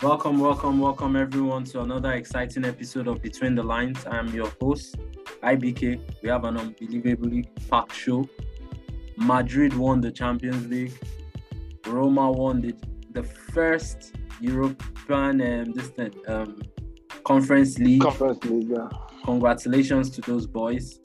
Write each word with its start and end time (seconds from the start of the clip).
Welcome, 0.00 0.38
welcome, 0.38 0.78
welcome 0.78 1.16
everyone 1.16 1.64
to 1.64 1.80
another 1.80 2.12
exciting 2.12 2.64
episode 2.64 3.08
of 3.08 3.20
Between 3.20 3.56
the 3.56 3.64
Lines. 3.64 4.06
I'm 4.08 4.28
your 4.28 4.48
host, 4.60 4.96
IBK. 5.42 6.22
We 6.22 6.28
have 6.28 6.44
an 6.44 6.56
unbelievably 6.56 7.48
packed 7.68 7.96
show. 7.96 8.28
Madrid 9.16 9.76
won 9.76 10.00
the 10.00 10.12
Champions 10.12 10.68
League. 10.68 10.96
Roma 11.84 12.30
won 12.30 12.60
the, 12.60 12.76
the 13.10 13.24
first 13.24 14.14
European 14.40 15.40
um, 15.40 15.72
this, 15.72 15.90
um, 16.28 16.62
Conference 17.24 17.76
League. 17.80 18.02
Conference 18.02 18.44
League, 18.44 18.68
yeah. 18.70 18.88
Congratulations 19.24 20.10
to 20.10 20.20
those 20.20 20.46
boys. 20.46 21.00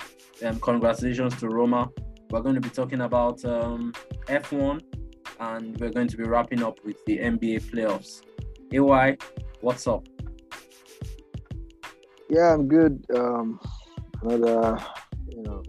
Um, 0.45 0.59
congratulations 0.59 1.35
to 1.37 1.47
Roma. 1.47 1.89
We're 2.29 2.41
going 2.41 2.55
to 2.55 2.61
be 2.61 2.69
talking 2.69 3.01
about 3.01 3.43
um, 3.43 3.91
F1 4.27 4.83
and 5.39 5.79
we're 5.79 5.89
going 5.89 6.09
to 6.09 6.17
be 6.17 6.25
wrapping 6.25 6.61
up 6.61 6.77
with 6.85 7.03
the 7.05 7.17
NBA 7.17 7.71
playoffs. 7.71 8.21
AY, 8.71 9.17
what's 9.61 9.87
up? 9.87 10.07
Yeah, 12.29 12.53
I'm 12.53 12.67
good. 12.67 13.05
Um, 13.15 13.59
another, 14.21 14.77
you 15.29 15.43
know, 15.43 15.63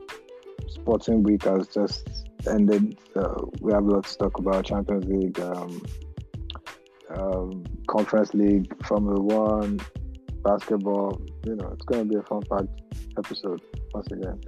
sporting 0.69 1.23
week 1.23 1.45
has 1.45 1.69
just 1.69 2.29
ended. 2.49 2.99
So 3.12 3.52
we 3.61 3.73
have 3.73 3.85
a 3.85 3.91
lot 3.91 4.05
to 4.05 4.19
talk 4.19 4.38
about. 4.38 4.65
Champions 4.65 5.05
League, 5.07 5.38
um, 5.41 5.83
um, 7.11 7.65
Conference 7.88 8.33
League, 8.33 8.73
Formula 8.87 9.21
One, 9.21 9.80
basketball. 10.43 11.21
You 11.45 11.57
know, 11.57 11.69
it's 11.74 11.85
going 11.85 12.09
to 12.09 12.15
be 12.15 12.19
a 12.19 12.23
fun 12.23 12.43
packed 12.51 12.80
episode 13.19 13.61
once 13.93 14.07
again. 14.11 14.41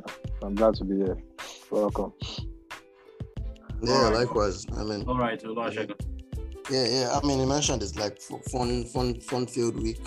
I'm 0.43 0.55
glad 0.55 0.75
to 0.77 0.85
be 0.85 0.97
here. 0.97 1.19
Welcome. 1.71 2.13
Yeah, 3.83 4.09
likewise. 4.09 4.65
I 4.77 4.85
mean, 4.85 5.05
all 5.07 5.19
right, 5.19 5.41
Oluwasegun. 5.43 6.06
Yeah, 6.71 6.87
yeah. 6.89 7.19
I 7.23 7.25
mean, 7.27 7.39
you 7.39 7.47
mentioned 7.47 7.83
it's 7.83 7.97
like 7.97 8.21
fun, 8.21 8.85
fun, 8.85 9.21
fun 9.21 9.47
filled 9.47 9.81
week, 9.81 10.01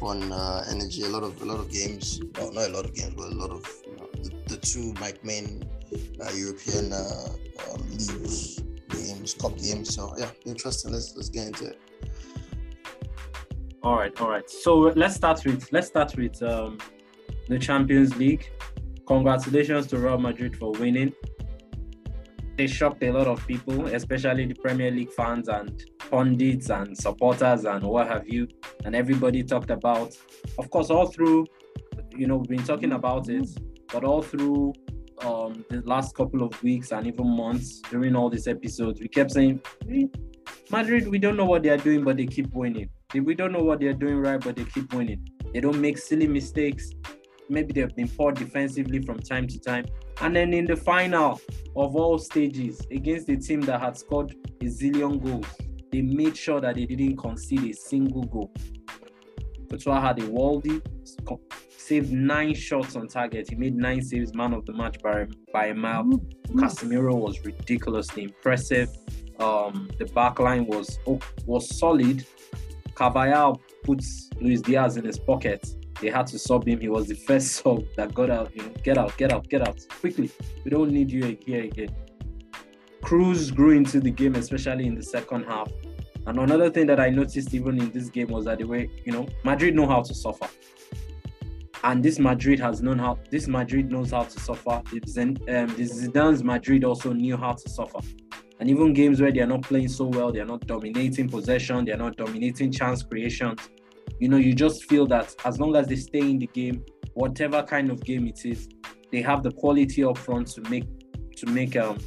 fun 0.00 0.32
uh, 0.32 0.64
energy. 0.70 1.02
A 1.02 1.08
lot 1.08 1.22
of, 1.22 1.40
a 1.40 1.44
lot 1.44 1.60
of 1.60 1.70
games. 1.70 2.20
Well, 2.36 2.52
not 2.52 2.68
a 2.68 2.72
lot 2.72 2.84
of 2.84 2.94
games, 2.94 3.14
but 3.14 3.32
a 3.32 3.34
lot 3.34 3.50
of 3.50 3.64
you 3.86 3.96
know, 3.96 4.08
the, 4.14 4.32
the 4.48 4.56
two 4.56 4.92
like 5.00 5.24
main 5.24 5.62
uh, 6.20 6.30
European 6.32 6.92
uh, 6.92 7.28
um, 7.72 7.88
leagues 7.90 8.60
games, 8.88 9.34
cup 9.34 9.56
games. 9.58 9.94
So 9.94 10.14
yeah, 10.18 10.30
interesting. 10.46 10.92
Let's 10.92 11.14
let's 11.16 11.28
get 11.28 11.46
into 11.46 11.66
it. 11.68 11.80
All 13.82 13.96
right, 13.96 14.20
all 14.20 14.30
right. 14.30 14.48
So 14.50 14.74
let's 14.96 15.14
start 15.14 15.44
with 15.44 15.72
let's 15.72 15.86
start 15.86 16.16
with 16.16 16.42
um, 16.42 16.78
the 17.48 17.58
Champions 17.58 18.16
League. 18.16 18.50
Congratulations 19.06 19.86
to 19.88 19.98
Real 19.98 20.18
Madrid 20.18 20.56
for 20.56 20.72
winning 20.72 21.12
they 22.58 22.66
shocked 22.66 23.04
a 23.04 23.12
lot 23.12 23.28
of 23.28 23.46
people, 23.46 23.86
especially 23.86 24.44
the 24.44 24.54
Premier 24.54 24.90
League 24.90 25.12
fans 25.12 25.46
and 25.48 25.84
pundits 26.10 26.70
and 26.70 26.98
supporters 26.98 27.64
and 27.64 27.84
what 27.84 28.08
have 28.08 28.28
you. 28.28 28.48
And 28.84 28.96
everybody 28.96 29.44
talked 29.44 29.70
about, 29.70 30.16
of 30.58 30.68
course, 30.68 30.90
all 30.90 31.06
through, 31.06 31.46
you 32.16 32.26
know, 32.26 32.36
we've 32.36 32.48
been 32.48 32.64
talking 32.64 32.92
about 32.92 33.28
it, 33.28 33.48
but 33.92 34.02
all 34.02 34.22
through 34.22 34.74
um, 35.24 35.64
the 35.70 35.82
last 35.86 36.16
couple 36.16 36.42
of 36.42 36.60
weeks 36.64 36.90
and 36.90 37.06
even 37.06 37.28
months 37.28 37.80
during 37.90 38.16
all 38.16 38.28
these 38.28 38.48
episodes, 38.48 39.00
we 39.00 39.06
kept 39.06 39.30
saying, 39.30 39.60
Madrid, 40.70 41.06
we 41.06 41.18
don't 41.18 41.36
know 41.36 41.44
what 41.44 41.62
they 41.62 41.70
are 41.70 41.76
doing, 41.76 42.02
but 42.02 42.16
they 42.16 42.26
keep 42.26 42.52
winning. 42.52 42.90
We 43.14 43.36
don't 43.36 43.52
know 43.52 43.62
what 43.62 43.78
they 43.78 43.86
are 43.86 43.94
doing 43.94 44.16
right, 44.16 44.40
but 44.40 44.56
they 44.56 44.64
keep 44.64 44.92
winning. 44.92 45.24
They 45.54 45.60
don't 45.60 45.80
make 45.80 45.96
silly 45.96 46.26
mistakes. 46.26 46.90
Maybe 47.48 47.72
they've 47.72 47.94
been 47.94 48.08
poor 48.08 48.32
defensively 48.32 49.00
from 49.02 49.20
time 49.20 49.46
to 49.48 49.58
time, 49.58 49.86
and 50.20 50.34
then 50.34 50.52
in 50.52 50.66
the 50.66 50.76
final 50.76 51.40
of 51.76 51.96
all 51.96 52.18
stages, 52.18 52.86
against 52.90 53.28
a 53.28 53.36
team 53.36 53.60
that 53.62 53.80
had 53.80 53.96
scored 53.96 54.34
a 54.60 54.64
zillion 54.64 55.22
goals, 55.22 55.46
they 55.90 56.02
made 56.02 56.36
sure 56.36 56.60
that 56.60 56.74
they 56.74 56.84
didn't 56.84 57.16
concede 57.16 57.70
a 57.70 57.72
single 57.72 58.24
goal. 58.24 58.52
Courtois 59.70 60.00
had 60.00 60.18
a 60.18 60.22
worldie, 60.22 60.82
saved 61.68 62.12
nine 62.12 62.54
shots 62.54 62.96
on 62.96 63.06
target. 63.08 63.48
He 63.48 63.56
made 63.56 63.76
nine 63.76 64.02
saves, 64.02 64.34
man 64.34 64.52
of 64.52 64.66
the 64.66 64.72
match 64.72 64.98
by, 65.02 65.26
by 65.52 65.66
a 65.66 65.74
mile. 65.74 66.04
Mm-hmm. 66.04 66.60
Casemiro 66.60 67.14
was 67.14 67.44
ridiculously 67.44 68.24
impressive. 68.24 68.90
Um, 69.38 69.88
the 69.98 70.06
back 70.06 70.40
line 70.40 70.66
was 70.66 70.98
oh, 71.06 71.20
was 71.46 71.78
solid. 71.78 72.26
Carvajal 72.94 73.60
puts 73.84 74.28
Luis 74.40 74.60
Diaz 74.60 74.96
in 74.96 75.04
his 75.04 75.18
pocket 75.18 75.77
they 76.00 76.08
had 76.08 76.26
to 76.28 76.38
sub 76.38 76.66
him. 76.66 76.80
He 76.80 76.88
was 76.88 77.08
the 77.08 77.14
first 77.14 77.52
sub 77.62 77.82
that 77.96 78.14
got 78.14 78.30
out. 78.30 78.54
You 78.54 78.62
know, 78.62 78.72
get 78.82 78.98
out, 78.98 79.16
get 79.16 79.32
out, 79.32 79.48
get 79.48 79.66
out 79.66 79.84
quickly. 80.00 80.30
We 80.64 80.70
don't 80.70 80.90
need 80.90 81.10
you 81.10 81.36
here 81.44 81.64
again. 81.64 81.94
Kroos 83.02 83.54
grew 83.54 83.70
into 83.70 84.00
the 84.00 84.10
game, 84.10 84.34
especially 84.34 84.86
in 84.86 84.94
the 84.94 85.02
second 85.02 85.44
half. 85.44 85.70
And 86.26 86.38
another 86.38 86.68
thing 86.68 86.86
that 86.88 87.00
I 87.00 87.08
noticed 87.08 87.54
even 87.54 87.80
in 87.80 87.90
this 87.90 88.10
game 88.10 88.28
was 88.28 88.44
that 88.44 88.58
the 88.58 88.64
way 88.64 88.90
you 89.04 89.12
know 89.12 89.26
Madrid 89.44 89.74
know 89.74 89.86
how 89.86 90.02
to 90.02 90.14
suffer, 90.14 90.48
and 91.84 92.02
this 92.02 92.18
Madrid 92.18 92.60
has 92.60 92.82
known 92.82 92.98
how. 92.98 93.18
This 93.30 93.48
Madrid 93.48 93.90
knows 93.90 94.10
how 94.10 94.24
to 94.24 94.40
suffer. 94.40 94.82
It's 94.92 95.16
um, 95.16 95.36
Zidane's 95.36 96.42
Madrid 96.44 96.84
also 96.84 97.12
knew 97.12 97.36
how 97.36 97.52
to 97.52 97.68
suffer. 97.68 98.00
And 98.60 98.68
even 98.68 98.92
games 98.92 99.20
where 99.20 99.30
they 99.30 99.40
are 99.40 99.46
not 99.46 99.62
playing 99.62 99.88
so 99.88 100.06
well, 100.06 100.32
they 100.32 100.40
are 100.40 100.44
not 100.44 100.66
dominating 100.66 101.28
possession, 101.28 101.84
they 101.84 101.92
are 101.92 101.96
not 101.98 102.16
dominating 102.16 102.72
chance 102.72 103.04
creations 103.04 103.60
you 104.18 104.28
know, 104.28 104.36
you 104.36 104.54
just 104.54 104.84
feel 104.84 105.06
that 105.06 105.34
as 105.44 105.60
long 105.60 105.76
as 105.76 105.86
they 105.86 105.96
stay 105.96 106.20
in 106.20 106.38
the 106.38 106.46
game, 106.48 106.84
whatever 107.14 107.62
kind 107.62 107.90
of 107.90 108.02
game 108.04 108.26
it 108.26 108.44
is, 108.44 108.68
they 109.12 109.22
have 109.22 109.42
the 109.42 109.52
quality 109.52 110.04
up 110.04 110.18
front 110.18 110.48
to 110.48 110.60
make 110.62 110.84
to 111.36 111.46
make 111.46 111.76
um 111.76 111.98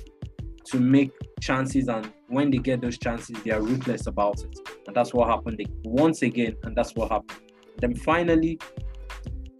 to 0.65 0.79
make 0.79 1.11
chances 1.41 1.87
and 1.87 2.11
when 2.27 2.51
they 2.51 2.57
get 2.57 2.81
those 2.81 2.97
chances 2.97 3.35
they 3.43 3.51
are 3.51 3.61
ruthless 3.61 4.07
about 4.07 4.39
it. 4.41 4.57
And 4.87 4.95
that's 4.95 5.13
what 5.13 5.29
happened 5.29 5.57
they, 5.57 5.65
once 5.83 6.21
again 6.21 6.55
and 6.63 6.75
that's 6.75 6.93
what 6.95 7.11
happened. 7.11 7.41
Then 7.77 7.95
finally 7.95 8.59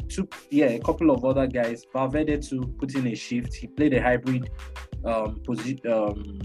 took 0.10 0.36
yeah 0.50 0.68
a 0.68 0.80
couple 0.80 1.10
of 1.10 1.24
other 1.24 1.48
guys 1.48 1.86
Valverde 1.94 2.38
to 2.40 2.62
put 2.80 2.96
in 2.96 3.08
a 3.08 3.16
shift. 3.16 3.56
He 3.56 3.68
played 3.68 3.94
a 3.94 4.02
hybrid 4.02 4.50
um, 5.06 5.42
position 5.44 5.80
um, 5.92 6.40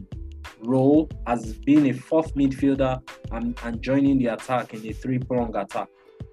role 0.60 1.10
as 1.26 1.54
being 1.54 1.90
a 1.90 1.92
fourth 1.92 2.34
midfielder 2.34 3.00
and, 3.32 3.58
and 3.64 3.82
joining 3.82 4.18
the 4.18 4.26
attack 4.26 4.74
in 4.74 4.86
a 4.86 4.92
three-prong 4.92 5.54
attack. 5.56 5.88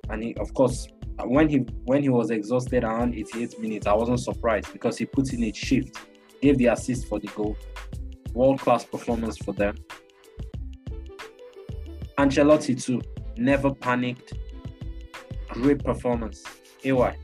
And 0.10 0.24
he, 0.24 0.36
of 0.36 0.54
course, 0.54 0.88
when 1.26 1.48
he 1.48 1.58
when 1.86 2.02
he 2.02 2.10
was 2.10 2.32
exhausted 2.32 2.84
around 2.84 3.16
88 3.16 3.60
minutes, 3.60 3.88
I 3.88 3.94
wasn't 3.94 4.20
surprised 4.20 4.72
because 4.74 4.98
he 4.98 5.06
put 5.06 5.32
in 5.34 5.44
a 5.44 5.54
shift, 5.54 5.98
gave 6.42 6.58
the 6.58 6.68
assist 6.68 7.08
for 7.08 7.20
the 7.20 7.28
goal. 7.28 7.56
World 8.34 8.60
class 8.60 8.84
performance 8.84 9.38
for 9.38 9.54
them. 9.54 9.76
Ancelotti 12.18 12.82
too, 12.84 13.02
never 13.38 13.74
panicked. 13.74 14.34
Great 15.50 15.84
performance. 15.84 16.44
AY. 16.84 17.16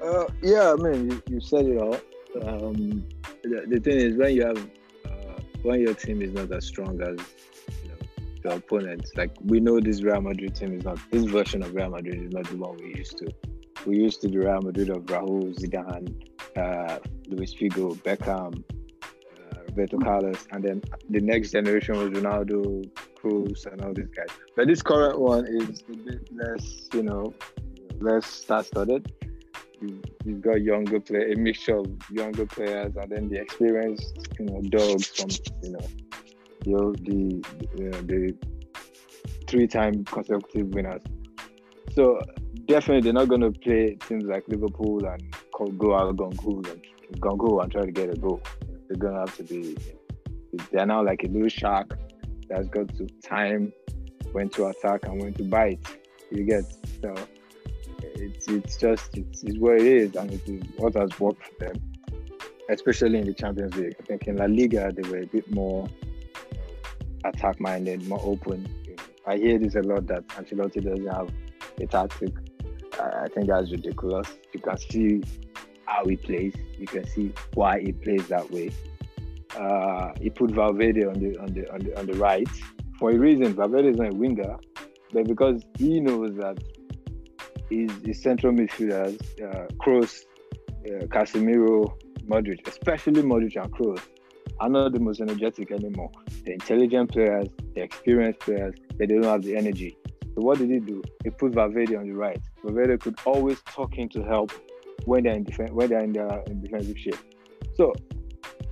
Uh, 0.00 0.26
yeah, 0.42 0.72
I 0.72 0.76
mean, 0.76 1.10
you, 1.10 1.22
you 1.28 1.40
said 1.40 1.66
it 1.66 1.78
all. 1.78 1.96
Um, 2.42 3.06
the, 3.42 3.64
the 3.68 3.80
thing 3.80 3.98
is 3.98 4.16
when 4.16 4.34
you 4.34 4.46
have 4.46 4.58
uh, 5.06 5.40
when 5.62 5.80
your 5.80 5.94
team 5.94 6.22
is 6.22 6.32
not 6.32 6.52
as 6.52 6.66
strong 6.66 7.00
as 7.00 7.18
the 8.44 8.56
opponent, 8.56 9.08
like 9.16 9.32
we 9.42 9.58
know 9.58 9.80
this 9.80 10.02
Real 10.02 10.20
Madrid 10.20 10.54
team 10.54 10.76
is 10.76 10.84
not 10.84 10.98
this 11.10 11.24
version 11.24 11.62
of 11.62 11.74
Real 11.74 11.90
Madrid 11.90 12.22
is 12.22 12.32
not 12.32 12.44
the 12.44 12.56
one 12.56 12.76
we 12.76 12.94
used 12.94 13.18
to. 13.18 13.26
We 13.86 13.96
used 13.96 14.20
to 14.20 14.28
the 14.28 14.38
Real 14.38 14.60
Madrid 14.60 14.90
of 14.90 15.02
Raúl, 15.06 15.54
Zidane, 15.58 16.14
uh, 16.56 16.98
Luis 17.28 17.54
Figo, 17.54 17.96
Beckham, 18.02 18.62
uh, 19.02 19.58
Roberto 19.68 19.98
Carlos, 19.98 20.46
and 20.52 20.62
then 20.62 20.82
the 21.10 21.20
next 21.20 21.50
generation 21.52 21.96
was 21.96 22.10
Ronaldo, 22.10 22.88
Kroos, 23.16 23.66
and 23.66 23.82
all 23.82 23.92
these 23.92 24.08
guys. 24.16 24.28
But 24.56 24.68
this 24.68 24.82
current 24.82 25.18
one 25.18 25.46
is 25.46 25.82
a 25.92 25.96
bit 25.96 26.28
less, 26.32 26.88
you 26.92 27.02
know, 27.02 27.34
less 28.00 28.26
star-studded 28.26 29.10
you've 30.24 30.40
got 30.40 30.62
younger 30.62 31.00
player, 31.00 31.32
a 31.32 31.36
mixture 31.36 31.78
of 31.78 31.86
younger 32.10 32.46
players, 32.46 32.94
and 32.96 33.10
then 33.10 33.28
the 33.28 33.40
experienced, 33.40 34.28
you 34.38 34.46
know, 34.46 34.60
dogs 34.62 35.08
from 35.08 35.30
you 35.62 35.72
know, 35.72 35.86
the 36.64 37.42
the 37.74 37.88
uh, 37.88 38.00
the 38.02 38.36
three-time 39.46 40.04
consecutive 40.04 40.68
winners. 40.74 41.02
So 41.92 42.20
definitely, 42.66 43.02
they're 43.02 43.12
not 43.12 43.28
going 43.28 43.42
to 43.42 43.52
play 43.52 43.96
teams 44.08 44.24
like 44.24 44.44
Liverpool 44.48 45.04
and 45.06 45.22
go 45.78 45.94
out 45.94 46.16
gung 46.16 46.32
and 46.68 47.20
gung 47.20 47.62
and 47.62 47.72
try 47.72 47.82
to 47.82 47.92
get 47.92 48.10
a 48.10 48.16
goal. 48.16 48.42
They're 48.88 48.96
going 48.96 49.14
to 49.14 49.20
have 49.20 49.36
to 49.36 49.42
be. 49.44 49.76
They're 50.72 50.86
now 50.86 51.04
like 51.04 51.24
a 51.24 51.28
little 51.28 51.48
shark 51.48 51.98
that's 52.48 52.68
got 52.68 52.88
to 52.96 53.06
time 53.22 53.72
when 54.32 54.48
to 54.50 54.66
attack 54.66 55.04
and 55.04 55.20
when 55.20 55.34
to 55.34 55.44
bite. 55.44 55.80
You 56.30 56.44
get 56.44 56.64
so 57.00 57.14
it's 58.02 58.48
it's 58.48 58.76
just 58.76 59.16
it's, 59.16 59.42
it's 59.44 59.58
what 59.58 59.76
it 59.76 59.86
is, 59.86 60.16
and 60.16 60.32
it 60.32 60.48
is 60.48 60.62
what 60.76 60.94
has 60.94 61.18
worked 61.20 61.42
for 61.46 61.66
them, 61.66 61.76
especially 62.70 63.18
in 63.18 63.26
the 63.26 63.34
Champions 63.34 63.74
League. 63.76 63.94
I 64.00 64.02
think 64.04 64.26
in 64.26 64.36
La 64.36 64.46
Liga 64.46 64.92
they 64.92 65.08
were 65.08 65.18
a 65.18 65.26
bit 65.26 65.50
more 65.52 65.88
attack 67.24 67.60
minded, 67.60 68.06
more 68.06 68.20
open. 68.22 68.68
I 69.26 69.36
hear 69.36 69.58
this 69.58 69.74
a 69.74 69.80
lot 69.80 70.06
that 70.08 70.26
Ancelotti 70.28 70.84
doesn't 70.84 71.06
have 71.06 71.30
a 71.80 71.86
tactic. 71.86 72.34
I 73.00 73.28
think 73.34 73.48
that's 73.48 73.70
ridiculous. 73.72 74.28
You 74.52 74.60
can 74.60 74.78
see 74.78 75.22
how 75.86 76.04
he 76.04 76.16
plays. 76.16 76.54
You 76.78 76.86
can 76.86 77.06
see 77.06 77.32
why 77.54 77.80
he 77.80 77.92
plays 77.92 78.28
that 78.28 78.50
way. 78.50 78.70
Uh, 79.56 80.12
he 80.20 80.30
put 80.30 80.50
Valverde 80.50 81.04
on 81.04 81.14
the 81.14 81.38
on 81.38 81.46
the 81.54 81.72
on 81.72 81.78
the, 81.80 81.98
on 81.98 82.06
the 82.06 82.14
right 82.14 82.48
for 82.98 83.10
a 83.10 83.18
reason. 83.18 83.54
Valverde 83.54 83.88
is 83.88 83.96
not 83.96 84.12
a 84.12 84.16
winger, 84.16 84.56
but 85.12 85.26
because 85.26 85.62
he 85.78 86.00
knows 86.00 86.36
that 86.36 86.58
his, 87.70 87.90
his 88.04 88.22
central 88.22 88.52
midfielders, 88.52 89.20
uh, 89.40 89.66
Kroos, 89.74 90.24
uh, 90.86 91.06
Casemiro, 91.06 91.96
Modric, 92.26 92.66
especially 92.68 93.22
Modric 93.22 93.56
and 93.62 93.72
Kroos, 93.72 94.00
are 94.60 94.68
not 94.68 94.92
the 94.92 95.00
most 95.00 95.20
energetic 95.20 95.70
anymore. 95.70 96.10
They're 96.44 96.54
intelligent 96.54 97.12
players, 97.12 97.48
they're 97.74 97.84
experienced 97.84 98.40
players, 98.40 98.74
but 98.88 98.98
they 98.98 99.06
don't 99.06 99.24
have 99.24 99.42
the 99.42 99.56
energy. 99.56 99.96
So 100.34 100.40
what 100.40 100.58
did 100.58 100.70
he 100.70 100.80
do? 100.80 101.02
He 101.22 101.30
put 101.30 101.52
Valverde 101.52 101.94
on 101.96 102.08
the 102.08 102.14
right. 102.14 102.40
Valverde 102.64 102.98
could 102.98 103.18
always 103.24 103.60
talk 103.62 103.98
in 103.98 104.08
to 104.10 104.22
help 104.22 104.52
when 105.04 105.24
they're 105.24 105.34
in 105.34 105.44
defense 105.44 105.70
when 105.72 105.90
they're 105.90 106.02
in 106.02 106.12
their 106.12 106.42
in 106.46 106.60
defensive 106.60 106.98
shape. 106.98 107.18
So 107.76 107.92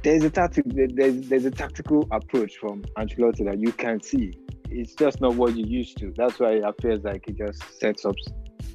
there's 0.03 0.25
a 0.25 0.31
tactic 0.31 0.65
there's 0.67 1.29
there's 1.29 1.45
a 1.45 1.51
tactical 1.51 2.09
approach 2.11 2.57
from 2.57 2.83
Ancelotti 2.99 3.45
that 3.45 3.59
you 3.59 3.73
can 3.73 4.01
see. 4.03 4.33
It's 4.71 4.95
just 4.95 5.21
not 5.21 5.35
what 5.35 5.57
you 5.57 5.65
used 5.67 5.99
to. 5.99 6.13
That's 6.17 6.41
why 6.41 6.53
it 6.55 6.65
appears 6.65 7.05
like 7.05 7.25
he 7.27 7.33
just 7.33 7.63
sets 7.79 8.05
up 8.05 8.17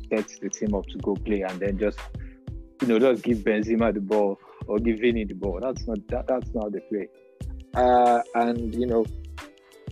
sets 0.10 0.40
the 0.40 0.50
team 0.50 0.74
up 0.74 0.86
to 0.86 0.98
go 1.00 1.16
play 1.16 1.42
and 1.42 1.60
then 1.60 1.78
just 1.78 2.00
you 2.82 2.88
know 2.88 3.00
just 3.00 3.24
give 3.24 3.40
Benzema 3.40 3.94
the 3.94 4.00
ball 4.00 4.40
or 4.68 4.80
give 4.80 5.00
Vini 5.00 5.26
the 5.26 5.34
ball. 5.34 5.60
That's 5.62 5.88
not 5.88 6.00
that, 6.10 6.28
that's 6.28 6.54
not 6.54 6.72
the 6.72 6.82
play. 6.82 7.08
Uh, 7.74 8.22
and 8.36 8.74
you 8.76 8.86
know, 8.86 9.06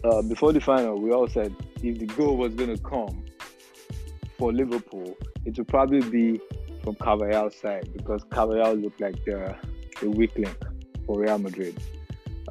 uh, 0.04 0.22
before 0.24 0.54
the 0.54 0.62
final, 0.62 1.00
we 1.00 1.12
all 1.12 1.28
said 1.28 1.56
if 1.82 2.00
the 2.00 2.06
goal 2.06 2.38
was 2.38 2.54
going 2.54 2.76
to 2.76 2.82
come 2.82 3.26
for 4.38 4.52
Liverpool, 4.52 5.16
it 5.46 5.58
would 5.58 5.68
probably 5.68 6.02
be 6.10 6.42
from 6.84 6.96
Carvajal's 6.96 7.56
side 7.56 7.90
because 7.94 8.24
Carvajal 8.30 8.76
looked 8.76 9.02
like 9.02 9.24
the, 9.26 9.56
the 10.02 10.10
weak 10.10 10.36
link 10.38 10.58
for 11.06 11.20
Real 11.20 11.38
Madrid. 11.38 11.80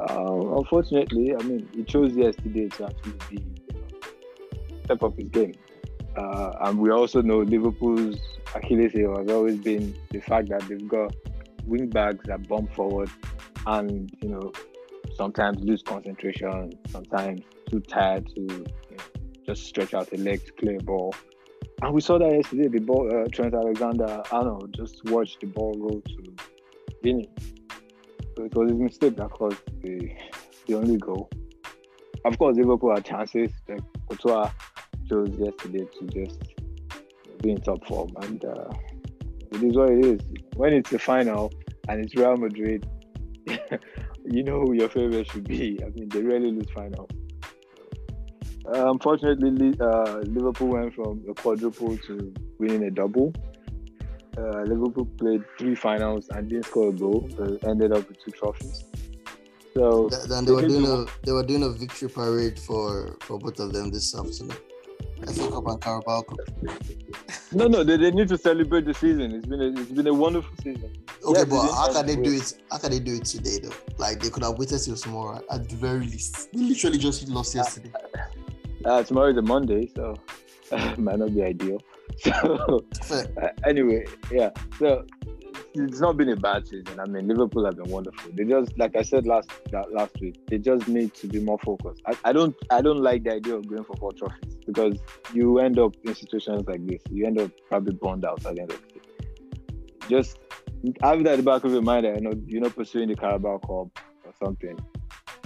Uh, 0.01 0.57
unfortunately, 0.57 1.35
I 1.35 1.43
mean, 1.43 1.69
he 1.73 1.85
chose 1.85 2.15
yesterday 2.15 2.69
to 2.69 2.87
actually 2.87 3.13
be 3.31 3.45
step 4.85 5.03
up 5.03 5.17
his 5.17 5.29
game. 5.29 5.55
Uh, 6.17 6.53
and 6.63 6.79
we 6.79 6.91
also 6.91 7.23
know 7.23 7.39
Liverpool's 7.39 8.19
Achilles 8.55 8.93
heel 8.93 9.17
has 9.19 9.29
always 9.31 9.59
been 9.59 9.97
the 10.11 10.21
fact 10.21 10.49
that 10.49 10.67
they've 10.69 10.87
got 10.87 11.15
wing 11.67 11.89
backs 11.89 12.27
that 12.27 12.49
bump 12.49 12.75
forward 12.75 13.11
and, 13.67 14.11
you 14.21 14.29
know, 14.29 14.53
sometimes 15.17 15.59
lose 15.61 15.83
concentration, 15.83 16.73
sometimes 16.89 17.43
too 17.71 17.81
tired 17.81 18.27
to 18.29 18.41
you 18.41 18.49
know, 18.49 19.05
just 19.47 19.65
stretch 19.65 19.95
out 19.95 20.11
the 20.11 20.19
leg 20.19 20.45
to 20.45 20.53
clear 20.53 20.77
a 20.77 20.83
ball. 20.83 21.15
And 21.83 21.93
we 21.93 22.01
saw 22.01 22.19
that 22.19 22.33
yesterday. 22.33 22.69
The 22.69 22.81
ball, 22.81 23.11
uh, 23.13 23.29
Trent 23.29 23.55
Alexander 23.55 24.23
Arnold 24.31 24.75
just 24.75 25.05
watched 25.11 25.41
the 25.41 25.47
ball 25.47 25.75
roll 25.77 26.01
to 26.01 26.35
Vini. 27.03 27.29
So 28.37 28.45
it 28.45 28.55
was 28.55 28.71
his 28.71 28.81
mistake 28.81 29.17
that 29.17 29.31
caused 29.31 29.61
the, 29.83 30.11
the 30.67 30.75
only 30.75 30.97
goal. 30.97 31.29
Of 32.25 32.39
course, 32.39 32.57
Liverpool 32.57 32.95
had 32.95 33.05
chances. 33.05 33.53
Like 33.69 33.83
Courtois 34.09 34.51
chose 35.09 35.29
yesterday 35.39 35.87
to 35.99 36.07
just 36.07 36.43
be 37.43 37.51
in 37.51 37.61
top 37.61 37.87
form, 37.87 38.11
and 38.23 38.45
uh, 38.45 38.71
it 39.53 39.63
is 39.63 39.77
what 39.77 39.91
it 39.91 40.05
is. 40.05 40.21
When 40.57 40.73
it's 40.73 40.91
the 40.91 40.99
final 40.99 41.53
and 41.89 42.05
it's 42.05 42.15
Real 42.15 42.37
Madrid, 42.37 42.87
you 44.25 44.43
know 44.43 44.61
who 44.61 44.75
your 44.75 44.89
favorite 44.89 45.31
should 45.31 45.49
be. 45.49 45.81
I 45.85 45.89
mean, 45.91 46.09
they 46.09 46.23
rarely 46.23 46.53
lose 46.53 46.71
finals. 46.75 47.11
Uh, 48.67 48.91
unfortunately, 48.91 49.75
uh, 49.79 50.21
Liverpool 50.21 50.69
went 50.69 50.95
from 50.95 51.23
a 51.29 51.35
quadruple 51.35 51.99
to 51.99 52.33
winning 52.59 52.85
a 52.85 52.91
double. 52.91 53.33
Uh, 54.39 54.63
Liverpool 54.63 55.07
played 55.19 55.45
three 55.59 55.75
finals 55.75 56.29
and 56.31 56.49
didn't 56.49 56.65
score 56.65 56.89
a 56.89 56.93
goal, 56.93 57.29
but 57.37 57.63
ended 57.69 57.93
up 57.93 58.09
with 58.09 58.19
two 58.25 58.31
trophies. 58.31 58.85
So 59.75 60.09
then 60.29 60.45
they 60.45 60.53
were 60.53 60.67
doing 60.67 60.87
a 60.87 61.05
they 61.25 61.33
were 61.33 61.43
doing 61.43 61.65
a 61.65 61.71
victory 61.71 62.09
parade 62.09 62.59
for 62.59 63.17
for 63.21 63.39
both 63.39 63.59
of 63.59 63.73
them 63.73 63.91
this 63.91 64.15
afternoon. 64.15 64.57
FA 65.27 65.51
Cup 65.51 65.67
and 65.67 65.81
Carabao 65.81 66.23
Cup. 66.23 66.39
No, 67.55 67.69
no, 67.69 67.85
they, 67.85 67.97
they 67.97 68.11
need 68.11 68.29
to 68.29 68.39
celebrate 68.39 68.85
the 68.85 68.95
season. 68.95 69.33
It's 69.33 69.47
been 69.47 69.61
a, 69.61 69.67
it's 69.81 69.91
been 69.91 70.07
a 70.07 70.15
wonderful 70.15 70.55
season. 70.63 70.91
Okay, 71.25 71.39
yes, 71.39 71.45
but 71.45 71.73
how 71.73 71.93
can 71.93 72.07
they 72.07 72.17
do 72.17 72.35
it? 72.35 72.55
How 72.71 72.79
can 72.79 72.91
they 72.91 72.99
do 72.99 73.15
it 73.15 73.25
today 73.25 73.59
though? 73.63 73.75
Like 73.97 74.21
they 74.21 74.31
could 74.31 74.43
have 74.43 74.59
waited 74.59 74.79
till 74.81 74.97
tomorrow 74.97 75.41
at 75.51 75.69
the 75.69 75.77
very 75.77 76.01
least. 76.01 76.53
They 76.53 76.61
literally 76.61 76.99
just 76.99 77.29
lost 77.29 77.55
yesterday. 77.55 77.93
Uh, 78.85 79.03
tomorrow 79.03 79.31
is 79.31 79.37
a 79.37 79.43
Monday, 79.43 79.91
so 79.95 80.17
might 80.99 81.19
not 81.19 81.35
be 81.35 81.43
ideal. 81.43 81.81
So 83.03 83.25
uh, 83.43 83.49
anyway, 83.67 84.05
yeah. 84.31 84.51
So 84.79 85.07
it's 85.75 86.01
not 86.01 86.17
been 86.17 86.29
a 86.29 86.37
bad 86.37 86.67
season. 86.67 87.01
I 87.01 87.07
mean, 87.07 87.27
Liverpool 87.27 87.65
have 87.65 87.77
been 87.77 87.91
wonderful. 87.91 88.31
They 88.33 88.45
just, 88.45 88.77
like 88.79 88.97
I 88.97 89.03
said 89.03 89.27
last 89.27 89.51
last 89.73 90.21
week, 90.21 90.39
they 90.47 90.59
just 90.59 90.87
need 90.87 91.15
to 91.15 91.27
be 91.27 91.41
more 91.41 91.59
focused. 91.59 92.03
I, 92.07 92.15
I 92.25 92.33
don't 92.33 92.55
I 92.71 92.81
don't 92.81 93.01
like 93.01 93.25
the 93.25 93.35
idea 93.35 93.57
of 93.57 93.69
going 93.69 93.85
for 93.85 93.97
four 93.97 94.13
trophies 94.13 94.57
because 94.67 94.99
you 95.33 95.59
end 95.59 95.79
up 95.79 95.95
in 96.05 96.15
situations 96.15 96.65
like 96.67 96.87
this. 96.87 97.03
You 97.11 97.27
end 97.27 97.41
up 97.41 97.51
probably 97.69 97.95
burned 97.95 98.25
out 98.25 98.45
at 98.47 98.55
the 98.55 98.63
end 98.63 98.71
of 98.71 98.81
the. 98.89 99.01
Just 100.09 100.39
have 101.03 101.25
that 101.25 101.33
at 101.33 101.37
the 101.39 101.43
back 101.43 101.65
of 101.65 101.73
your 101.73 101.83
mind 101.83 102.05
you 102.05 102.21
know 102.21 102.33
you're 102.47 102.61
not 102.61 102.77
pursuing 102.77 103.09
the 103.09 103.17
Carabao 103.17 103.59
Cup 103.59 103.69
or 103.69 104.35
something, 104.43 104.79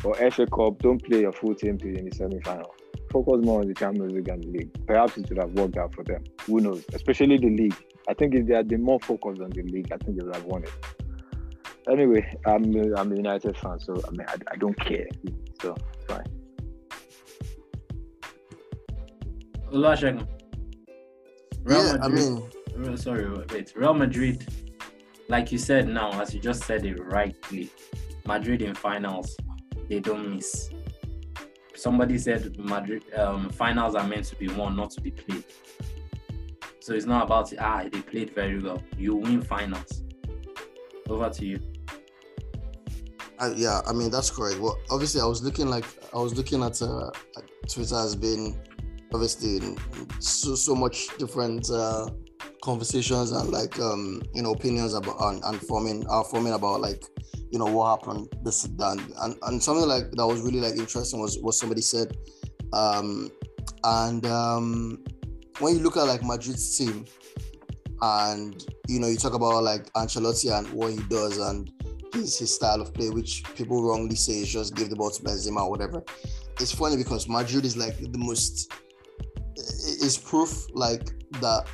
or 0.05 0.15
FA 0.31 0.47
Cup. 0.47 0.79
Don't 0.81 1.03
play 1.03 1.21
your 1.21 1.33
full 1.33 1.55
team 1.55 1.79
in 1.83 2.05
the 2.05 2.15
semi-final 2.15 2.75
focus 3.11 3.45
more 3.45 3.61
on 3.61 3.69
the 3.69 3.75
Champions 3.75 4.13
League 4.13 4.29
and 4.29 4.43
the 4.45 4.49
league. 4.49 4.87
Perhaps 4.87 5.17
it 5.17 5.29
would 5.29 5.39
have 5.39 5.53
worked 5.53 5.77
out 5.77 5.95
for 5.95 6.05
them. 6.05 6.25
Who 6.47 6.61
knows? 6.61 6.85
Especially 6.93 7.39
the 7.39 7.51
league. 7.51 7.77
I 8.09 8.15
think 8.15 8.35
if 8.35 8.47
they 8.47 8.55
had 8.55 8.69
been 8.69 8.83
more 8.83 9.01
focused 9.01 9.41
on 9.41 9.51
the 9.51 9.63
league, 9.63 9.93
I 9.93 9.99
think 9.99 10.19
they 10.19 10.25
would 10.25 10.35
have 10.35 10.45
won 10.45 10.65
it. 10.65 10.73
Anyway, 11.91 12.25
I'm 12.47 12.65
I'm 12.97 13.13
a 13.13 13.17
United 13.17 13.57
fan, 13.57 13.79
so 13.81 14.01
I 14.07 14.11
mean 14.11 14.27
I, 14.29 14.37
I 14.53 14.57
don't 14.57 14.79
care. 14.79 15.07
So 15.61 15.77
fine. 16.07 16.25
Oluwasegun. 19.73 20.27
yeah, 21.69 21.97
Madrid, 21.99 22.43
I 22.75 22.79
mean, 22.79 22.97
sorry, 22.97 23.31
wait. 23.53 23.73
Real 23.77 23.95
Madrid, 23.95 24.47
like 25.29 25.53
you 25.53 25.59
said 25.59 25.89
now, 25.89 26.21
as 26.21 26.35
you 26.35 26.41
just 26.41 26.65
said 26.65 26.87
it 26.87 26.99
rightly, 27.05 27.71
Madrid 28.27 28.63
in 28.63 28.75
finals, 28.75 29.37
they 29.89 30.01
don't 30.01 30.31
miss 30.35 30.71
somebody 31.79 32.19
said 32.19 32.59
Madrid 32.59 33.03
um, 33.15 33.49
finals 33.51 33.95
are 33.95 34.07
meant 34.07 34.25
to 34.27 34.37
be 34.37 34.49
won, 34.49 34.77
not 34.77 34.91
to 34.91 35.01
be 35.01 35.11
played. 35.11 35.45
So 36.81 36.95
it's 36.95 37.07
not 37.07 37.25
about 37.25 37.53
ah 37.59 37.85
they 37.91 38.03
played 38.03 38.35
very 38.35 38.61
well. 38.61 38.83
You 38.97 39.17
win 39.17 39.43
finals. 39.43 40.03
Over 41.09 41.31
to 41.31 41.47
you. 41.47 41.61
Uh, 43.39 43.53
yeah, 43.57 43.81
I 43.87 43.93
mean 43.93 44.11
that's 44.11 44.31
correct. 44.31 44.61
Well, 44.61 44.79
obviously 44.91 45.21
I 45.21 45.25
was 45.25 45.43
looking 45.43 45.69
like 45.69 45.85
I 46.15 46.19
was 46.19 46.37
looking 46.37 46.63
at 46.63 46.81
uh, 46.83 47.11
Twitter 47.69 47.97
has 47.97 48.15
been 48.17 48.61
obviously 49.13 49.77
so 50.19 50.55
so 50.55 50.75
much 50.75 51.09
different 51.19 51.71
uh, 51.71 52.11
conversations 52.63 53.31
and 53.31 53.51
like 53.51 53.79
um 53.79 54.21
you 54.35 54.43
know 54.43 54.53
opinions 54.53 54.95
about 54.95 55.17
and, 55.21 55.43
and 55.45 55.61
forming 55.63 56.07
are 56.09 56.25
forming 56.25 56.53
about 56.53 56.81
like 56.81 57.03
you 57.51 57.59
know 57.59 57.67
what 57.67 57.99
happened 57.99 58.29
this 58.45 58.65
and 58.65 59.01
and 59.23 59.37
and 59.43 59.63
something 59.63 59.89
like 59.89 60.11
that 60.13 60.27
was 60.27 60.43
really 60.43 60.61
like 60.61 60.77
interesting 60.77 61.21
was 61.21 61.39
what 61.41 61.55
somebody 61.55 61.81
said 61.81 62.17
um 62.73 63.31
and 63.85 64.27
um 64.27 65.03
when 65.61 65.77
you 65.77 65.83
look 65.83 65.97
at 65.97 66.03
like 66.03 66.23
Madrid's 66.23 66.77
team 66.77 67.05
and 68.01 68.65
you 68.87 69.01
know 69.01 69.09
you 69.09 69.17
talk 69.17 69.35
about 69.35 69.63
like 69.63 69.93
Ancelotti 69.95 70.57
and 70.57 70.69
what 70.73 70.93
he 70.93 71.01
does 71.09 71.39
and 71.39 71.71
his, 72.13 72.39
his 72.39 72.55
style 72.55 72.81
of 72.81 72.95
play 72.95 73.11
which 73.11 73.43
people 73.57 73.83
wrongly 73.83 74.17
say 74.17 74.35
is 74.35 74.49
just 74.49 74.75
give 74.75 74.89
the 74.89 74.97
ball 74.97 75.11
to 75.11 75.23
Benzema 75.23 75.63
or 75.63 75.71
whatever 75.71 76.03
it's 76.61 76.73
funny 76.73 76.97
because 76.97 77.29
Madrid 77.29 77.65
is 77.65 77.77
like 77.77 77.99
the 77.99 78.19
most 78.19 78.73
is 79.57 80.17
proof 80.17 80.67
like 80.73 81.11
that 81.41 81.67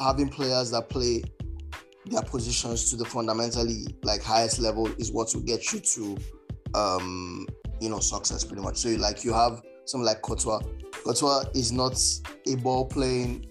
having 0.00 0.28
players 0.28 0.70
that 0.70 0.88
play 0.88 1.22
their 2.06 2.22
positions 2.22 2.90
to 2.90 2.96
the 2.96 3.04
fundamentally 3.04 3.86
like 4.02 4.22
highest 4.22 4.58
level 4.58 4.86
is 4.98 5.10
what 5.12 5.28
will 5.34 5.42
get 5.42 5.72
you 5.72 5.80
to 5.80 6.16
um 6.74 7.46
you 7.80 7.88
know 7.88 8.00
success 8.00 8.44
pretty 8.44 8.62
much. 8.62 8.76
So 8.76 8.90
like 8.90 9.24
you 9.24 9.32
have 9.32 9.62
something 9.84 10.06
like 10.06 10.22
Courtois 10.22 10.60
Courtois 11.04 11.44
is 11.54 11.72
not 11.72 11.98
a 12.46 12.56
ball 12.56 12.86
playing 12.86 13.46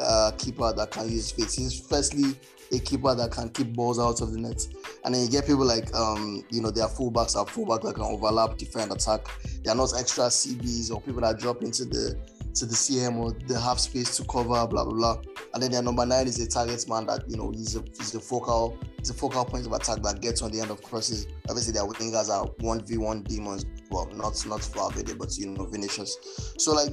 uh, 0.00 0.30
keeper 0.38 0.72
that 0.72 0.90
can 0.90 1.10
use 1.10 1.30
feet 1.30 1.50
he's 1.50 1.80
firstly 1.88 2.38
a 2.70 2.78
keeper 2.78 3.14
that 3.14 3.30
can 3.30 3.48
keep 3.48 3.72
balls 3.72 3.98
out 3.98 4.20
of 4.20 4.32
the 4.32 4.38
net 4.38 4.66
and 5.04 5.14
then 5.14 5.22
you 5.22 5.30
get 5.30 5.46
people 5.46 5.64
like 5.64 5.92
um 5.94 6.44
you 6.50 6.60
know 6.60 6.70
their 6.70 6.86
fullbacks 6.86 7.34
are 7.34 7.46
fullback 7.46 7.80
that 7.80 7.94
can 7.94 8.04
overlap 8.04 8.58
defend 8.58 8.92
attack 8.92 9.26
they're 9.64 9.74
not 9.74 9.90
extra 9.98 10.24
CBs 10.24 10.92
or 10.92 11.00
people 11.00 11.22
that 11.22 11.38
drop 11.38 11.62
into 11.62 11.84
the 11.84 12.16
to 12.58 12.66
the 12.66 12.74
CM 12.74 13.16
or 13.16 13.32
they 13.46 13.58
have 13.58 13.78
space 13.78 14.16
to 14.16 14.24
cover, 14.24 14.66
blah 14.66 14.66
blah 14.66 14.84
blah. 14.84 15.20
And 15.54 15.62
then 15.62 15.70
their 15.70 15.82
number 15.82 16.04
nine 16.04 16.26
is 16.26 16.38
a 16.40 16.46
target 16.46 16.88
man 16.88 17.06
that 17.06 17.28
you 17.28 17.36
know 17.36 17.50
he's 17.50 17.76
a 17.76 17.84
he's 17.96 18.12
the 18.12 18.20
focal 18.20 18.76
he's 18.98 19.10
a 19.10 19.14
focal 19.14 19.44
point 19.44 19.66
of 19.66 19.72
attack 19.72 20.02
that 20.02 20.20
gets 20.20 20.42
on 20.42 20.50
the 20.50 20.60
end 20.60 20.70
of 20.70 20.82
crosses. 20.82 21.26
Obviously, 21.48 21.72
their 21.72 21.84
wingers 21.84 22.28
are 22.28 22.46
one 22.60 22.84
v 22.84 22.98
one 22.98 23.22
demons. 23.22 23.64
Well, 23.90 24.06
not 24.12 24.44
not 24.46 24.62
Valverde, 24.64 25.14
but 25.14 25.36
you 25.36 25.48
know 25.48 25.64
Vinicius. 25.64 26.54
So 26.58 26.72
like 26.74 26.92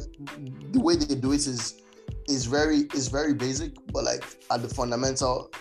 the 0.72 0.80
way 0.80 0.96
they 0.96 1.16
do 1.16 1.34
it 1.34 1.46
is 1.48 1.82
is 2.28 2.46
very 2.46 2.88
is 2.94 3.08
very 3.08 3.34
basic, 3.34 3.74
but 3.92 4.04
like 4.04 4.24
at 4.52 4.62
the 4.62 4.70
fundamental 4.70 5.52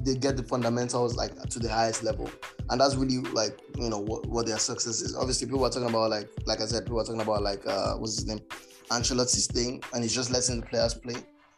they 0.00 0.14
get 0.14 0.36
the 0.36 0.42
fundamentals 0.42 1.16
like 1.16 1.34
to 1.48 1.58
the 1.58 1.68
highest 1.68 2.02
level, 2.02 2.30
and 2.70 2.80
that's 2.80 2.94
really 2.96 3.18
like 3.32 3.60
you 3.76 3.88
know 3.88 3.98
what, 3.98 4.26
what 4.26 4.46
their 4.46 4.58
success 4.58 5.00
is. 5.02 5.16
Obviously, 5.16 5.46
people 5.46 5.64
are 5.64 5.70
talking 5.70 5.88
about 5.88 6.10
like 6.10 6.28
like 6.46 6.60
I 6.60 6.66
said, 6.66 6.84
people 6.84 7.00
are 7.00 7.04
talking 7.04 7.20
about 7.20 7.42
like 7.42 7.66
uh 7.66 7.94
what's 7.94 8.16
his 8.16 8.26
name, 8.26 8.40
Ancelotti's 8.90 9.46
thing, 9.46 9.82
and 9.92 10.02
he's 10.02 10.14
just 10.14 10.30
letting 10.30 10.60
the 10.60 10.66
players 10.66 10.94
play, 10.94 11.16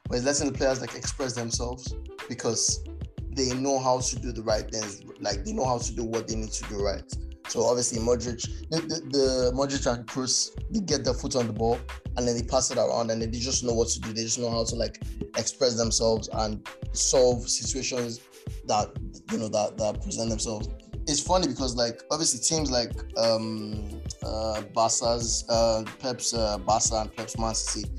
but 0.08 0.16
he's 0.16 0.24
letting 0.24 0.50
the 0.50 0.58
players 0.58 0.80
like 0.80 0.94
express 0.94 1.34
themselves 1.34 1.94
because 2.28 2.84
they 3.32 3.52
know 3.54 3.78
how 3.78 3.98
to 3.98 4.16
do 4.16 4.32
the 4.32 4.42
right 4.42 4.70
things, 4.70 5.02
like 5.20 5.44
they 5.44 5.52
know 5.52 5.64
how 5.64 5.78
to 5.78 5.94
do 5.94 6.04
what 6.04 6.28
they 6.28 6.36
need 6.36 6.52
to 6.52 6.64
do 6.68 6.82
right. 6.82 7.04
So 7.48 7.64
obviously 7.64 7.98
Modric, 7.98 8.42
the, 8.70 8.80
the, 8.80 9.00
the 9.10 9.52
Modric 9.54 9.90
and 9.92 10.06
Kroos, 10.06 10.50
they 10.70 10.80
get 10.80 11.04
their 11.04 11.14
foot 11.14 11.36
on 11.36 11.46
the 11.46 11.52
ball 11.52 11.78
and 12.16 12.26
then 12.26 12.36
they 12.36 12.42
pass 12.42 12.70
it 12.70 12.78
around 12.78 13.10
and 13.10 13.20
they 13.20 13.26
just 13.26 13.64
know 13.64 13.74
what 13.74 13.88
to 13.88 14.00
do. 14.00 14.12
They 14.12 14.22
just 14.22 14.38
know 14.38 14.50
how 14.50 14.64
to 14.64 14.74
like 14.74 15.02
express 15.36 15.76
themselves 15.76 16.28
and 16.32 16.66
solve 16.92 17.48
situations 17.48 18.20
that 18.66 18.90
you 19.30 19.38
know 19.38 19.48
that 19.48 19.76
that 19.78 20.02
present 20.02 20.30
themselves. 20.30 20.68
It's 21.06 21.20
funny 21.20 21.46
because 21.46 21.76
like 21.76 22.02
obviously 22.10 22.40
teams 22.40 22.70
like 22.70 22.92
um 23.18 24.00
uh 24.22 24.62
Barca's 24.74 25.44
uh 25.48 25.84
Pep's 25.98 26.32
uh 26.32 26.58
Barca 26.58 27.02
and 27.02 27.14
Pep's 27.14 27.38
Man 27.38 27.54
City, 27.54 27.90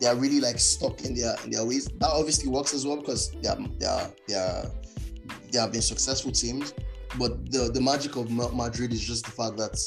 they 0.00 0.06
are 0.06 0.16
really 0.16 0.40
like 0.40 0.58
stuck 0.58 1.04
in 1.04 1.14
their 1.14 1.34
in 1.44 1.50
their 1.50 1.64
ways. 1.64 1.86
That 1.86 2.10
obviously 2.10 2.50
works 2.50 2.74
as 2.74 2.86
well 2.86 2.96
because 2.96 3.30
they 3.42 3.48
are 3.48 3.58
they 3.78 3.86
are 3.86 4.10
they 4.28 4.34
are 4.34 4.70
they 5.50 5.58
have 5.58 5.72
been 5.72 5.82
successful 5.82 6.32
teams 6.32 6.74
but 7.18 7.50
the, 7.50 7.70
the 7.72 7.80
magic 7.80 8.16
of 8.16 8.30
Madrid 8.30 8.92
is 8.92 9.00
just 9.00 9.24
the 9.24 9.30
fact 9.30 9.56
that 9.56 9.78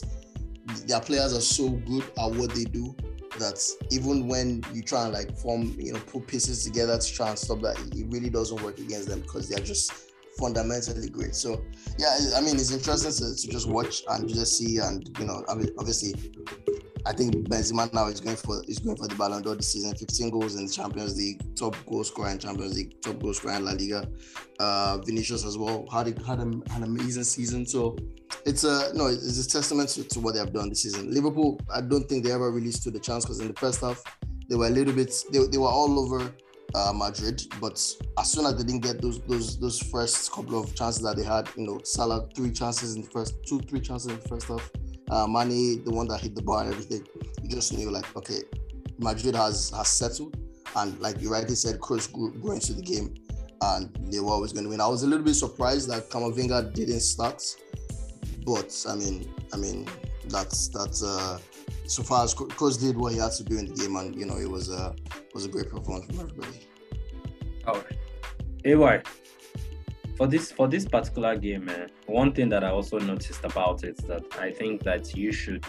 their 0.87 0.99
players 0.99 1.35
are 1.35 1.41
so 1.41 1.69
good 1.69 2.03
at 2.03 2.31
what 2.31 2.53
they 2.53 2.63
do 2.65 2.95
that 3.39 3.59
even 3.91 4.27
when 4.27 4.63
you 4.73 4.81
try 4.81 5.05
and 5.05 5.13
like 5.13 5.35
form, 5.37 5.75
you 5.79 5.93
know, 5.93 5.99
put 5.99 6.27
pieces 6.27 6.63
together 6.63 6.97
to 6.97 7.13
try 7.13 7.29
and 7.29 7.39
stop 7.39 7.61
that, 7.61 7.79
it 7.95 8.05
really 8.09 8.29
doesn't 8.29 8.61
work 8.61 8.77
against 8.79 9.07
them 9.07 9.21
because 9.21 9.49
they're 9.49 9.63
just 9.63 10.11
fundamentally 10.37 11.09
great. 11.09 11.35
So 11.35 11.63
yeah, 11.97 12.17
I 12.35 12.41
mean, 12.41 12.55
it's 12.55 12.71
interesting 12.71 13.11
to, 13.11 13.35
to 13.35 13.47
just 13.47 13.67
watch 13.67 14.03
and 14.09 14.27
just 14.29 14.57
see, 14.57 14.77
and 14.77 15.09
you 15.19 15.25
know, 15.25 15.43
obviously, 15.47 16.13
I 17.05 17.11
think 17.11 17.35
Benzema 17.49 17.91
now 17.93 18.07
is 18.07 18.21
going 18.21 18.37
for 18.37 18.63
is 18.67 18.79
going 18.79 18.95
for 18.95 19.07
the 19.07 19.15
Ballon 19.15 19.41
d'Or 19.41 19.55
this 19.55 19.73
season. 19.73 19.93
15 19.93 20.29
goals 20.29 20.55
in 20.55 20.65
the 20.65 20.71
Champions 20.71 21.17
League, 21.17 21.55
top 21.55 21.75
goal 21.85 22.03
scorer 22.03 22.29
in 22.29 22.39
Champions 22.39 22.75
League, 22.75 23.01
top 23.01 23.19
goal 23.19 23.33
scorer 23.33 23.55
in 23.55 23.65
La 23.65 23.71
Liga. 23.71 24.07
Uh, 24.59 24.99
Vinicius 24.99 25.45
as 25.45 25.57
well 25.57 25.85
had 25.91 26.07
a, 26.07 26.23
had, 26.25 26.39
a, 26.39 26.43
an 26.43 26.83
amazing 26.83 27.25
season. 27.25 27.65
So 27.65 27.97
it's 28.45 28.63
a 28.63 28.91
no, 28.93 29.07
it's 29.07 29.45
a 29.45 29.49
testament 29.49 29.89
to, 29.89 30.03
to 30.05 30.19
what 30.21 30.33
they 30.33 30.39
have 30.39 30.53
done 30.53 30.69
this 30.69 30.83
season. 30.83 31.13
Liverpool, 31.13 31.59
I 31.73 31.81
don't 31.81 32.07
think 32.07 32.23
they 32.23 32.31
ever 32.31 32.49
really 32.51 32.71
stood 32.71 32.95
a 32.95 32.99
chance 32.99 33.25
because 33.25 33.41
in 33.41 33.47
the 33.47 33.59
first 33.59 33.81
half 33.81 34.01
they 34.49 34.55
were 34.55 34.67
a 34.67 34.71
little 34.71 34.93
bit 34.93 35.13
they, 35.31 35.39
they 35.47 35.57
were 35.57 35.67
all 35.67 35.99
over 35.99 36.33
uh, 36.75 36.93
Madrid, 36.93 37.41
but 37.59 37.73
as 38.17 38.31
soon 38.31 38.45
as 38.45 38.55
they 38.55 38.63
didn't 38.63 38.81
get 38.81 39.01
those 39.01 39.19
those 39.21 39.59
those 39.59 39.79
first 39.79 40.31
couple 40.31 40.57
of 40.57 40.73
chances 40.73 41.03
that 41.03 41.17
they 41.17 41.23
had, 41.23 41.49
you 41.57 41.65
know, 41.67 41.81
Salah 41.83 42.29
three 42.33 42.51
chances 42.51 42.95
in 42.95 43.01
the 43.01 43.09
first 43.09 43.35
two 43.45 43.59
three 43.59 43.81
chances 43.81 44.09
in 44.09 44.19
the 44.19 44.27
first 44.27 44.47
half 44.47 44.71
uh, 45.09 45.27
the 45.27 45.81
one 45.85 46.07
that 46.07 46.21
hit 46.21 46.35
the 46.35 46.41
bar 46.41 46.63
and 46.63 46.73
everything, 46.73 47.05
you 47.41 47.49
just 47.49 47.73
knew 47.73 47.89
like, 47.89 48.15
okay, 48.15 48.41
Madrid 48.99 49.35
has 49.35 49.71
has 49.71 49.89
settled, 49.89 50.37
and 50.75 50.99
like 50.99 51.21
you 51.21 51.31
rightly 51.31 51.55
said, 51.55 51.79
Kroos 51.79 52.11
grew, 52.11 52.51
into 52.51 52.73
the 52.73 52.81
game, 52.81 53.13
and 53.61 53.89
they 54.11 54.19
were 54.19 54.31
always 54.31 54.53
going 54.53 54.63
to 54.65 54.69
win. 54.69 54.81
I 54.81 54.87
was 54.87 55.03
a 55.03 55.07
little 55.07 55.25
bit 55.25 55.35
surprised 55.35 55.89
that 55.89 56.09
Camavinga 56.09 56.73
didn't 56.73 57.01
start, 57.01 57.43
but 58.45 58.85
I 58.87 58.95
mean, 58.95 59.29
I 59.53 59.57
mean, 59.57 59.87
that's 60.27 60.67
that's 60.69 61.03
uh, 61.03 61.39
so 61.85 62.03
far 62.03 62.23
as 62.23 62.33
Kroos 62.33 62.79
did 62.79 62.97
what 62.97 63.13
he 63.13 63.19
had 63.19 63.31
to 63.33 63.43
do 63.43 63.57
in 63.57 63.67
the 63.67 63.73
game, 63.73 63.95
and 63.95 64.15
you 64.15 64.25
know, 64.25 64.37
it 64.37 64.49
was 64.49 64.69
a 64.69 64.95
was 65.33 65.45
a 65.45 65.49
great 65.49 65.69
performance 65.69 66.05
from 66.05 66.19
everybody. 66.19 66.67
All 67.67 67.75
right, 67.75 67.97
AY, 68.65 69.01
for 70.17 70.27
this 70.27 70.51
for 70.51 70.67
this 70.67 70.85
particular 70.85 71.35
game, 71.37 71.69
uh, 71.69 71.87
one 72.05 72.33
thing 72.33 72.49
that 72.49 72.63
I 72.63 72.69
also 72.69 72.99
noticed 72.99 73.43
about 73.43 73.83
it 73.83 73.97
that 74.07 74.23
I 74.39 74.51
think 74.51 74.83
that 74.83 75.15
you 75.15 75.31
should 75.31 75.65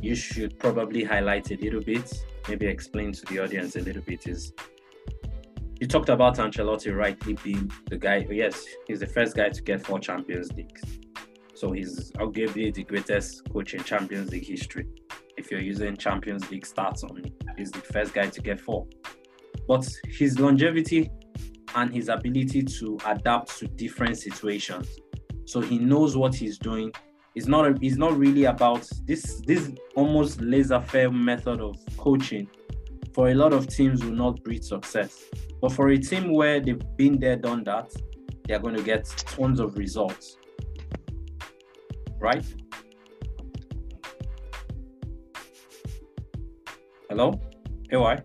you 0.00 0.14
should 0.14 0.58
probably 0.58 1.04
highlight 1.04 1.50
a 1.50 1.56
little 1.56 1.80
bit, 1.80 2.12
maybe 2.48 2.66
explain 2.66 3.12
to 3.12 3.24
the 3.26 3.38
audience 3.40 3.76
a 3.76 3.80
little 3.80 4.02
bit 4.02 4.26
is 4.26 4.52
you 5.80 5.88
talked 5.88 6.10
about 6.10 6.36
Ancelotti 6.36 6.96
rightly 6.96 7.34
being 7.42 7.70
the 7.90 7.96
guy. 7.96 8.24
Yes, 8.30 8.64
he's 8.86 9.00
the 9.00 9.06
first 9.06 9.34
guy 9.34 9.48
to 9.48 9.62
get 9.62 9.84
four 9.84 9.98
Champions 9.98 10.52
Leagues. 10.52 10.82
So 11.54 11.72
he's 11.72 12.12
arguably 12.12 12.72
the 12.72 12.84
greatest 12.84 13.50
coach 13.52 13.74
in 13.74 13.82
Champions 13.82 14.30
League 14.30 14.46
history. 14.46 14.86
If 15.36 15.50
you're 15.50 15.60
using 15.60 15.96
Champions 15.96 16.48
League 16.52 16.66
stats 16.66 17.02
on, 17.02 17.24
he's 17.56 17.72
the 17.72 17.80
first 17.80 18.14
guy 18.14 18.28
to 18.28 18.40
get 18.40 18.60
four. 18.60 18.86
But 19.66 19.88
his 20.04 20.38
longevity 20.38 21.10
and 21.74 21.92
his 21.92 22.08
ability 22.08 22.62
to 22.62 22.98
adapt 23.06 23.58
to 23.58 23.66
different 23.66 24.18
situations. 24.18 24.88
So 25.44 25.60
he 25.60 25.78
knows 25.78 26.16
what 26.16 26.34
he's 26.34 26.58
doing. 26.58 26.92
It's 27.34 27.46
not 27.46 27.82
it's 27.82 27.96
not 27.96 28.16
really 28.16 28.44
about 28.44 28.88
this 29.06 29.42
this 29.46 29.72
almost 29.96 30.40
laissez-faire 30.40 31.10
method 31.10 31.60
of 31.60 31.76
coaching 31.96 32.48
for 33.14 33.28
a 33.28 33.34
lot 33.34 33.52
of 33.52 33.66
teams 33.66 34.02
will 34.02 34.12
not 34.12 34.42
breed 34.42 34.64
success. 34.64 35.24
But 35.60 35.72
for 35.72 35.90
a 35.90 35.98
team 35.98 36.32
where 36.32 36.60
they've 36.60 36.82
been 36.96 37.18
there, 37.18 37.36
done 37.36 37.62
that, 37.64 37.92
they're 38.46 38.58
going 38.58 38.74
to 38.74 38.82
get 38.82 39.04
tons 39.04 39.60
of 39.60 39.76
results. 39.76 40.38
Right? 42.18 42.44
Hello? 47.08 47.38
AY? 47.92 48.18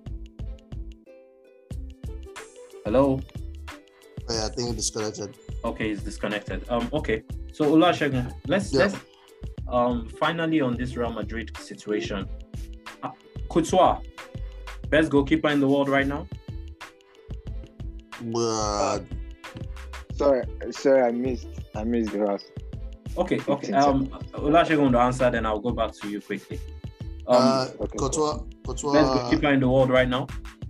Hello? 2.86 3.20
Yeah, 4.30 4.46
I 4.46 4.50
think 4.50 4.70
it's 4.70 4.90
disconnected. 4.90 5.38
Okay, 5.64 5.92
it's 5.92 6.04
disconnected. 6.04 6.66
Um, 6.70 6.90
okay. 6.94 7.24
So 7.54 7.66
Oluwasegun, 7.66 8.34
let's 8.48 8.74
yeah. 8.74 8.82
let's 8.82 8.96
um 9.68 10.08
finally 10.20 10.62
on 10.62 10.76
this 10.76 10.96
Real 10.96 11.12
Madrid 11.12 11.56
situation. 11.58 12.28
Uh, 13.04 13.12
Courtois, 13.50 14.02
best 14.90 15.10
goalkeeper 15.10 15.50
in 15.50 15.60
the 15.60 15.68
world 15.68 15.90
right 15.90 16.08
now. 16.08 16.28
Uh, 18.36 19.00
sorry, 20.14 20.44
sorry, 20.72 21.04
I 21.04 21.12
missed 21.12 21.48
I 21.76 21.84
missed 21.84 22.12
the 22.12 22.20
last. 22.20 22.52
Okay, 23.18 23.40
okay. 23.48 23.74
Um, 23.74 24.08
Oluwasegun 24.34 24.92
to 24.92 25.00
answer, 25.00 25.32
then 25.32 25.46
I'll 25.46 25.60
go 25.60 25.72
back 25.72 25.94
to 25.94 26.10
you 26.10 26.22
quickly. 26.22 26.60
Um, 27.28 27.36
uh, 27.38 27.68
okay. 27.82 27.98
Courtois, 27.98 28.44
Courtois, 28.66 28.94
best 28.94 29.14
goalkeeper 29.14 29.50
in 29.54 29.60
the 29.60 29.68
world 29.70 29.90
right 29.90 30.08
now. 30.08 30.28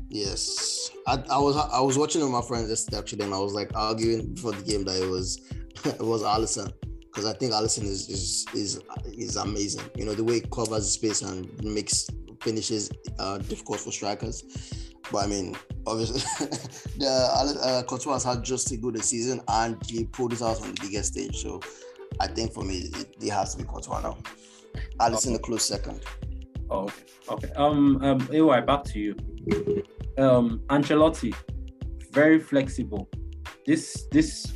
Yes, 0.10 0.77
I, 1.08 1.24
I 1.32 1.38
was 1.40 1.56
I 1.56 1.80
was 1.80 1.98
watching 1.98 2.22
with 2.22 2.32
my 2.32 2.42
friends 2.42 2.70
yesterday 2.70 2.98
actually, 2.98 3.24
and 3.24 3.34
I 3.34 3.40
was 3.40 3.54
like 3.54 3.72
arguing 3.76 4.34
before 4.34 4.52
the 4.52 4.64
game 4.64 4.84
that 4.84 5.02
it 5.02 5.08
was 5.08 5.50
it 5.86 6.02
was 6.02 6.22
Alisson 6.22 6.72
because 7.06 7.26
I 7.26 7.34
think 7.34 7.54
Alisson 7.54 7.84
is 7.84 8.10
is 8.10 8.46
is 8.54 8.82
is 9.06 9.36
amazing. 9.38 9.90
You 9.96 10.06
know 10.06 10.14
the 10.14 10.24
way 10.24 10.36
he 10.36 10.42
covers 10.42 10.92
space 10.92 11.22
and 11.22 11.50
makes 11.64 12.10
finishes 12.42 12.92
uh, 13.20 13.38
difficult 13.38 13.80
for 13.80 13.92
strikers. 13.92 14.44
But 15.10 15.24
I 15.24 15.28
mean, 15.28 15.56
obviously, 15.86 16.20
the 16.98 17.08
uh, 17.08 17.84
Courtois 17.84 18.14
has 18.14 18.24
had 18.26 18.44
just 18.44 18.70
a 18.74 18.78
good 18.78 19.02
season, 19.04 19.42
and 19.48 19.78
he 19.88 20.04
pulled 20.04 20.34
it 20.34 20.42
out 20.42 20.62
on 20.62 20.74
the 20.74 20.82
biggest 20.82 21.14
stage. 21.14 21.38
So 21.38 21.62
I 22.20 22.28
think 22.28 22.54
for 22.54 22.64
me, 22.64 22.90
it, 22.94 23.16
it 23.22 23.30
has 23.32 23.56
to 23.56 23.64
be 23.64 23.68
Courtois 23.68 24.02
now. 24.02 24.18
Okay. 25.00 25.36
a 25.36 25.40
close 25.40 25.66
second. 25.66 26.02
Oh, 26.70 26.84
okay. 26.84 27.04
Okay. 27.30 27.52
Um. 27.54 28.04
Um. 28.04 28.28
Anyway, 28.32 28.62
back 28.62 28.84
to 28.86 29.00
you 29.00 29.16
um, 30.18 30.62
Ancelotti, 30.68 31.34
very 32.12 32.40
flexible. 32.40 33.10
This 33.66 34.08
this 34.12 34.54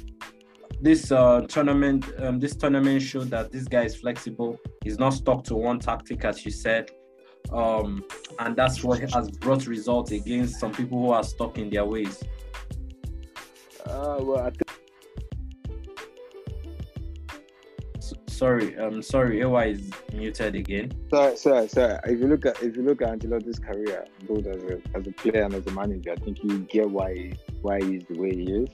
this 0.82 1.12
uh, 1.12 1.42
tournament 1.48 2.12
um, 2.20 2.40
this 2.40 2.56
tournament 2.56 3.02
showed 3.02 3.30
that 3.30 3.52
this 3.52 3.68
guy 3.68 3.84
is 3.84 3.96
flexible. 3.96 4.60
He's 4.84 4.98
not 4.98 5.14
stuck 5.14 5.44
to 5.46 5.56
one 5.56 5.80
tactic, 5.80 6.26
as 6.26 6.44
you 6.46 6.52
said, 6.52 6.92
um, 7.52 8.04
and 8.40 8.56
that's 8.56 8.84
what 8.84 9.00
has 9.12 9.30
brought 9.30 9.68
results 9.68 10.12
against 10.12 10.60
some 10.60 10.72
people 10.72 11.00
who 11.00 11.12
are 11.12 11.24
stuck 11.24 11.58
in 11.58 11.70
their 11.70 11.86
ways. 11.86 12.24
Uh, 13.86 14.18
well, 14.20 14.40
I 14.40 14.50
think 14.52 14.71
sorry, 18.42 18.76
um, 18.80 19.04
sorry, 19.04 19.44
AY 19.44 19.66
is 19.68 19.92
muted 20.14 20.56
again. 20.56 20.92
Sorry, 21.12 21.38
sorry, 21.38 21.68
sorry. 21.68 22.00
If 22.06 22.20
you 22.20 22.28
look 22.28 22.44
at 22.48 22.62
if 22.64 22.76
you 22.76 22.82
look 22.82 23.04
at 23.04 23.10
Ancelotti's 23.10 23.60
career, 23.60 24.04
both 24.28 24.48
as 24.48 24.64
a 24.64 24.76
as 24.98 25.06
a 25.06 25.12
player 25.12 25.44
and 25.44 25.54
as 25.54 25.68
a 25.68 25.72
manager, 25.72 26.12
I 26.14 26.16
think 26.16 26.44
you 26.44 26.60
get 26.76 26.90
why 26.90 27.34
why 27.62 27.80
he's 27.80 28.04
the 28.10 28.18
way 28.20 28.32
he 28.36 28.46
is. 28.62 28.70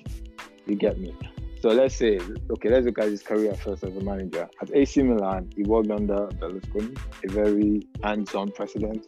You 0.68 0.76
get 0.76 0.98
me. 1.00 1.14
So 1.62 1.70
let's 1.70 1.96
say, 1.96 2.20
okay, 2.52 2.70
let's 2.70 2.86
look 2.86 3.00
at 3.00 3.10
his 3.10 3.24
career 3.24 3.56
first 3.56 3.84
as 3.84 3.96
a 3.98 4.00
manager. 4.00 4.48
At 4.62 4.74
AC 4.74 5.02
Milan, 5.02 5.50
he 5.56 5.64
worked 5.64 5.92
under 5.92 6.28
Berlusconi, 6.40 6.98
a 7.26 7.32
very 7.32 7.82
hands-on 8.04 8.52
president. 8.52 9.06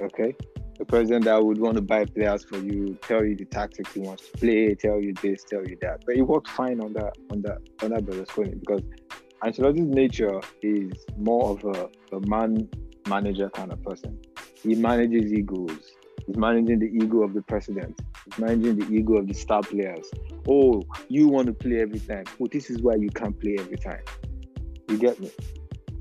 Okay, 0.00 0.36
the 0.78 0.84
president 0.84 1.24
that 1.24 1.44
would 1.44 1.58
want 1.58 1.74
to 1.74 1.82
buy 1.82 2.04
players 2.04 2.44
for 2.44 2.58
you, 2.58 2.96
tell 3.02 3.24
you 3.24 3.34
the 3.34 3.46
tactics 3.46 3.92
he 3.94 4.00
wants 4.00 4.28
to 4.28 4.38
play, 4.38 4.76
tell 4.76 5.00
you 5.00 5.12
this, 5.22 5.42
tell 5.42 5.66
you 5.66 5.76
that. 5.80 6.04
But 6.06 6.14
he 6.14 6.22
worked 6.22 6.48
fine 6.50 6.80
under 6.80 7.10
under 7.32 7.58
under 7.82 8.00
Berlusconi 8.00 8.60
because 8.60 8.82
Ancelotti's 9.42 9.80
nature 9.94 10.40
is 10.62 10.92
more 11.16 11.50
of 11.52 11.64
a, 11.64 12.16
a 12.16 12.20
man 12.26 12.68
manager 13.08 13.48
kind 13.50 13.72
of 13.72 13.82
person. 13.82 14.18
He 14.62 14.74
manages 14.74 15.32
egos. 15.32 15.92
He's 16.26 16.36
managing 16.36 16.78
the 16.80 16.86
ego 16.86 17.22
of 17.22 17.32
the 17.32 17.42
president. 17.42 17.98
He's 18.24 18.38
managing 18.38 18.78
the 18.78 18.86
ego 18.94 19.16
of 19.16 19.28
the 19.28 19.34
star 19.34 19.62
players. 19.62 20.10
oh, 20.48 20.82
you 21.08 21.28
want 21.28 21.46
to 21.46 21.52
play 21.54 21.80
every 21.80 22.00
time. 22.00 22.24
Well, 22.38 22.48
this 22.50 22.68
is 22.68 22.82
why 22.82 22.96
you 22.96 23.08
can't 23.10 23.38
play 23.38 23.56
every 23.58 23.78
time. 23.78 24.02
You 24.88 24.98
get 24.98 25.18
me? 25.20 25.30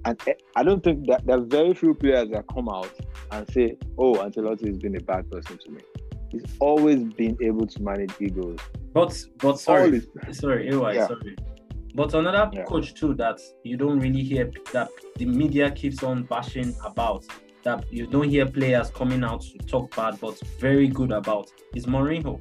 And 0.06 0.20
eh, 0.28 0.34
I 0.56 0.64
don't 0.64 0.84
think 0.84 1.08
that 1.08 1.26
there 1.26 1.38
are 1.38 1.42
very 1.42 1.74
few 1.74 1.94
players 1.94 2.30
that 2.32 2.46
come 2.54 2.68
out 2.70 2.92
and 3.32 3.50
say, 3.52 3.78
oh, 3.98 4.16
Ancelotti 4.16 4.68
has 4.68 4.78
been 4.78 4.96
a 4.98 5.02
bad 5.02 5.30
person 5.30 5.58
to 5.60 5.72
me. 5.72 5.82
He's 6.32 6.44
always 6.60 7.04
been 7.14 7.38
able 7.42 7.68
to 7.68 7.82
manage 7.82 8.12
egos. 8.20 8.58
But 8.94 9.18
but 9.38 9.60
sorry, 9.60 10.02
sorry, 10.32 10.70
AY, 10.70 10.94
Yeah. 10.96 11.08
sorry. 11.08 11.36
But 11.98 12.14
another 12.14 12.46
Yeah. 12.54 12.64
coach 12.66 12.94
too 12.94 13.16
that 13.16 13.40
you 13.64 13.76
don't 13.76 14.00
really 14.00 14.22
hear 14.32 14.52
that 14.72 14.90
the 15.20 15.26
media 15.26 15.72
keeps 15.72 16.04
on 16.04 16.24
bashing 16.34 16.72
about 16.86 17.26
that 17.64 17.80
you 17.92 18.06
don't 18.06 18.30
hear 18.30 18.46
players 18.46 18.88
coming 18.92 19.24
out 19.24 19.42
to 19.42 19.58
talk 19.74 19.86
bad 19.96 20.14
but 20.22 20.36
very 20.60 20.88
good 20.88 21.12
about 21.12 21.52
is 21.74 21.88
Mourinho. 21.88 22.40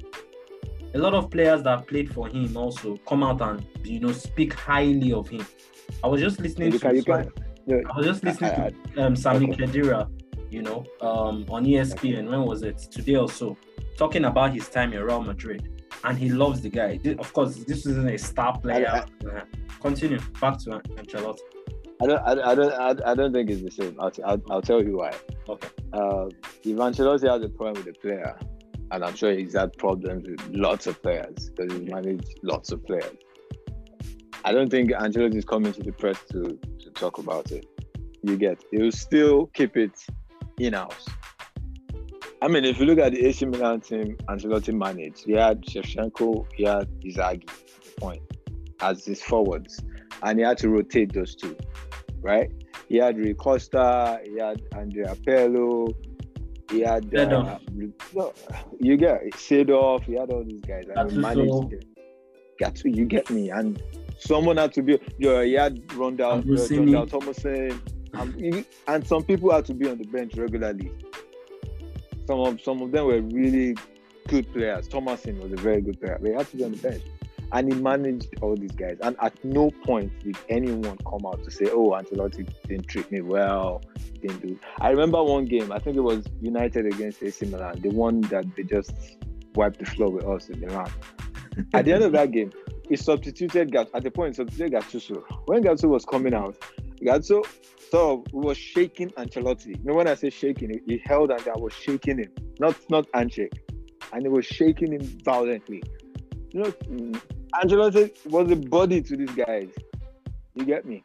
A 0.93 0.97
lot 1.05 1.13
of 1.15 1.29
players 1.31 1.63
that 1.63 1.87
played 1.87 2.13
for 2.13 2.27
him 2.27 2.55
also 2.55 2.97
come 3.09 3.23
out 3.23 3.41
and 3.41 3.65
you 3.83 3.99
know 3.99 4.11
speak 4.11 4.53
highly 4.53 5.11
of 5.11 5.27
him. 5.27 5.45
I 6.03 6.07
was 6.07 6.21
just 6.21 6.39
listening 6.39 6.71
You 6.73 6.79
to 6.79 6.85
can, 6.85 7.03
can, 7.03 7.31
I 7.91 7.97
was 7.97 8.05
just 8.05 8.23
listening 8.23 8.51
I- 8.57 8.69
to 8.95 9.05
um, 9.07 9.15
Sami 9.15 9.51
okay. 9.51 9.65
Khedira, 9.65 10.07
you 10.51 10.61
know, 10.61 10.85
um, 11.01 11.45
on 11.49 11.65
ESPN. 11.65 12.29
When 12.29 12.43
was 12.43 12.61
it? 12.61 12.77
Today 12.91 13.15
or 13.15 13.29
so, 13.29 13.57
talking 13.97 14.25
about 14.25 14.53
his 14.53 14.69
time 14.69 14.93
in 14.93 15.01
Real 15.01 15.21
Madrid, 15.21 15.76
and 16.07 16.17
he 16.17 16.29
loves 16.29 16.61
the 16.61 16.69
guy. 16.69 16.99
Of 17.19 17.33
course, 17.33 17.55
this 17.55 17.85
isn't 17.85 18.09
a 18.09 18.17
star 18.17 18.57
player. 18.57 19.05
Uh, 19.25 19.41
Continue 19.81 20.19
back 20.39 20.57
to 20.59 20.75
An- 20.75 20.81
Ancelotti. 20.95 21.39
I 22.01 22.05
don't, 22.07 22.19
I, 22.19 22.51
I 22.51 22.55
don't, 22.55 22.73
I, 22.73 23.11
I 23.11 23.15
don't 23.15 23.33
think 23.33 23.49
it's 23.49 23.61
the 23.61 23.71
same. 23.71 23.97
I'll, 23.99 24.11
I'll, 24.25 24.41
I'll 24.49 24.61
tell 24.61 24.81
you 24.81 24.97
why. 24.97 25.13
Okay. 25.49 25.67
Uh, 25.93 26.27
if 26.63 26.77
Ancelotti 26.77 27.29
has 27.29 27.43
a 27.43 27.49
problem 27.49 27.73
with 27.73 27.85
the 27.85 27.93
player, 27.93 28.39
and 28.91 29.03
I'm 29.03 29.15
sure 29.15 29.33
he's 29.33 29.53
had 29.53 29.73
problems 29.77 30.29
with 30.29 30.41
lots 30.51 30.87
of 30.87 31.01
players 31.03 31.49
because 31.49 31.73
he's 31.73 31.89
managed 31.89 32.39
lots 32.41 32.71
of 32.71 32.85
players. 32.85 33.17
I 34.45 34.53
don't 34.53 34.69
think 34.69 34.91
Ancelotti 34.91 35.35
is 35.35 35.45
coming 35.45 35.73
to 35.73 35.83
the 35.83 35.91
press 35.91 36.19
to, 36.31 36.57
to 36.79 36.89
talk 36.91 37.17
about 37.17 37.51
it. 37.51 37.65
You 38.23 38.37
get, 38.37 38.63
he'll 38.71 38.93
still 38.93 39.47
keep 39.47 39.75
it 39.75 39.91
in 40.57 40.73
house. 40.73 41.05
I 42.41 42.47
mean, 42.47 42.65
if 42.65 42.79
you 42.79 42.85
look 42.85 42.99
at 42.99 43.13
the 43.13 43.25
AC 43.25 43.45
Milan 43.45 43.81
team 43.81 44.15
Ancelotti 44.29 44.73
managed, 44.73 45.25
he 45.25 45.33
had 45.33 45.63
Shevchenko, 45.65 46.45
he 46.53 46.63
had 46.63 46.87
Inzaghi 47.01 47.49
point 47.97 48.21
as 48.79 49.05
his 49.05 49.21
forwards, 49.21 49.81
and 50.21 50.37
he 50.37 50.45
had 50.45 50.57
to 50.59 50.69
rotate 50.69 51.13
those 51.13 51.35
two, 51.35 51.57
right? 52.21 52.51
He 52.87 52.97
had 52.97 53.17
Rui 53.17 53.33
Costa, 53.33 54.19
he 54.23 54.39
had 54.39 54.61
Andrea 54.75 55.15
Pirlo, 55.15 55.93
he 56.69 56.81
had 56.81 57.13
uh, 57.15 57.25
no, 58.13 58.33
you 58.79 58.97
get 58.97 59.23
Seedorf, 59.31 60.03
he 60.03 60.13
had 60.13 60.29
all 60.29 60.43
these 60.43 60.61
guys, 60.61 60.83
and 60.95 61.11
he 61.11 61.17
Gattuso. 61.17 61.21
managed. 61.21 61.85
Gattuso, 62.61 62.95
you 62.95 63.05
get 63.05 63.29
me, 63.29 63.49
and 63.49 63.81
someone 64.19 64.57
had 64.57 64.73
to 64.73 64.81
be. 64.81 64.99
You 65.17 65.39
he 65.39 65.53
had 65.53 65.81
Rondell, 65.87 66.43
Ambrosini. 66.43 66.91
Jon 66.91 67.07
Dahl 67.07 67.07
Tomasson, 67.07 67.79
and, 68.13 68.65
and 68.87 69.07
some 69.07 69.23
people 69.23 69.51
had 69.51 69.65
to 69.65 69.73
be 69.73 69.89
on 69.89 69.97
the 69.97 70.05
bench 70.05 70.35
regularly. 70.35 70.91
Some 72.27 72.39
of 72.41 72.61
some 72.61 72.81
of 72.81 72.91
them 72.91 73.05
were 73.05 73.21
really 73.21 73.75
good 74.27 74.51
players. 74.51 74.87
Tomasson 74.89 75.41
was 75.41 75.51
a 75.53 75.55
very 75.55 75.81
good 75.81 75.99
player, 75.99 76.19
he 76.21 76.31
had 76.31 76.49
to 76.51 76.57
be 76.57 76.63
on 76.65 76.71
the 76.71 76.77
bench. 76.77 77.03
And 77.53 77.71
he 77.73 77.79
managed 77.79 78.27
all 78.41 78.57
these 78.57 78.73
guys. 78.73 78.97
And 79.01 79.15
at 79.21 79.33
no 79.45 79.71
point 79.71 80.11
did 80.21 80.37
anyone 80.49 80.97
come 81.09 81.25
out 81.25 81.41
to 81.45 81.49
say, 81.49 81.69
"Oh, 81.71 81.91
Ancelotti 81.91 82.45
didn't 82.67 82.87
treat 82.87 83.09
me 83.09 83.21
well." 83.21 83.81
Didn't 84.21 84.41
do. 84.41 84.59
I 84.81 84.89
remember 84.89 85.23
one 85.23 85.45
game. 85.45 85.71
I 85.71 85.79
think 85.79 85.95
it 85.95 86.01
was 86.01 86.25
United 86.41 86.87
against 86.87 87.23
AC 87.23 87.45
Milan, 87.45 87.79
the 87.79 87.89
one 87.89 88.19
that 88.21 88.45
they 88.57 88.63
just 88.63 88.91
wiped 89.55 89.79
the 89.79 89.85
floor 89.85 90.09
with 90.09 90.25
us 90.25 90.49
in 90.49 90.59
Milan. 90.59 90.91
At 91.73 91.85
the 91.85 91.93
end 91.93 92.03
of 92.03 92.11
that 92.11 92.31
game, 92.31 92.51
he 92.89 92.97
substituted 92.97 93.71
Gat 93.71 93.87
at 93.93 94.03
the 94.03 94.11
point 94.11 94.35
he 94.35 94.35
substituted 94.35 94.73
Gattuso. 94.73 95.23
When 95.45 95.63
Gattuso 95.63 95.87
was 95.89 96.03
coming 96.03 96.33
out, 96.33 96.57
Gattuso 97.01 97.45
of 97.93 98.25
was 98.31 98.57
shaking 98.57 99.09
Ancelotti. 99.11 99.67
You 99.67 99.83
know 99.83 99.93
when 99.95 100.07
I 100.07 100.15
say 100.15 100.29
shaking, 100.29 100.69
he, 100.71 100.93
he 100.95 101.01
held 101.05 101.31
and 101.31 101.41
I 101.47 101.57
was 101.57 101.73
shaking 101.73 102.19
him, 102.19 102.31
not 102.59 102.75
not 102.89 103.07
handshake, 103.13 103.53
and 104.13 104.21
he 104.23 104.27
was 104.29 104.45
shaking 104.45 104.93
him 104.93 105.01
violently. 105.23 105.81
You 106.51 106.63
know, 106.63 106.71
Ancelotti 107.55 108.25
was 108.27 108.51
a 108.51 108.55
body 108.55 109.01
to 109.01 109.15
these 109.17 109.31
guys. 109.31 109.69
You 110.55 110.65
get 110.65 110.85
me? 110.85 111.03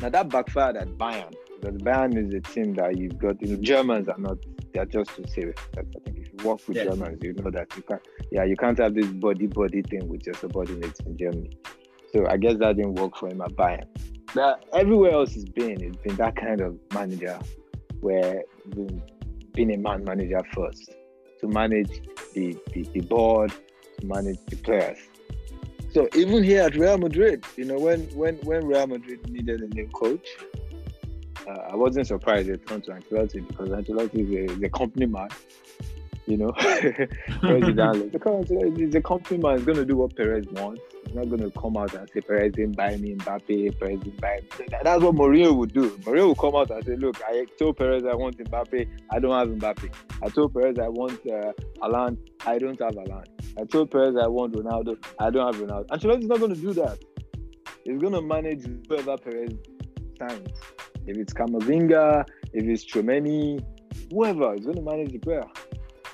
Now 0.00 0.08
that 0.10 0.28
backfired 0.28 0.76
at 0.76 0.88
Bayern 0.96 1.34
because 1.60 1.76
Bayern 1.82 2.16
is 2.16 2.32
a 2.32 2.40
team 2.40 2.74
that 2.74 2.96
you've 2.96 3.18
got. 3.18 3.40
You 3.42 3.56
know, 3.56 3.62
Germans 3.62 4.08
are 4.08 4.18
not. 4.18 4.38
They 4.72 4.80
are 4.80 4.86
just 4.86 5.10
too 5.16 5.24
serious. 5.28 5.56
I 5.76 5.82
think 5.82 6.18
if 6.18 6.28
you 6.32 6.48
work 6.48 6.60
with 6.68 6.76
Yeah. 6.76 6.84
Germans, 6.84 7.18
you 7.22 7.32
know 7.34 7.50
that 7.50 7.66
you 7.76 7.82
can't. 7.82 8.00
Yeah, 8.30 8.44
you 8.44 8.56
can't 8.56 8.78
have 8.78 8.94
this 8.94 9.06
body 9.06 9.46
body 9.46 9.82
thing 9.82 10.08
with 10.08 10.24
your 10.26 10.34
subordinates 10.34 11.00
in 11.00 11.16
Germany. 11.16 11.50
So 12.12 12.26
I 12.28 12.36
guess 12.36 12.56
that 12.58 12.76
didn't 12.76 12.94
work 12.94 13.16
for 13.16 13.28
him 13.28 13.40
at 13.40 13.50
Bayern. 13.52 13.86
But 14.34 14.64
everywhere 14.72 15.12
else 15.12 15.32
he's 15.32 15.44
been, 15.44 15.82
it's 15.82 15.96
been 15.98 16.16
that 16.16 16.36
kind 16.36 16.60
of 16.60 16.78
manager 16.92 17.38
where 18.00 18.42
been, 18.70 19.02
being 19.52 19.74
a 19.74 19.78
man 19.78 20.04
manager 20.04 20.40
first 20.52 20.90
to 21.40 21.48
manage 21.48 22.02
the, 22.34 22.56
the, 22.72 22.82
the 22.92 23.00
board, 23.00 23.52
to 24.00 24.06
manage 24.06 24.38
the 24.46 24.56
players. 24.56 24.98
So 25.92 26.08
even 26.14 26.44
here 26.44 26.62
at 26.62 26.76
Real 26.76 26.98
Madrid, 26.98 27.44
you 27.56 27.64
know, 27.64 27.78
when 27.78 28.02
when 28.10 28.36
when 28.38 28.66
Real 28.66 28.86
Madrid 28.86 29.28
needed 29.30 29.62
a 29.62 29.68
new 29.68 29.88
coach, 29.88 30.28
uh, 31.46 31.70
I 31.72 31.76
wasn't 31.76 32.06
surprised 32.06 32.48
they 32.48 32.56
turned 32.56 32.84
to 32.84 32.90
Ancelotti 32.92 33.46
because 33.48 33.70
Ancelotti 33.70 34.20
is 34.20 34.50
a, 34.50 34.54
is 34.54 34.62
a 34.62 34.68
company 34.68 35.06
man. 35.06 35.28
You 36.26 36.36
know, 36.36 36.52
because 38.12 38.48
he's 38.76 38.94
a 38.94 39.00
company 39.00 39.38
man. 39.38 39.56
He's 39.56 39.64
going 39.66 39.78
to 39.78 39.86
do 39.86 39.96
what 39.96 40.14
Perez 40.14 40.46
wants. 40.48 40.82
He's 41.08 41.16
not 41.16 41.30
going 41.30 41.40
to 41.40 41.50
come 41.58 41.74
out 41.78 41.94
and 41.94 42.06
say 42.10 42.20
Perez 42.20 42.52
didn't 42.52 42.76
buy 42.76 42.94
me 42.98 43.14
Mbappe. 43.14 43.78
Perez 43.80 44.00
didn't 44.00 44.20
buy 44.20 44.40
me. 44.42 44.66
That's 44.82 45.02
what 45.02 45.14
Mourinho 45.14 45.56
would 45.56 45.72
do. 45.72 45.88
Mourinho 46.00 46.28
would 46.28 46.38
come 46.38 46.54
out 46.54 46.70
and 46.70 46.84
say, 46.84 46.96
"Look, 46.96 47.18
I 47.26 47.46
told 47.58 47.78
Perez 47.78 48.04
I 48.04 48.14
want 48.14 48.36
Mbappe. 48.36 48.86
I 49.10 49.18
don't 49.18 49.32
have 49.32 49.48
Mbappe. 49.48 49.90
I 50.22 50.28
told 50.28 50.52
Perez 50.52 50.78
I 50.78 50.88
want 50.88 51.18
uh, 51.26 51.52
Alan. 51.82 52.18
I 52.44 52.58
don't 52.58 52.78
have 52.78 52.94
Alan. 52.94 53.24
I 53.58 53.64
told 53.64 53.90
Perez 53.90 54.16
I 54.22 54.26
want 54.26 54.52
Ronaldo. 54.52 55.02
I 55.18 55.30
don't 55.30 55.54
have 55.54 55.62
Ronaldo." 55.62 55.86
Ancelotti's 55.86 56.26
not 56.26 56.40
going 56.40 56.54
to 56.54 56.60
do 56.60 56.74
that. 56.74 56.98
He's 57.84 57.98
going 57.98 58.12
to 58.12 58.20
manage 58.20 58.66
whoever 58.86 59.16
Perez 59.16 59.52
signs. 60.18 60.60
If 61.06 61.16
it's 61.16 61.32
Camavinga, 61.32 62.26
if 62.52 62.64
it's 62.66 62.84
Tchouaméni, 62.84 63.64
whoever, 64.10 64.54
he's 64.54 64.66
going 64.66 64.76
to 64.76 64.82
manage 64.82 65.12
the 65.12 65.18
player. 65.20 65.44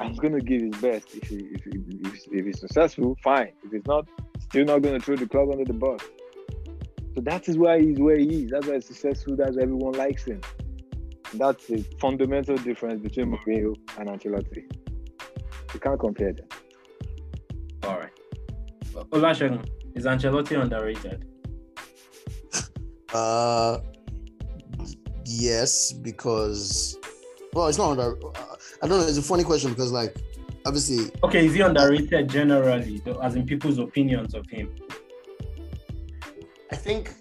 He's 0.02 0.20
going 0.20 0.34
to 0.34 0.40
give 0.40 0.62
his 0.62 0.76
best. 0.80 1.14
If, 1.14 1.28
he, 1.28 1.36
if, 1.36 1.64
he, 1.64 2.38
if, 2.38 2.44
he's 2.46 2.60
successful, 2.60 3.16
fine. 3.24 3.52
If 3.64 3.72
he's 3.72 3.86
not, 3.86 4.06
still 4.48 4.64
not 4.64 4.82
going 4.82 4.98
to 4.98 5.04
throw 5.04 5.16
the 5.16 5.26
club 5.26 5.50
under 5.50 5.64
the 5.64 5.72
bus. 5.72 6.00
So 7.14 7.20
that 7.22 7.48
is 7.48 7.56
why 7.56 7.80
he's 7.80 7.98
where 7.98 8.18
he 8.18 8.44
is. 8.44 8.50
That's 8.50 8.66
why 8.66 8.74
he's 8.74 8.86
successful. 8.86 9.36
That's 9.36 9.56
why 9.56 9.62
everyone 9.62 9.94
likes 9.94 10.24
him. 10.24 10.40
That's 11.34 11.66
the 11.66 11.84
fundamental 12.00 12.56
difference 12.56 13.00
between 13.00 13.32
Mourinho 13.32 13.74
and 13.98 14.08
Ancelotti. 14.08 14.64
You 15.72 15.80
can't 15.80 15.98
compare 15.98 16.32
them. 16.32 16.46
All 17.84 17.98
right. 17.98 18.12
Olashegun, 19.10 19.66
is 19.94 20.06
Ancelotti 20.06 20.60
underrated? 20.60 21.26
Uh, 23.12 23.78
yes, 25.24 25.92
because 25.92 26.98
well, 27.52 27.68
it's 27.68 27.78
not 27.78 27.90
under. 27.92 28.16
Uh, 28.26 28.56
I 28.82 28.88
don't 28.88 29.00
know. 29.00 29.06
It's 29.06 29.18
a 29.18 29.22
funny 29.22 29.44
question 29.44 29.70
because, 29.70 29.92
like, 29.92 30.16
obviously, 30.66 31.10
Okay, 31.22 31.46
is 31.46 31.54
he 31.54 31.60
underrated 31.60 32.28
generally, 32.28 33.00
though, 33.04 33.18
as 33.20 33.34
in 33.36 33.46
people's 33.46 33.78
opinions 33.78 34.34
of 34.34 34.46
him? 34.48 34.74
I 36.70 36.76
think. 36.76 37.14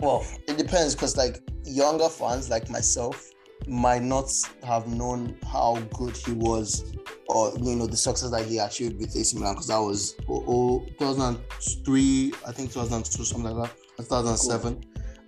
Well, 0.00 0.24
it 0.46 0.56
depends 0.56 0.94
because, 0.94 1.16
like, 1.16 1.40
younger 1.64 2.08
fans 2.08 2.50
like 2.50 2.70
myself 2.70 3.30
might 3.66 4.02
not 4.02 4.30
have 4.64 4.86
known 4.86 5.36
how 5.46 5.80
good 5.94 6.16
he 6.16 6.32
was, 6.32 6.96
or 7.28 7.52
you 7.60 7.76
know, 7.76 7.86
the 7.86 7.96
success 7.96 8.30
that 8.30 8.46
he 8.46 8.58
achieved 8.58 8.98
with 8.98 9.16
AC 9.16 9.36
Milan 9.36 9.54
because 9.54 9.66
that 9.68 9.78
was 9.78 10.14
oh, 10.28 10.44
oh, 10.46 10.86
2003, 10.98 12.32
I 12.46 12.52
think 12.52 12.72
2002, 12.72 13.24
something 13.24 13.50
like 13.56 13.70
that, 13.70 13.76
2007. 13.98 14.84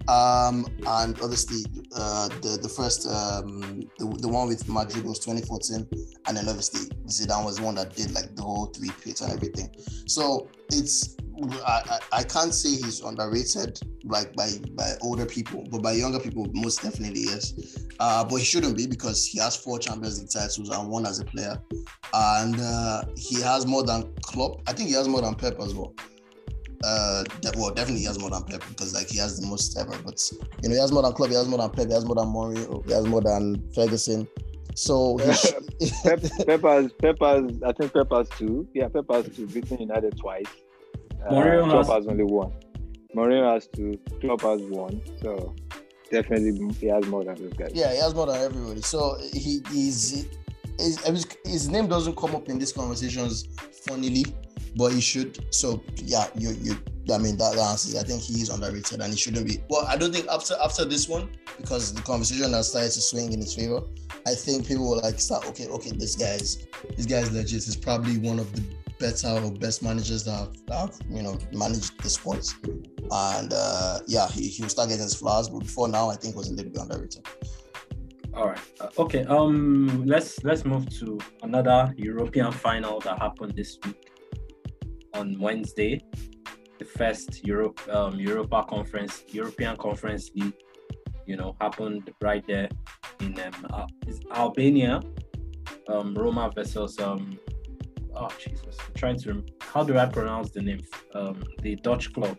Um, 0.09 0.67
and 0.87 1.21
obviously, 1.21 1.65
uh, 1.95 2.29
the 2.41 2.59
the 2.63 2.69
first 2.69 3.07
um, 3.07 3.81
the, 3.99 4.07
the 4.21 4.29
one 4.29 4.49
with 4.49 4.67
Madrid 4.69 5.05
was 5.05 5.19
2014, 5.19 5.87
and 6.27 6.37
then 6.37 6.49
obviously 6.49 6.89
Zidane 7.07 7.45
was 7.45 7.57
the 7.57 7.63
one 7.63 7.75
that 7.77 7.95
did 7.95 8.13
like 8.13 8.35
the 8.37 8.43
whole 8.43 8.67
three 8.67 8.91
peat 9.03 9.21
and 9.21 9.33
everything. 9.33 9.71
So 10.07 10.49
it's 10.71 11.17
I, 11.67 11.99
I, 12.13 12.19
I 12.19 12.23
can't 12.23 12.55
say 12.55 12.71
he's 12.71 13.01
underrated 13.01 13.81
like 14.05 14.35
by 14.35 14.51
by 14.75 14.93
older 15.01 15.27
people, 15.27 15.67
but 15.71 15.83
by 15.83 15.93
younger 15.93 16.21
people, 16.21 16.47
most 16.53 16.83
definitely 16.83 17.23
yes. 17.25 17.55
Uh, 17.99 18.25
but 18.25 18.37
he 18.37 18.45
shouldn't 18.45 18.77
be 18.77 18.87
because 18.87 19.27
he 19.27 19.39
has 19.39 19.57
four 19.57 19.79
Champions 19.79 20.21
League 20.21 20.31
titles 20.31 20.69
and 20.69 20.89
one 20.89 21.07
as 21.07 21.21
a 21.21 21.25
player, 21.25 21.57
and 22.13 22.61
uh, 22.61 23.03
he 23.17 23.41
has 23.41 23.67
more 23.67 23.83
than 23.83 24.13
Klopp. 24.23 24.61
I 24.67 24.73
think 24.73 24.89
he 24.89 24.95
has 24.95 25.09
more 25.09 25.23
than 25.23 25.35
Pep 25.35 25.59
as 25.61 25.75
well. 25.75 25.95
Uh, 26.83 27.25
de- 27.41 27.53
well, 27.57 27.71
definitely 27.71 28.01
he 28.01 28.07
has 28.07 28.19
more 28.19 28.31
than 28.31 28.43
Pep 28.45 28.63
because 28.69 28.95
like 28.95 29.09
he 29.09 29.19
has 29.19 29.39
the 29.41 29.47
most 29.47 29.79
ever. 29.79 29.97
But 30.05 30.21
you 30.63 30.69
know, 30.69 30.75
he 30.75 30.81
has 30.81 30.93
more 30.93 31.03
than 31.03 31.13
Klopp, 31.13 31.31
he 31.31 31.37
has 31.37 31.49
more 31.49 31.59
than 31.59 31.71
Pep, 31.71 31.87
he 31.87 31.93
has 31.95 32.05
more 32.05 32.17
than 32.17 32.27
Mourinho, 32.27 32.85
he 32.87 32.93
has 32.93 33.07
more 33.07 33.23
than 33.23 33.71
Ferguson. 33.75 34.29
So 34.75 35.17
he 35.19 35.33
sh- 35.33 35.53
Pep, 36.03 36.21
Peppers, 36.47 36.93
Peppers, 37.01 37.53
I 37.67 37.73
think 37.73 37.93
Peppers 37.93 38.29
two. 38.39 38.69
Yeah, 38.75 38.89
Peppers 38.89 39.35
two, 39.35 39.47
beating 39.47 39.81
United 39.81 40.17
twice. 40.19 40.45
Uh, 41.27 41.33
Mourinho 41.33 41.65
Klopp 41.71 41.87
has- 41.87 41.95
has 41.95 42.07
only 42.07 42.25
one. 42.25 42.53
Mourinho 43.15 43.53
has 43.55 43.67
two. 43.69 43.99
Klopp 44.21 44.43
has 44.43 44.61
one. 44.63 45.01
So 45.23 45.55
definitely 46.11 46.75
he 46.81 46.87
has 46.87 47.05
more 47.07 47.25
than 47.25 47.35
those 47.37 47.53
guys. 47.55 47.73
yeah, 47.75 47.93
he 47.93 47.99
has 47.99 48.15
more 48.15 48.27
than 48.27 48.37
everybody. 48.41 48.81
So 48.83 49.17
he 49.33 49.61
is 49.75 50.27
his, 50.79 50.99
his, 51.05 51.27
his 51.45 51.69
name 51.69 51.89
doesn't 51.89 52.17
come 52.17 52.35
up 52.35 52.49
in 52.49 52.59
these 52.59 52.73
conversations 52.73 53.49
funnily, 53.87 54.25
but 54.77 54.93
he 54.93 55.01
should. 55.01 55.53
So 55.55 55.83
yeah, 55.97 56.27
you 56.37 56.51
you 56.61 56.75
I 57.13 57.19
mean 57.19 57.37
that, 57.39 57.55
that 57.57 57.71
answers. 57.71 57.97
I 57.97 58.05
think 58.05 58.23
he 58.23 58.35
is 58.41 58.49
underrated 58.51 59.01
and 59.01 59.13
he 59.13 59.19
shouldn't 59.19 59.47
be. 59.47 59.59
Well, 59.69 59.85
I 59.87 59.97
don't 59.97 60.13
think 60.15 60.29
after 60.29 60.55
after 60.63 60.85
this 60.85 61.09
one 61.09 61.29
because 61.59 61.93
the 61.93 62.03
conversation 62.03 62.53
has 62.53 62.69
started 62.71 62.93
to 62.93 63.01
swing 63.01 63.33
in 63.33 63.41
his 63.41 63.55
favor. 63.55 63.81
I 64.31 64.35
think 64.35 64.69
people 64.69 64.89
will 64.89 65.01
like 65.03 65.19
start. 65.19 65.47
Okay, 65.49 65.67
okay, 65.67 65.91
this 65.91 66.15
guy's 66.15 66.67
this 66.97 67.07
guy's 67.07 67.33
legit. 67.33 67.65
He's 67.65 67.77
probably 67.77 68.19
one 68.19 68.39
of 68.39 68.53
the 68.55 68.63
better 69.01 69.29
or 69.45 69.51
best 69.51 69.83
managers 69.83 70.25
that 70.25 70.33
have, 70.33 70.67
that 70.67 70.79
have 70.79 71.01
you 71.11 71.23
know 71.23 71.37
managed 71.53 72.01
the 72.01 72.09
sports. 72.09 72.55
And 73.11 73.53
uh, 73.53 73.99
yeah, 74.07 74.29
he, 74.29 74.47
he 74.47 74.63
will 74.63 74.69
start 74.69 74.89
getting 74.91 75.03
his 75.03 75.17
flowers. 75.17 75.49
But 75.49 75.61
before 75.61 75.89
now, 75.89 76.11
I 76.11 76.15
think 76.15 76.37
was 76.37 76.49
a 76.49 76.55
little 76.55 76.71
bit 76.71 76.81
underrated. 76.81 77.27
All 78.35 78.47
right. 78.47 78.61
Uh, 78.81 78.89
okay. 78.99 79.25
Um. 79.25 80.05
Let's 80.07 80.45
let's 80.45 80.65
move 80.65 80.89
to 81.01 81.19
another 81.43 81.93
European 81.97 82.53
final 82.53 83.01
that 83.01 83.19
happened 83.19 83.55
this 83.57 83.79
week 83.85 84.13
on 85.15 85.41
Wednesday. 85.41 86.01
The 86.79 86.85
first 86.85 87.45
Europe 87.45 87.81
um, 87.93 88.15
Europa 88.15 88.65
Conference 88.69 89.25
European 89.29 89.77
Conference 89.77 90.31
League, 90.37 90.55
you 91.31 91.37
know, 91.37 91.55
happened 91.61 92.11
right 92.21 92.45
there 92.49 92.69
in 93.21 93.39
um, 93.39 93.67
Al- 93.73 93.91
is 94.09 94.21
Albania. 94.35 95.01
Um, 95.89 96.15
Roma 96.15 96.51
versus 96.55 96.99
um. 96.99 97.39
Oh 98.17 98.29
Jesus! 98.39 98.77
I'm 98.85 98.95
trying 98.95 99.19
to. 99.21 99.29
rem- 99.29 99.47
How 99.61 99.85
do 99.85 99.97
I 99.97 100.07
pronounce 100.07 100.51
the 100.51 100.61
name? 100.61 100.81
Um, 101.15 101.45
the 101.63 101.77
Dutch 101.77 102.13
club. 102.13 102.37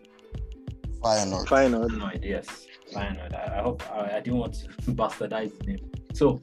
Feyenoord. 1.02 1.48
Final. 1.48 1.88
No. 1.88 2.12
Yes, 2.22 2.68
Feyenoord. 2.94 3.34
I, 3.34 3.60
I 3.60 3.62
hope 3.62 3.80
I, 3.90 4.18
I 4.18 4.20
didn't 4.20 4.40
want 4.40 4.56
to 4.56 4.92
bastardize 5.02 5.58
the 5.58 5.64
name. 5.68 5.92
So 6.14 6.42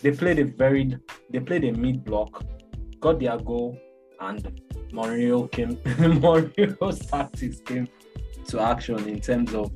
they 0.00 0.12
played 0.12 0.38
a 0.38 0.44
very 0.44 0.96
they 1.30 1.40
played 1.40 1.64
a 1.64 1.72
mid 1.72 2.04
block, 2.04 2.44
got 3.00 3.18
their 3.18 3.36
goal, 3.38 3.76
and 4.20 4.40
Mourinho 4.92 5.50
came. 5.50 5.76
Mourinho's 6.24 7.00
tactics 7.06 7.58
came 7.60 7.88
to 8.46 8.60
action 8.60 9.08
in 9.08 9.20
terms 9.20 9.54
of 9.54 9.72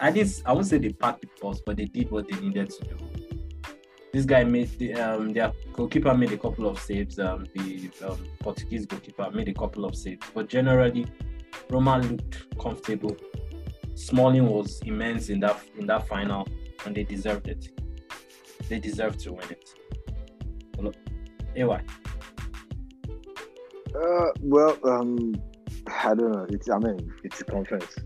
I 0.00 0.10
didn't 0.10 0.42
I 0.44 0.52
won't 0.52 0.66
say 0.66 0.78
they 0.78 0.92
packed 0.92 1.22
the 1.22 1.28
bus, 1.40 1.60
but 1.64 1.76
they 1.76 1.86
did 1.86 2.10
what 2.10 2.28
they 2.28 2.38
needed 2.40 2.70
to 2.70 2.84
do. 2.84 2.96
This 4.12 4.24
guy 4.24 4.44
made 4.44 4.70
the 4.78 4.94
um 4.94 5.32
their 5.32 5.52
goalkeeper 5.72 6.14
made 6.14 6.32
a 6.32 6.38
couple 6.38 6.66
of 6.68 6.78
saves. 6.80 7.18
Um 7.18 7.46
the 7.54 7.90
um, 8.06 8.26
Portuguese 8.40 8.86
goalkeeper 8.86 9.30
made 9.30 9.48
a 9.48 9.54
couple 9.54 9.84
of 9.84 9.94
saves, 9.96 10.26
but 10.34 10.48
generally 10.48 11.06
Roma 11.70 11.98
looked 11.98 12.58
comfortable. 12.58 13.16
Smalling 13.94 14.46
was 14.46 14.80
immense 14.84 15.30
in 15.30 15.40
that 15.40 15.60
in 15.78 15.86
that 15.86 16.06
final, 16.06 16.46
and 16.84 16.94
they 16.94 17.04
deserved 17.04 17.48
it. 17.48 17.68
They 18.68 18.78
deserved 18.78 19.20
to 19.20 19.32
win 19.32 19.50
it. 19.50 19.70
Well, 20.78 20.92
AY. 21.56 21.80
Uh, 23.94 24.30
well, 24.42 24.78
um, 24.84 25.34
I 25.86 26.14
don't 26.14 26.32
know. 26.32 26.46
It's 26.50 26.68
I 26.68 26.78
mean, 26.78 27.12
it's 27.24 27.40
a 27.40 27.44
conference, 27.44 27.96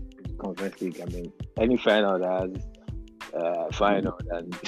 conference 0.41 0.81
league. 0.81 0.99
I 1.01 1.05
mean, 1.05 1.31
any 1.57 1.77
final 1.77 2.19
that 2.19 2.41
has 2.41 2.67
uh, 3.33 3.71
final 3.71 4.17
and 4.31 4.55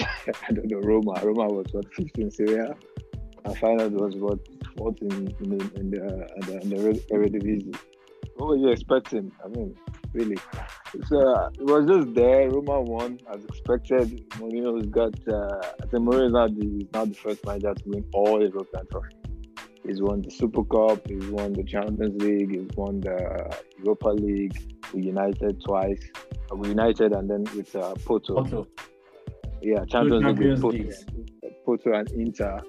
I 0.47 0.51
don't 0.51 0.69
know 0.69 0.79
Roma. 0.79 1.19
Roma 1.23 1.47
was 1.53 1.67
what 1.71 1.93
15 1.93 2.31
Serie 2.31 2.59
A. 2.59 2.75
And 3.45 3.55
Feyenoord 3.57 3.91
was 3.91 4.15
what 4.15 4.39
14 4.77 5.11
in, 5.11 5.25
the 5.25 5.79
in 5.79 5.91
the 5.91 6.01
in 6.35 6.41
the, 6.47 6.61
in 6.61 6.69
the 6.69 6.77
Eredivisie. 7.11 7.75
What 8.35 8.49
were 8.49 8.55
you 8.55 8.69
expecting? 8.69 9.31
I 9.43 9.47
mean, 9.49 9.75
really. 10.13 10.37
So 11.07 11.19
it 11.59 11.65
was 11.65 11.85
just 11.87 12.13
there. 12.15 12.49
Roma 12.49 12.81
won 12.81 13.19
as 13.33 13.43
expected. 13.45 14.29
Mourinho's 14.31 14.87
got. 14.87 15.13
Uh, 15.27 15.59
I 15.81 15.85
think 15.87 16.03
Mourinho 16.07 16.27
is 16.27 16.31
not 16.31 16.55
the 16.55 16.87
the 17.09 17.15
first 17.15 17.45
manager 17.45 17.73
to 17.73 17.83
win 17.85 18.05
all 18.13 18.41
European 18.41 18.87
trophies. 18.91 19.23
He's 19.85 20.01
won 20.01 20.21
the 20.21 20.31
Super 20.31 20.63
Cup. 20.63 21.05
He's 21.07 21.27
won 21.27 21.51
the 21.51 21.63
Champions 21.63 22.21
League. 22.21 22.51
He's 22.51 22.69
won 22.77 23.01
the 23.01 23.53
Europa 23.77 24.09
League. 24.09 24.57
United 24.93 25.61
twice. 25.63 26.01
With 26.51 26.69
United 26.69 27.13
and 27.13 27.29
then 27.29 27.43
with 27.55 27.75
uh, 27.75 27.95
Porto. 28.05 28.35
Porto. 28.35 28.67
Yeah, 29.61 29.85
Champions, 29.85 30.23
Champions 30.23 30.63
League. 30.63 30.87
with 30.87 31.05
Porto, 31.65 31.91
Porto 31.91 31.93
and 31.93 32.11
Inter. 32.11 32.61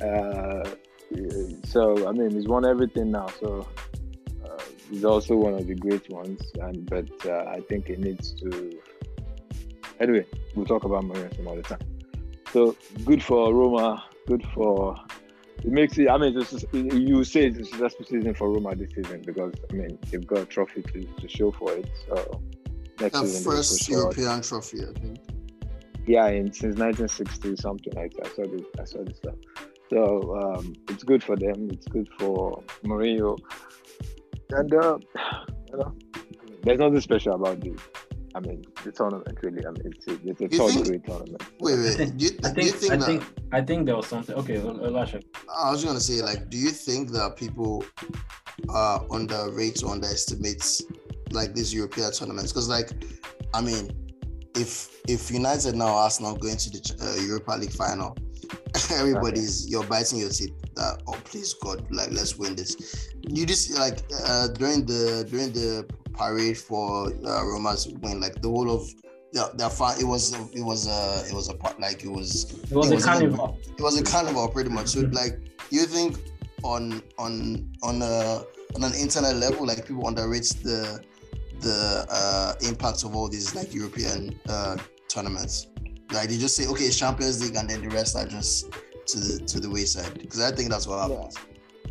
Uh, 0.00 0.68
so 1.64 2.08
I 2.08 2.12
mean, 2.12 2.30
he's 2.30 2.48
won 2.48 2.66
everything 2.66 3.10
now. 3.10 3.26
So 3.40 3.66
uh, 4.44 4.62
he's 4.90 5.04
also 5.04 5.36
one 5.36 5.54
of 5.54 5.66
the 5.66 5.74
great 5.74 6.08
ones. 6.10 6.40
And 6.60 6.88
but 6.88 7.10
uh, 7.26 7.44
I 7.50 7.60
think 7.68 7.88
he 7.88 7.96
needs 7.96 8.32
to. 8.40 8.80
Anyway, 10.00 10.26
we'll 10.54 10.66
talk 10.66 10.84
about 10.84 11.04
Mourinho 11.04 11.36
some 11.36 11.48
other 11.48 11.62
time. 11.62 11.78
So 12.52 12.76
good 13.04 13.22
for 13.22 13.52
Roma. 13.52 14.04
Good 14.26 14.44
for. 14.54 14.96
It 15.58 15.72
makes 15.72 15.96
it. 15.98 16.08
I 16.08 16.18
mean, 16.18 16.34
this 16.38 16.52
is, 16.52 16.64
you 16.72 17.24
say 17.24 17.46
it's 17.46 17.58
a 17.58 17.64
successful 17.64 18.04
season 18.04 18.34
for 18.34 18.50
Roma 18.52 18.74
this 18.74 18.90
season 18.94 19.22
because 19.24 19.52
I 19.70 19.74
mean 19.74 19.98
they've 20.10 20.26
got 20.26 20.40
a 20.40 20.44
trophy 20.46 20.82
to, 20.82 21.04
to 21.04 21.28
show 21.28 21.50
for 21.52 21.72
it. 21.72 21.90
So 22.08 22.42
next 23.00 23.20
The 23.20 23.26
season, 23.26 23.52
first 23.52 23.88
European 23.88 24.42
trophy, 24.42 24.80
I 24.82 24.92
think. 24.98 25.18
yeah, 26.06 26.26
and 26.26 26.54
since 26.54 26.76
1960 26.76 27.56
something 27.56 27.92
like 27.94 28.12
that. 28.14 28.26
I 28.26 28.30
saw 28.30 28.42
this. 28.46 28.62
I 28.80 28.84
saw 28.84 29.04
this 29.04 29.16
stuff. 29.16 29.34
So 29.90 30.36
um, 30.42 30.74
it's 30.88 31.02
good 31.04 31.22
for 31.22 31.36
them. 31.36 31.68
It's 31.70 31.86
good 31.86 32.08
for 32.18 32.62
Mourinho. 32.84 33.38
And 34.50 34.74
uh, 34.74 34.98
you 35.70 35.78
know, 35.78 35.94
there's 36.62 36.78
nothing 36.78 37.00
special 37.00 37.34
about 37.34 37.60
the. 37.60 37.78
I 38.36 38.40
mean, 38.40 38.64
the 38.84 38.90
tournament 38.90 39.38
really. 39.42 39.64
I 39.64 39.70
mean, 39.70 39.92
it's 39.94 40.06
a, 40.08 40.12
it's 40.28 40.40
a 40.40 40.44
You 40.44 40.58
third 40.58 40.70
think- 40.72 40.86
grade 40.88 41.04
tournament. 41.06 41.42
Wait, 41.60 41.78
wait. 41.78 42.16
Do 42.18 42.24
you, 42.24 42.30
I 42.44 42.52
do 42.52 42.62
you 42.62 42.70
think 42.72 42.74
think 42.80 42.92
I 42.92 42.96
that? 42.96 43.06
think 43.06 43.22
I 43.52 43.60
think 43.60 43.86
there 43.86 43.96
was 43.96 44.06
something. 44.08 44.34
Okay, 44.36 44.56
Elisha. 44.56 45.20
I 45.56 45.70
was 45.70 45.84
gonna 45.84 46.00
say, 46.00 46.20
like, 46.22 46.50
do 46.50 46.56
you 46.58 46.70
think 46.70 47.10
that 47.12 47.36
people 47.36 47.84
uh 48.68 49.00
underrate 49.10 49.82
or 49.84 49.92
underestimate 49.92 50.82
like 51.30 51.54
these 51.54 51.72
European 51.72 52.10
tournaments? 52.12 52.52
Because, 52.52 52.68
like, 52.68 52.90
I 53.54 53.60
mean, 53.60 53.90
if 54.56 54.90
if 55.08 55.30
United 55.30 55.74
now 55.76 55.94
Arsenal 55.94 56.34
going 56.36 56.56
to 56.56 56.70
the 56.70 56.80
uh, 57.02 57.22
Europa 57.24 57.52
League 57.52 57.72
final, 57.72 58.16
everybody's 58.90 59.68
you're 59.70 59.84
biting 59.84 60.18
your 60.18 60.30
teeth 60.30 60.52
that 60.74 61.02
oh 61.06 61.12
please 61.24 61.54
God, 61.54 61.86
like 61.92 62.10
let's 62.10 62.36
win 62.36 62.56
this. 62.56 63.08
You 63.28 63.46
just 63.46 63.78
like 63.78 64.00
uh 64.26 64.48
during 64.48 64.84
the 64.86 65.24
during 65.30 65.52
the 65.52 65.86
parade 66.14 66.56
for 66.58 67.08
uh, 67.26 67.44
Roma's 67.44 67.88
win, 67.88 68.20
like 68.20 68.40
the 68.40 68.48
whole 68.48 68.70
of 68.70 68.88
yeah, 69.32 69.48
their 69.54 69.68
fan, 69.70 69.96
it 70.00 70.04
was 70.04 70.32
it 70.54 70.62
was 70.62 70.86
uh 70.86 71.24
it 71.28 71.34
was 71.34 71.48
a 71.48 71.54
part 71.54 71.80
like 71.80 72.04
it 72.04 72.08
was 72.10 72.52
It 72.70 72.76
was 72.76 72.88
It 72.90 72.92
a 72.92 72.94
was 72.94 73.04
a- 73.04 73.08
carnival. 73.08 73.58
it 73.76 73.82
was 73.82 73.98
a 74.00 74.02
carnival 74.04 74.48
pretty 74.48 74.70
much. 74.70 74.88
So 74.88 75.00
like 75.12 75.38
you 75.70 75.86
think 75.86 76.18
on 76.62 77.02
on 77.18 77.68
on 77.82 78.00
a 78.02 78.44
on 78.76 78.84
an 78.84 78.94
internet 78.94 79.36
level, 79.36 79.66
like 79.66 79.86
people 79.86 80.06
underrate 80.06 80.44
the 80.62 81.02
the 81.60 82.06
uh 82.10 82.54
impact 82.68 83.04
of 83.04 83.14
all 83.16 83.28
these 83.28 83.54
like 83.54 83.74
European 83.74 84.38
uh 84.48 84.76
tournaments. 85.08 85.66
Like 86.12 86.28
they 86.28 86.38
just 86.38 86.54
say, 86.56 86.66
okay, 86.68 86.84
it's 86.84 86.96
Champions 86.98 87.42
League, 87.42 87.56
and 87.56 87.68
then 87.68 87.82
the 87.82 87.88
rest 87.88 88.14
are 88.16 88.26
just 88.26 88.70
to 89.06 89.18
the 89.18 89.38
to 89.46 89.58
the 89.58 89.68
wayside. 89.68 90.14
Because 90.14 90.40
I 90.40 90.52
think 90.54 90.70
that's 90.70 90.86
what 90.86 91.00
happens. 91.10 91.36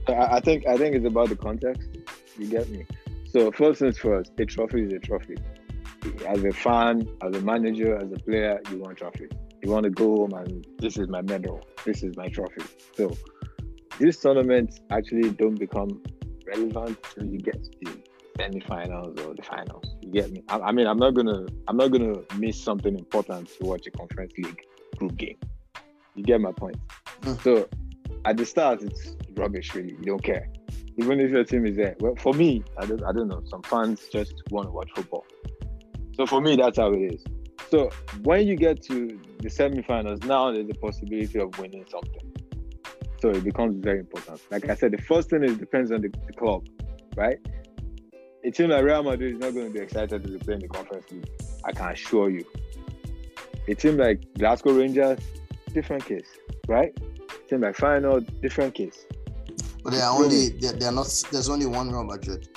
I, 0.08 0.38
I 0.38 0.40
think 0.40 0.66
I 0.68 0.78
think 0.78 0.96
it's 0.96 1.06
about 1.06 1.28
the 1.30 1.36
context. 1.36 1.90
You 2.38 2.48
get 2.48 2.70
me. 2.70 2.86
So 3.34 3.52
first 3.52 3.80
things 3.80 3.98
first, 3.98 4.32
a 4.38 4.46
trophy 4.46 4.84
is 4.84 4.94
a 4.94 5.00
trophy. 5.00 5.36
As 6.28 6.44
a 6.44 6.52
fan, 6.52 7.10
as 7.24 7.36
a 7.36 7.42
manager, 7.42 7.98
as 7.98 8.12
a 8.12 8.20
player, 8.20 8.62
you 8.70 8.78
want 8.78 9.00
trophy. 9.00 9.28
You 9.64 9.72
want 9.72 9.86
to 9.86 9.90
go 9.90 10.18
home 10.18 10.34
and 10.34 10.64
this 10.78 10.98
is 10.98 11.08
my 11.08 11.24
medal. 11.24 11.66
This 11.84 12.04
is 12.04 12.16
my 12.16 12.28
trophy. 12.28 12.62
So 12.96 13.18
these 13.98 14.20
tournaments 14.20 14.82
actually 14.92 15.32
don't 15.32 15.56
become 15.56 16.04
relevant 16.46 17.00
until 17.18 17.26
you 17.26 17.40
get 17.40 17.64
to 17.64 17.72
the 17.82 18.04
semi-finals 18.38 19.20
or 19.22 19.34
the 19.34 19.42
finals. 19.42 19.96
You 20.02 20.12
get 20.12 20.32
me? 20.32 20.44
I, 20.50 20.60
I 20.60 20.72
mean, 20.72 20.86
I'm 20.86 21.00
not 21.00 21.16
gonna 21.16 21.48
I'm 21.68 21.78
not 21.78 21.88
gonna 21.88 22.14
miss 22.38 22.62
something 22.62 22.96
important 22.96 23.48
to 23.58 23.66
watch 23.66 23.88
a 23.88 23.92
conference 23.92 24.34
league 24.38 24.62
group 24.98 25.18
game. 25.18 25.40
You 26.14 26.24
get 26.24 26.40
my 26.40 26.52
point. 26.52 26.78
Mm. 27.22 27.42
So 27.42 27.68
at 28.26 28.38
the 28.38 28.46
start, 28.46 28.84
it's 28.84 29.16
rubbish. 29.34 29.74
Really, 29.74 29.94
you 29.94 30.06
don't 30.06 30.24
care. 30.24 30.48
Even 30.98 31.20
if 31.20 31.32
your 31.32 31.44
team 31.44 31.66
is 31.66 31.76
there. 31.76 31.96
Well, 32.00 32.16
for 32.18 32.34
me, 32.34 32.64
I 32.78 32.86
don't 32.86 33.04
I 33.04 33.12
don't 33.12 33.28
know. 33.28 33.42
Some 33.46 33.64
fans 33.64 34.08
just 34.12 34.34
want 34.52 34.68
to 34.68 34.72
watch 34.72 34.90
football. 34.96 35.26
So 36.16 36.26
for 36.26 36.42
me, 36.42 36.56
that's 36.56 36.78
how 36.78 36.92
it 36.94 37.14
is. 37.14 37.24
So 37.70 37.90
when 38.22 38.46
you 38.46 38.56
get 38.56 38.84
to 38.84 39.20
the 39.40 39.50
semi-finals, 39.50 40.22
now 40.22 40.52
there's 40.52 40.70
a 40.70 40.76
possibility 40.76 41.40
of 41.40 41.58
winning 41.58 41.86
something. 41.90 42.32
So 43.20 43.30
it 43.30 43.44
becomes 43.44 43.78
very 43.78 44.00
important. 44.00 44.42
Like 44.52 44.70
I 44.70 44.76
said, 44.76 44.92
the 44.92 45.02
first 45.02 45.30
thing 45.30 45.44
is 45.44 45.58
depends 45.58 45.92
on 45.92 46.02
the, 46.02 46.10
the 46.28 46.34
club, 46.34 46.68
right? 47.16 47.40
A 48.44 48.52
team 48.52 48.70
like 48.70 48.84
Real 48.84 49.02
Madrid 49.02 49.36
is 49.36 49.40
not 49.40 49.54
going 49.54 49.68
to 49.68 49.74
be 49.74 49.80
excited 49.80 50.24
to 50.24 50.40
play 50.40 50.56
in 50.56 50.60
the 50.60 50.68
conference 50.68 51.10
league. 51.10 51.28
I 51.64 51.72
can 51.72 51.92
assure 51.92 52.30
you. 52.30 52.46
A 53.70 53.74
team 53.74 53.98
like 53.98 54.22
Glasgow 54.38 54.74
Rangers, 54.74 55.20
different 55.74 56.06
case, 56.06 56.28
right? 56.68 56.96
Semi-final, 57.50 58.20
different 58.42 58.76
case. 58.76 59.06
But 59.84 59.92
they 59.92 60.02
are 60.02 60.18
only 60.18 60.50
they 60.50 60.72
they 60.72 60.86
are 60.86 60.92
not. 60.92 61.08
There's 61.32 61.50
only 61.50 61.66
one 61.66 61.92
Real 61.92 62.04
Madrid. 62.06 62.48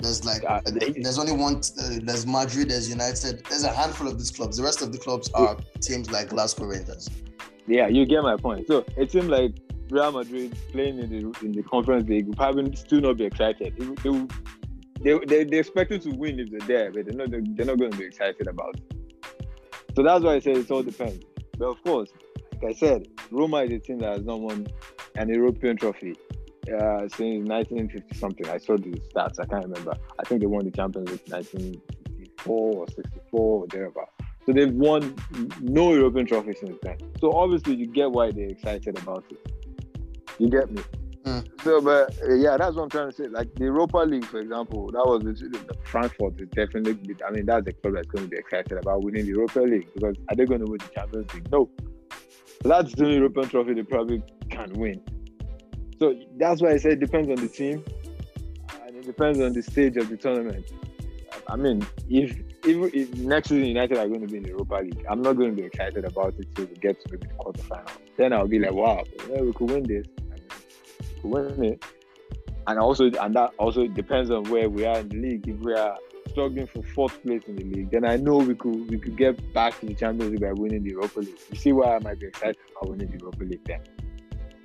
There's 0.00 0.24
like 0.24 0.44
Uh, 0.46 0.60
they- 0.64 0.92
there's 0.92 1.18
only 1.18 1.32
one. 1.32 1.56
Uh, 1.56 1.98
there's 2.02 2.24
Madrid. 2.24 2.70
There's 2.70 2.88
United. 2.88 3.44
There's 3.48 3.64
a 3.64 3.72
handful 3.72 4.06
of 4.06 4.16
these 4.16 4.30
clubs. 4.30 4.56
The 4.58 4.62
rest 4.62 4.80
of 4.80 4.92
the 4.92 4.98
clubs 4.98 5.28
are 5.34 5.56
teams 5.80 6.10
like 6.10 6.28
Glasgow 6.28 6.66
Rangers. 6.66 7.10
Yeah, 7.66 7.88
you 7.88 8.06
get 8.06 8.22
my 8.22 8.36
point. 8.36 8.68
So 8.68 8.84
it 8.96 9.10
seems 9.10 9.26
like 9.26 9.52
Real 9.90 10.12
Madrid 10.12 10.56
playing 10.70 10.98
in 11.00 11.10
the 11.10 11.44
in 11.44 11.52
the 11.52 11.62
Conference 11.64 12.08
League 12.08 12.26
will 12.26 12.34
probably 12.36 12.74
still 12.76 13.00
not 13.00 13.16
be 13.16 13.24
excited. 13.24 13.74
They 13.76 14.26
they 15.00 15.18
they, 15.26 15.44
they, 15.44 15.58
expected 15.58 16.02
to 16.02 16.10
win 16.10 16.38
if 16.40 16.50
they're 16.50 16.68
there, 16.68 16.92
but 16.92 17.06
they're 17.06 17.14
not 17.14 17.30
they're 17.56 17.66
not 17.66 17.78
going 17.78 17.90
to 17.90 17.98
be 17.98 18.04
excited 18.04 18.46
about 18.46 18.76
it. 18.76 18.82
So 19.96 20.02
that's 20.04 20.24
why 20.24 20.34
I 20.34 20.38
say 20.38 20.52
it 20.52 20.70
all 20.70 20.84
depends. 20.84 21.24
But 21.58 21.66
of 21.66 21.82
course, 21.82 22.10
like 22.62 22.70
I 22.70 22.78
said, 22.78 23.08
Roma 23.32 23.62
is 23.62 23.72
a 23.72 23.78
team 23.80 23.98
that 23.98 24.16
has 24.18 24.24
not 24.24 24.40
won 24.40 24.66
an 25.16 25.28
European 25.28 25.76
trophy 25.76 26.14
uh, 26.72 27.08
since 27.08 27.48
1950 27.48 28.16
something. 28.16 28.48
I 28.48 28.58
saw 28.58 28.76
the 28.76 28.90
stats. 28.90 29.40
I 29.40 29.46
can't 29.46 29.64
remember. 29.64 29.94
I 30.18 30.22
think 30.24 30.40
they 30.40 30.46
won 30.46 30.64
the 30.64 30.70
Champions 30.70 31.10
League 31.10 31.22
1954 31.28 32.74
or 32.74 32.86
64 32.88 33.40
or 33.40 33.66
thereabout. 33.68 34.10
So 34.46 34.52
they've 34.52 34.72
won 34.72 35.14
no 35.60 35.92
European 35.92 36.26
trophy 36.26 36.54
since 36.54 36.78
then. 36.82 36.96
So 37.20 37.32
obviously 37.32 37.74
you 37.74 37.86
get 37.86 38.10
why 38.10 38.30
they're 38.30 38.48
excited 38.48 38.98
about 38.98 39.24
it. 39.30 39.52
You 40.38 40.48
get 40.48 40.70
me? 40.70 40.82
Mm. 41.24 41.62
So, 41.62 41.80
but 41.82 42.16
uh, 42.22 42.34
yeah, 42.34 42.56
that's 42.56 42.76
what 42.76 42.84
I'm 42.84 42.88
trying 42.88 43.10
to 43.10 43.14
say. 43.14 43.28
Like 43.28 43.54
the 43.56 43.64
Europa 43.64 43.98
League, 43.98 44.24
for 44.24 44.40
example, 44.40 44.90
that 44.92 45.04
was 45.04 45.22
the, 45.22 45.48
the 45.48 45.74
Frankfurt 45.84 46.40
is 46.40 46.48
definitely. 46.50 47.14
I 47.26 47.30
mean, 47.30 47.44
that's 47.44 47.66
the 47.66 47.72
club 47.74 47.94
that's 47.94 48.06
going 48.06 48.24
to 48.24 48.30
be 48.30 48.38
excited 48.38 48.72
about 48.72 49.02
winning 49.02 49.22
the 49.26 49.32
Europa 49.32 49.60
League 49.60 49.92
because 49.94 50.16
are 50.30 50.36
they 50.36 50.46
going 50.46 50.64
to 50.64 50.70
win 50.70 50.78
the 50.78 50.94
Champions 50.94 51.34
League? 51.34 51.50
No. 51.52 51.68
So 52.62 52.68
that's 52.68 52.94
the 52.94 53.04
only 53.04 53.16
European 53.16 53.48
trophy 53.48 53.74
they 53.74 53.82
probably 53.82 54.22
can 54.50 54.72
win. 54.74 55.02
So 55.98 56.14
that's 56.36 56.62
why 56.62 56.70
I 56.70 56.76
say 56.76 56.90
it 56.90 57.00
depends 57.00 57.28
on 57.28 57.36
the 57.36 57.48
team 57.48 57.84
and 58.84 58.96
it 58.96 59.06
depends 59.06 59.40
on 59.40 59.52
the 59.52 59.62
stage 59.62 59.96
of 59.96 60.08
the 60.08 60.16
tournament. 60.16 60.70
I 61.48 61.56
mean, 61.56 61.86
if 62.08 62.38
if, 62.64 63.14
next 63.16 63.48
season 63.48 63.64
United 63.64 63.96
are 63.98 64.06
going 64.06 64.20
to 64.20 64.26
be 64.26 64.38
in 64.38 64.42
the 64.42 64.50
Europa 64.50 64.74
League, 64.82 65.04
I'm 65.08 65.22
not 65.22 65.34
going 65.34 65.50
to 65.50 65.56
be 65.56 65.66
excited 65.66 66.04
about 66.04 66.34
it 66.38 66.54
till 66.54 66.66
we 66.66 66.74
get 66.74 67.00
to 67.06 67.16
the 67.16 67.26
quarterfinals. 67.26 67.90
Then 68.16 68.32
I'll 68.32 68.46
be 68.46 68.58
like, 68.58 68.72
wow, 68.72 69.04
yeah, 69.30 69.40
we 69.40 69.52
could 69.52 69.70
win 69.70 69.84
this. 69.84 70.06
We 71.22 71.22
could 71.22 71.30
win 71.30 71.64
it. 71.64 71.84
And 72.66 72.78
also, 72.78 73.10
and 73.10 73.34
that 73.34 73.52
also 73.58 73.86
depends 73.86 74.30
on 74.30 74.44
where 74.50 74.68
we 74.68 74.84
are 74.84 74.98
in 74.98 75.08
the 75.08 75.16
league. 75.16 75.48
If 75.48 75.56
we 75.60 75.72
are 75.72 75.96
struggling 76.28 76.66
for 76.66 76.82
fourth 76.82 77.22
place 77.22 77.42
in 77.46 77.56
the 77.56 77.64
league, 77.64 77.90
then 77.90 78.04
I 78.04 78.16
know 78.16 78.36
we 78.36 78.54
could 78.54 78.90
we 78.90 78.98
could 78.98 79.16
get 79.16 79.54
back 79.54 79.80
to 79.80 79.86
the 79.86 79.94
Champions 79.94 80.32
League 80.32 80.42
by 80.42 80.52
winning 80.52 80.82
the 80.82 80.90
Europa 80.90 81.20
League. 81.20 81.38
You 81.50 81.56
see 81.56 81.72
why 81.72 81.96
I 81.96 81.98
might 82.00 82.20
be 82.20 82.26
excited 82.26 82.58
about 82.76 82.90
winning 82.90 83.10
the 83.10 83.18
Europa 83.18 83.44
League 83.44 83.64
then. 83.64 83.80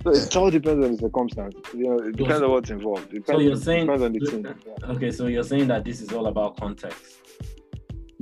So 0.04 0.10
it 0.10 0.36
all 0.36 0.50
depends 0.50 0.84
on 0.84 0.92
the 0.92 0.98
circumstance. 0.98 1.54
You 1.72 1.84
know, 1.84 1.98
it 1.98 2.16
depends 2.16 2.42
on 2.42 2.50
what's 2.50 2.68
involved. 2.68 3.06
It 3.14 3.24
depends, 3.24 3.28
So 3.28 3.38
you're 3.38 3.56
saying 3.56 3.86
depends 3.86 4.02
on 4.02 4.12
the 4.12 4.20
team. 4.20 4.54
Yeah. 4.66 4.90
okay, 4.90 5.10
so 5.10 5.26
you're 5.28 5.42
saying 5.42 5.68
that 5.68 5.84
this 5.84 6.02
is 6.02 6.12
all 6.12 6.26
about 6.26 6.58
context. 6.60 7.20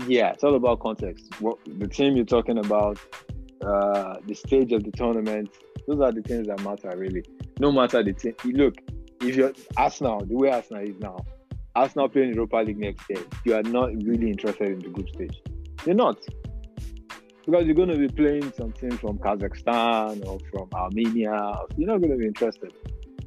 Yeah, 0.07 0.31
it's 0.31 0.45
all 0.45 0.55
about 0.55 0.79
context. 0.79 1.29
What 1.41 1.59
the 1.67 1.89
team 1.89 2.15
you're 2.15 2.25
talking 2.25 2.59
about, 2.59 2.99
uh, 3.67 4.17
the 4.27 4.35
stage 4.35 4.73
of 4.73 4.85
the 4.85 4.93
tournament, 4.93 5.51
those 5.89 6.01
are 6.01 6.13
the 6.13 6.23
things 6.23 6.47
that 6.47 6.63
matter 6.63 6.97
really. 6.97 7.25
No 7.59 7.73
matter 7.73 8.03
the 8.03 8.13
team. 8.13 8.35
Look, 8.45 8.77
if 9.21 9.35
you're 9.35 9.53
Arsenal, 9.77 10.25
the 10.25 10.37
way 10.37 10.51
Arsenal 10.51 10.85
is 10.85 10.99
now, 11.01 11.19
Arsenal 11.75 12.09
playing 12.09 12.29
in 12.29 12.35
Europa 12.35 12.57
League 12.59 12.79
next 12.79 13.11
year, 13.11 13.25
you 13.45 13.55
are 13.55 13.63
not 13.63 13.91
really 14.05 14.31
interested 14.31 14.69
in 14.69 14.79
the 14.79 14.89
group 14.89 15.09
stage. 15.09 15.41
You're 15.85 15.97
not. 15.97 16.19
Because 17.45 17.67
you're 17.67 17.75
going 17.75 17.89
to 17.89 17.99
be 17.99 18.09
playing 18.09 18.53
some 18.53 18.73
team 18.73 18.93
from 18.99 19.19
Kazakhstan 19.19 20.25
or 20.27 20.39
from 20.51 20.69
Armenia. 20.75 21.59
You're 21.77 21.89
not 21.89 22.01
going 22.01 22.13
to 22.13 22.17
be 22.17 22.27
interested. 22.27 22.73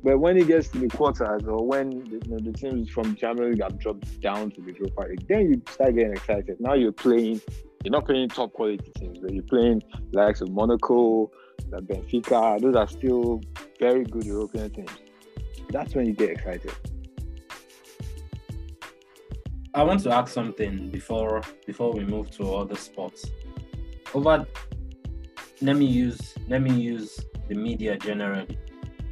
But 0.06 0.20
when 0.20 0.38
it 0.38 0.48
gets 0.48 0.68
to 0.70 0.78
the 0.78 0.88
quarters 0.88 1.44
or 1.48 1.66
when 1.66 1.92
you 1.92 2.22
know, 2.28 2.38
the 2.38 2.54
teams 2.54 2.90
from 2.90 3.16
League 3.16 3.62
have 3.64 3.80
dropped 3.80 4.22
down 4.22 4.52
to 4.52 4.62
the 4.62 4.72
Europa 4.72 5.02
League, 5.10 5.28
then 5.28 5.52
you 5.52 5.62
start 5.68 5.96
getting 5.96 6.14
excited. 6.14 6.58
Now 6.60 6.76
you're 6.76 6.92
playing, 6.92 7.42
you're 7.84 7.92
not 7.92 8.06
playing 8.06 8.30
top 8.30 8.54
quality 8.54 8.92
teams, 8.98 9.18
but 9.18 9.34
you're 9.34 9.44
playing 9.44 9.82
likes 10.12 10.42
of 10.42 10.52
Monaco, 10.52 11.32
the 11.72 11.82
Benfica. 11.82 12.62
Those 12.62 12.76
are 12.76 12.88
still 12.88 13.42
very 13.80 14.04
good 14.04 14.26
European 14.26 14.70
teams. 14.70 14.92
That's 15.72 15.96
when 15.96 16.06
you 16.06 16.14
get 16.14 16.30
excited. 16.30 16.72
I 19.74 19.84
want 19.84 20.02
to 20.04 20.12
ask 20.12 20.32
something 20.32 20.90
before 20.90 21.42
before 21.66 21.92
we 21.92 22.06
move 22.06 22.30
to 22.38 22.54
other 22.54 22.76
sports. 22.76 23.26
Over, 24.16 24.48
let 25.62 25.76
me 25.76 25.86
use 25.86 26.36
let 26.48 26.62
me 26.62 26.74
use 26.74 27.20
the 27.50 27.56
media 27.56 27.98
generally. 27.98 28.58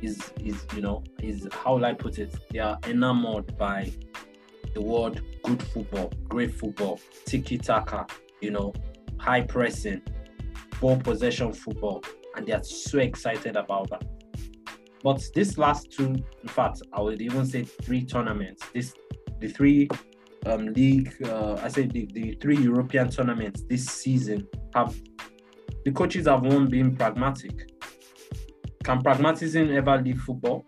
Is 0.01 0.31
is 0.39 0.65
you 0.73 0.81
know 0.81 1.03
is 1.21 1.45
how 1.51 1.75
will 1.75 1.83
I 1.83 1.93
put 1.93 2.19
it? 2.19 2.33
They 2.51 2.59
are 2.59 2.79
enamored 2.87 3.57
by 3.57 3.91
the 4.73 4.81
word 4.81 5.21
good 5.43 5.61
football, 5.61 6.09
great 6.29 6.53
football, 6.53 7.01
tiki 7.25 7.57
taka, 7.57 8.07
you 8.39 8.51
know, 8.51 8.71
high 9.17 9.41
pressing, 9.41 10.01
ball 10.79 10.95
possession 10.95 11.51
football, 11.51 12.01
and 12.37 12.47
they 12.47 12.53
are 12.53 12.63
so 12.63 12.99
excited 12.99 13.57
about 13.57 13.89
that. 13.89 14.05
But 15.03 15.21
this 15.35 15.57
last 15.57 15.91
two, 15.91 16.15
in 16.41 16.47
fact, 16.47 16.81
I 16.93 17.01
would 17.01 17.21
even 17.21 17.45
say 17.45 17.65
three 17.65 18.05
tournaments. 18.05 18.63
This 18.73 18.93
the 19.41 19.49
three 19.49 19.89
um, 20.45 20.67
league, 20.73 21.13
uh, 21.25 21.55
I 21.61 21.67
say 21.67 21.87
the, 21.87 22.07
the 22.13 22.37
three 22.41 22.57
European 22.57 23.09
tournaments 23.09 23.63
this 23.69 23.85
season 23.85 24.47
have 24.75 24.95
the 25.85 25.91
coaches 25.91 26.27
have 26.27 26.43
won 26.43 26.67
being 26.67 26.95
pragmatic. 26.95 27.69
Can 28.83 29.01
pragmatism 29.01 29.75
ever 29.75 30.01
leave 30.01 30.19
football? 30.19 30.65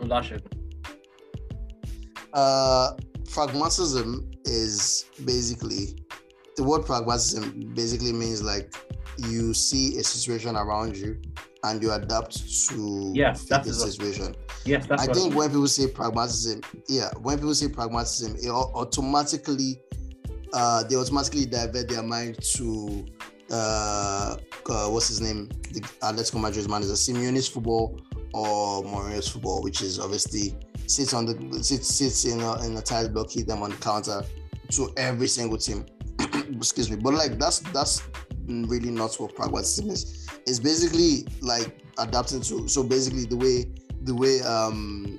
Olusegun. 0.00 0.52
Uh, 2.32 2.92
pragmatism 3.30 4.30
is 4.44 5.06
basically 5.24 5.96
the 6.56 6.62
word 6.62 6.84
pragmatism 6.84 7.72
basically 7.74 8.12
means 8.12 8.42
like 8.42 8.74
you 9.18 9.54
see 9.54 9.96
a 9.98 10.04
situation 10.04 10.56
around 10.56 10.96
you 10.96 11.20
and 11.64 11.82
you 11.82 11.92
adapt 11.92 12.32
to 12.68 13.12
fit 13.34 13.64
the 13.64 13.72
situation. 13.72 14.34
Yes, 14.64 14.86
that's 14.86 15.08
I 15.08 15.12
think 15.12 15.34
when 15.34 15.48
people 15.48 15.66
say 15.66 15.88
pragmatism, 15.88 16.62
yeah, 16.88 17.10
when 17.20 17.38
people 17.38 17.54
say 17.54 17.68
pragmatism, 17.68 18.36
it 18.36 18.50
automatically 18.50 19.80
uh, 20.52 20.82
they 20.84 20.96
automatically 20.96 21.46
divert 21.46 21.88
their 21.88 22.02
mind 22.02 22.42
to 22.42 23.04
uh, 23.50 24.36
uh, 24.68 24.88
what's 24.88 25.08
his 25.08 25.20
name, 25.20 25.48
the 25.72 25.80
Atletico 26.02 26.40
Madrid 26.40 26.68
manager, 26.68 26.92
Simeone's 26.92 27.48
football 27.48 28.00
or 28.34 28.82
Mourinho's 28.84 29.28
football, 29.28 29.62
which 29.62 29.80
is 29.82 29.98
obviously 29.98 30.56
sits 30.86 31.12
on 31.12 31.26
the 31.26 31.62
sits 31.62 31.88
sits 31.88 32.24
in 32.24 32.40
a, 32.40 32.64
in 32.64 32.76
a 32.76 32.82
tight 32.82 33.12
block, 33.12 33.30
hit 33.30 33.46
them 33.46 33.62
on 33.62 33.70
the 33.70 33.76
counter 33.76 34.22
to 34.70 34.92
every 34.96 35.28
single 35.28 35.58
team. 35.58 35.86
Excuse 36.20 36.90
me, 36.90 36.96
but 36.96 37.14
like 37.14 37.38
that's 37.38 37.60
that's 37.72 38.02
really 38.46 38.90
not 38.90 39.14
what 39.16 39.34
pragmatism 39.34 39.90
is. 39.90 40.27
It's 40.48 40.58
basically 40.58 41.26
like 41.40 41.80
adapting 41.98 42.40
to. 42.42 42.68
So 42.68 42.82
basically, 42.82 43.24
the 43.26 43.36
way 43.36 43.66
the 44.02 44.14
way 44.14 44.40
um 44.42 45.18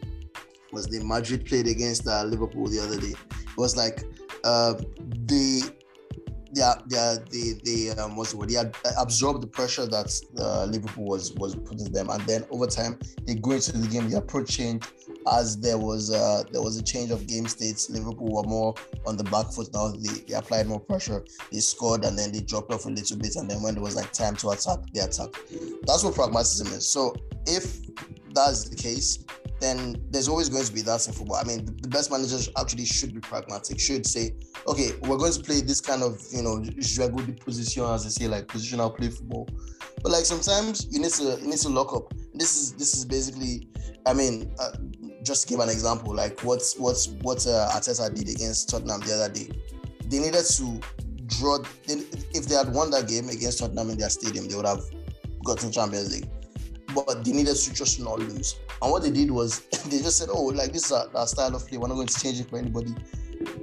was 0.72 0.88
the 0.88 1.04
Madrid 1.04 1.46
played 1.46 1.68
against 1.68 2.08
uh, 2.08 2.24
Liverpool 2.24 2.68
the 2.68 2.80
other 2.80 3.00
day. 3.00 3.13
It 3.30 3.58
was 3.58 3.76
like 3.76 4.04
uh, 4.44 4.74
they 5.26 5.62
they 6.56 6.62
are- 6.62 6.82
they 6.88 7.18
they 7.32 7.54
they 7.63 7.89
um 7.92 8.15
what's 8.15 8.32
the 8.32 8.38
word? 8.38 8.50
They 8.50 8.62
absorbed 8.98 9.42
the 9.44 9.48
pressure 9.48 9.86
that 9.86 10.10
uh, 10.39 10.65
Liverpool 10.65 11.06
was 11.06 11.34
was 11.34 11.56
putting 11.56 11.92
them, 11.92 12.10
and 12.10 12.22
then 12.24 12.46
over 12.50 12.68
time 12.68 12.98
they 13.26 13.36
go 13.36 13.52
into 13.52 13.78
the 13.78 13.88
game. 13.88 14.10
The 14.10 14.18
approach 14.18 14.50
changed 14.58 14.88
as 15.27 15.60
there 15.60 15.77
was 15.77 16.12
uh 16.12 16.43
there 16.51 16.62
was 16.62 16.77
a 16.77 16.84
change 16.84 17.12
of 17.12 17.27
game 17.27 17.47
states. 17.47 17.89
Liverpool 17.89 18.34
were 18.34 18.43
more 18.43 18.73
on 19.05 19.17
the 19.17 19.23
back 19.25 19.47
foot 19.51 19.69
now. 19.73 19.89
They, 19.89 20.21
they 20.27 20.34
applied 20.34 20.67
more 20.67 20.79
pressure. 20.79 21.23
They 21.51 21.60
scored 21.60 22.05
and 22.05 22.17
then 22.17 22.32
they 22.32 22.41
dropped 22.41 22.71
off 22.71 22.86
a 22.86 22.89
little 22.89 23.17
bit, 23.17 23.36
and 23.36 23.49
then 23.49 23.62
when 23.62 23.75
there 23.75 23.84
was 23.84 23.95
like 23.95 24.12
time 24.12 24.36
to 24.38 24.49
attack, 24.49 24.79
they 24.93 25.01
attacked. 25.01 25.38
That's 25.84 26.03
what 26.03 26.15
pragmatism 26.15 26.67
is. 26.67 26.89
So 26.89 27.15
if 27.45 27.82
that's 28.34 28.69
the 28.69 28.75
case, 28.75 29.25
then 29.60 30.01
there's 30.12 30.27
always 30.29 30.49
going 30.49 30.63
to 30.63 30.71
be 30.71 30.82
that 30.82 31.05
in 31.08 31.13
football. 31.13 31.38
I 31.38 31.43
mean, 31.43 31.65
the, 31.65 31.71
the 31.71 31.88
best 31.88 32.12
managers 32.12 32.49
actually 32.58 32.86
should 32.86 33.13
be 33.13 33.19
pragmatic, 33.19 33.79
should 33.79 34.05
say, 34.05 34.36
okay, 34.67 34.91
we're 35.01 35.17
going 35.17 35.34
to 35.34 35.39
play 35.41 35.62
this 35.62 35.82
kind 35.82 36.03
of, 36.03 36.21
you 36.32 36.41
know, 36.41 36.60
jouer 36.79 37.25
de 37.25 37.34
position, 37.34 37.84
as 37.84 38.03
they 38.03 38.10
say, 38.10 38.27
like 38.27 38.47
positional 38.47 38.95
play 38.95 39.10
football. 39.10 39.47
But 40.01 40.12
like 40.13 40.25
sometimes 40.25 40.88
you 40.91 41.01
need 41.01 41.12
to 41.12 41.38
you 41.41 41.47
need 41.47 41.60
to 41.60 41.69
lock 41.69 41.93
up. 41.93 42.13
This 42.34 42.55
is 42.55 42.73
this 42.73 42.93
is 42.95 43.03
basically, 43.03 43.67
I 44.05 44.13
mean, 44.13 44.55
uh, 44.60 44.71
just 45.30 45.48
give 45.48 45.60
an 45.60 45.70
example, 45.70 46.13
like 46.13 46.42
what's 46.42 46.78
what's 46.78 47.08
what 47.22 47.46
uh, 47.46 47.70
Arteta 47.74 48.13
did 48.13 48.30
against 48.30 48.70
Tottenham 48.70 49.00
the 49.02 49.13
other 49.13 49.34
day. 49.34 49.50
They 50.06 50.20
needed 50.20 50.44
to 50.44 50.80
draw. 51.28 51.60
They, 51.88 52.02
if 52.34 52.48
they 52.48 52.56
had 52.56 52.74
won 52.74 52.89
that 52.92 53.08
game 53.08 53.30
against 53.30 53.60
Tottenham 53.60 53.92
in 53.92 53.98
their 53.98 54.10
stadium, 54.10 54.48
they 54.48 54.56
would 54.56 54.65
have 54.65 54.82
gotten 55.46 55.72
Champions 55.72 56.13
League 56.13 56.30
but 56.96 57.24
they 57.24 57.32
needed 57.32 57.56
to 57.56 57.74
just 57.74 58.00
not 58.00 58.20
lose. 58.20 58.56
And 58.82 58.92
what 58.92 59.04
they 59.04 59.12
did 59.12 59.32
was 59.32 59.60
they 59.86 60.00
just 60.00 60.18
said, 60.18 60.30
"Oh, 60.32 60.46
like 60.46 60.74
this 60.74 60.86
is 60.86 60.92
our, 60.92 61.06
our 61.15 61.28
style 61.28 61.56
of 61.56 61.68
play. 61.68 61.78
We're 61.78 61.88
not 61.88 61.96
going 61.96 62.08
to 62.08 62.20
change 62.20 62.39
it 62.39 62.50
for 62.50 62.58
anybody." 62.58 62.96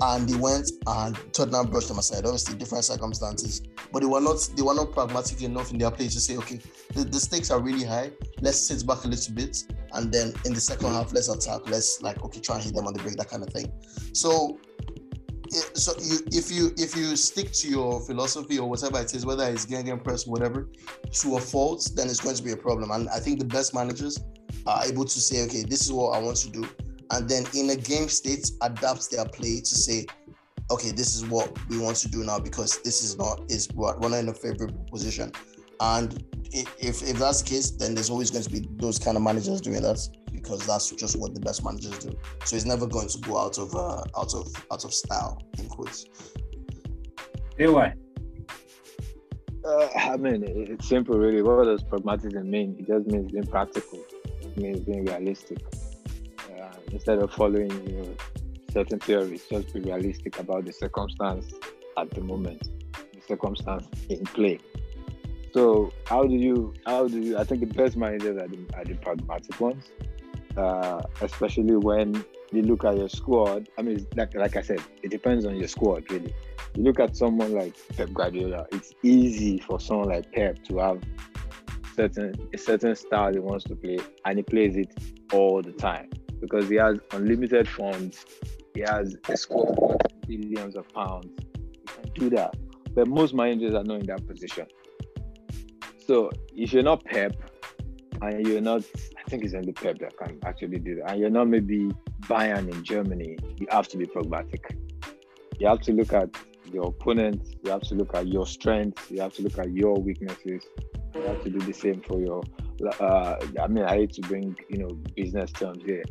And 0.00 0.28
they 0.28 0.36
went 0.36 0.70
and 0.86 1.16
Tottenham 1.32 1.70
brushed 1.70 1.88
them 1.88 1.98
aside. 1.98 2.24
Obviously, 2.24 2.56
different 2.56 2.84
circumstances. 2.84 3.62
but 3.92 4.00
they 4.00 4.06
were 4.06 4.20
not 4.20 4.48
they 4.56 4.62
were 4.62 4.74
not 4.74 4.92
pragmatic 4.92 5.42
enough 5.42 5.70
in 5.70 5.78
their 5.78 5.90
play 5.90 6.08
to 6.08 6.20
say, 6.20 6.36
okay, 6.36 6.60
the, 6.94 7.04
the 7.04 7.18
stakes 7.18 7.50
are 7.50 7.60
really 7.60 7.84
high. 7.84 8.10
Let's 8.40 8.58
sit 8.58 8.86
back 8.86 9.04
a 9.04 9.08
little 9.08 9.34
bit, 9.34 9.64
and 9.92 10.12
then 10.12 10.34
in 10.44 10.52
the 10.52 10.60
second 10.60 10.88
half, 10.92 11.12
let's 11.12 11.28
attack. 11.28 11.68
Let's 11.68 12.02
like 12.02 12.22
okay, 12.24 12.40
try 12.40 12.56
and 12.56 12.64
hit 12.64 12.74
them 12.74 12.86
on 12.86 12.92
the 12.92 13.02
break, 13.02 13.16
that 13.16 13.30
kind 13.30 13.42
of 13.42 13.50
thing. 13.50 13.72
So 14.12 14.58
eh, 15.54 15.60
so 15.74 15.92
you 16.00 16.18
if 16.32 16.50
you 16.50 16.72
if 16.76 16.96
you 16.96 17.16
stick 17.16 17.52
to 17.52 17.68
your 17.68 18.00
philosophy 18.00 18.58
or 18.58 18.68
whatever 18.68 19.00
it 19.00 19.14
is, 19.14 19.24
whether 19.24 19.44
it's 19.48 19.64
game 19.64 19.98
press, 20.00 20.26
whatever, 20.26 20.68
to 21.12 21.36
a 21.36 21.40
fault, 21.40 21.90
then 21.94 22.08
it's 22.08 22.20
going 22.20 22.36
to 22.36 22.42
be 22.42 22.52
a 22.52 22.56
problem. 22.56 22.90
And 22.90 23.08
I 23.08 23.18
think 23.18 23.38
the 23.38 23.46
best 23.46 23.74
managers 23.74 24.18
are 24.66 24.84
able 24.84 25.04
to 25.04 25.20
say, 25.20 25.44
okay, 25.44 25.62
this 25.62 25.82
is 25.82 25.92
what 25.92 26.16
I 26.16 26.22
want 26.22 26.36
to 26.38 26.50
do, 26.50 26.68
and 27.10 27.28
then 27.28 27.44
in 27.54 27.70
a 27.70 27.76
game 27.76 28.08
state 28.08 28.50
adapt 28.62 29.10
their 29.10 29.24
play 29.24 29.60
to 29.60 29.74
say, 29.74 30.06
okay, 30.70 30.90
this 30.90 31.14
is 31.14 31.26
what 31.26 31.56
we 31.68 31.78
want 31.78 31.96
to 31.98 32.08
do 32.08 32.24
now 32.24 32.38
because 32.38 32.82
this 32.82 33.02
is 33.02 33.16
not 33.16 33.40
is 33.48 33.68
what 33.74 34.00
we're 34.00 34.08
not 34.08 34.18
in 34.18 34.28
a 34.28 34.34
favorable 34.34 34.84
position. 34.90 35.32
And 35.80 36.24
if 36.52 37.02
if 37.02 37.18
that's 37.18 37.42
the 37.42 37.50
case, 37.50 37.70
then 37.70 37.94
there's 37.94 38.10
always 38.10 38.30
going 38.30 38.44
to 38.44 38.50
be 38.50 38.66
those 38.76 38.98
kind 38.98 39.16
of 39.16 39.22
managers 39.22 39.60
doing 39.60 39.82
that 39.82 39.98
because 40.32 40.66
that's 40.66 40.90
just 40.92 41.18
what 41.18 41.34
the 41.34 41.40
best 41.40 41.64
managers 41.64 41.98
do. 41.98 42.16
So 42.44 42.56
it's 42.56 42.64
never 42.64 42.86
going 42.86 43.08
to 43.08 43.18
go 43.18 43.38
out 43.38 43.58
of 43.58 43.74
uh, 43.74 44.02
out 44.18 44.34
of 44.34 44.48
out 44.72 44.84
of 44.84 44.92
style 44.92 45.42
in 45.58 45.68
quotes. 45.68 46.06
Anyway. 47.58 47.94
Uh, 49.64 49.88
I 49.96 50.16
mean, 50.16 50.44
it's 50.46 50.88
simple, 50.88 51.18
really. 51.18 51.42
What 51.42 51.64
does 51.64 51.82
pragmatism 51.82 52.48
mean? 52.48 52.76
It 52.78 52.86
just 52.86 53.06
means 53.08 53.32
being 53.32 53.46
practical. 53.46 53.98
It 54.40 54.56
means 54.56 54.80
being 54.80 55.04
realistic. 55.04 55.58
Instead 56.96 57.18
of 57.18 57.30
following, 57.30 57.70
you 57.86 57.96
know, 57.98 58.16
certain 58.72 58.98
theories, 58.98 59.44
just 59.50 59.74
be 59.74 59.80
realistic 59.80 60.38
about 60.38 60.64
the 60.64 60.72
circumstance 60.72 61.52
at 61.98 62.10
the 62.12 62.22
moment, 62.22 62.70
the 63.12 63.20
circumstance 63.28 63.86
in 64.08 64.24
play. 64.24 64.58
So 65.52 65.92
how 66.06 66.22
do 66.22 66.34
you 66.34 66.72
how 66.86 67.06
do 67.06 67.20
you 67.20 67.36
I 67.36 67.44
think 67.44 67.60
the 67.60 67.66
best 67.66 67.98
managers 67.98 68.38
are 68.38 68.48
the, 68.48 68.66
are 68.72 68.84
the 68.86 68.94
pragmatic 68.94 69.60
ones 69.60 69.84
uh, 70.56 71.02
especially 71.20 71.76
when 71.76 72.24
you 72.50 72.62
look 72.62 72.82
at 72.86 72.96
your 72.96 73.10
squad. 73.10 73.68
I 73.76 73.82
mean, 73.82 74.06
like 74.16 74.34
like 74.34 74.56
I 74.56 74.62
said, 74.62 74.80
it 75.02 75.10
depends 75.10 75.44
on 75.44 75.56
your 75.56 75.68
squad 75.68 76.10
really. 76.10 76.34
You 76.76 76.82
look 76.82 76.98
at 76.98 77.14
someone 77.14 77.52
like 77.52 77.76
Pep 77.94 78.10
Guardiola. 78.14 78.66
It's 78.72 78.94
easy 79.02 79.58
for 79.58 79.78
someone 79.80 80.08
like 80.08 80.32
Pep 80.32 80.64
to 80.64 80.78
have 80.78 81.02
certain 81.94 82.48
a 82.54 82.58
certain 82.58 82.96
style 82.96 83.34
he 83.34 83.38
wants 83.38 83.64
to 83.64 83.76
play, 83.76 83.98
and 84.24 84.38
he 84.38 84.42
plays 84.42 84.76
it 84.76 84.94
all 85.30 85.60
the 85.60 85.72
time 85.72 86.08
because 86.40 86.68
he 86.68 86.76
has 86.76 86.98
unlimited 87.12 87.68
funds. 87.68 88.24
He 88.74 88.82
has 88.82 89.16
a 89.28 89.36
squad 89.36 89.78
of 89.78 89.96
billions 90.26 90.76
of 90.76 90.88
pounds. 90.92 91.26
He 91.72 91.86
can 91.86 92.12
do 92.14 92.30
that, 92.30 92.54
but 92.94 93.08
most 93.08 93.34
managers 93.34 93.74
are 93.74 93.84
not 93.84 94.00
in 94.00 94.06
that 94.06 94.26
position. 94.26 94.66
So 96.06 96.30
if 96.54 96.72
you're 96.72 96.82
not 96.82 97.04
Pep, 97.04 97.34
and 98.22 98.46
you're 98.46 98.60
not, 98.60 98.82
I 99.18 99.28
think 99.28 99.44
it's 99.44 99.54
only 99.54 99.72
Pep 99.72 99.98
that 99.98 100.16
can 100.16 100.38
actually 100.44 100.78
do 100.78 100.96
that. 100.96 101.12
And 101.12 101.20
you're 101.20 101.30
not 101.30 101.48
maybe 101.48 101.90
Bayern 102.22 102.72
in 102.72 102.84
Germany, 102.84 103.36
you 103.58 103.66
have 103.70 103.88
to 103.88 103.96
be 103.96 104.06
pragmatic. 104.06 104.76
You 105.58 105.68
have 105.68 105.80
to 105.82 105.92
look 105.92 106.12
at 106.12 106.30
your 106.72 106.88
opponent, 106.88 107.46
you 107.64 107.70
have 107.70 107.82
to 107.82 107.94
look 107.94 108.14
at 108.14 108.26
your 108.28 108.46
strengths, 108.46 109.10
you 109.10 109.20
have 109.20 109.34
to 109.34 109.42
look 109.42 109.58
at 109.58 109.72
your 109.72 109.94
weaknesses. 109.94 110.64
You 111.14 111.22
have 111.22 111.42
to 111.44 111.50
do 111.50 111.58
the 111.60 111.72
same 111.72 112.02
for 112.02 112.20
your. 112.20 112.42
Uh, 113.00 113.36
I 113.58 113.66
mean, 113.68 113.84
I 113.84 113.94
hate 113.94 114.12
to 114.14 114.20
bring 114.22 114.54
you 114.68 114.78
know 114.78 114.88
business 115.16 115.50
terms 115.52 115.82
here. 115.82 116.04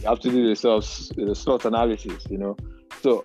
You 0.00 0.08
have 0.08 0.20
to 0.20 0.30
do 0.30 0.48
the 0.48 0.56
self 0.56 0.84
the 1.16 1.68
analysis, 1.68 2.24
you 2.30 2.38
know. 2.38 2.56
So, 3.02 3.24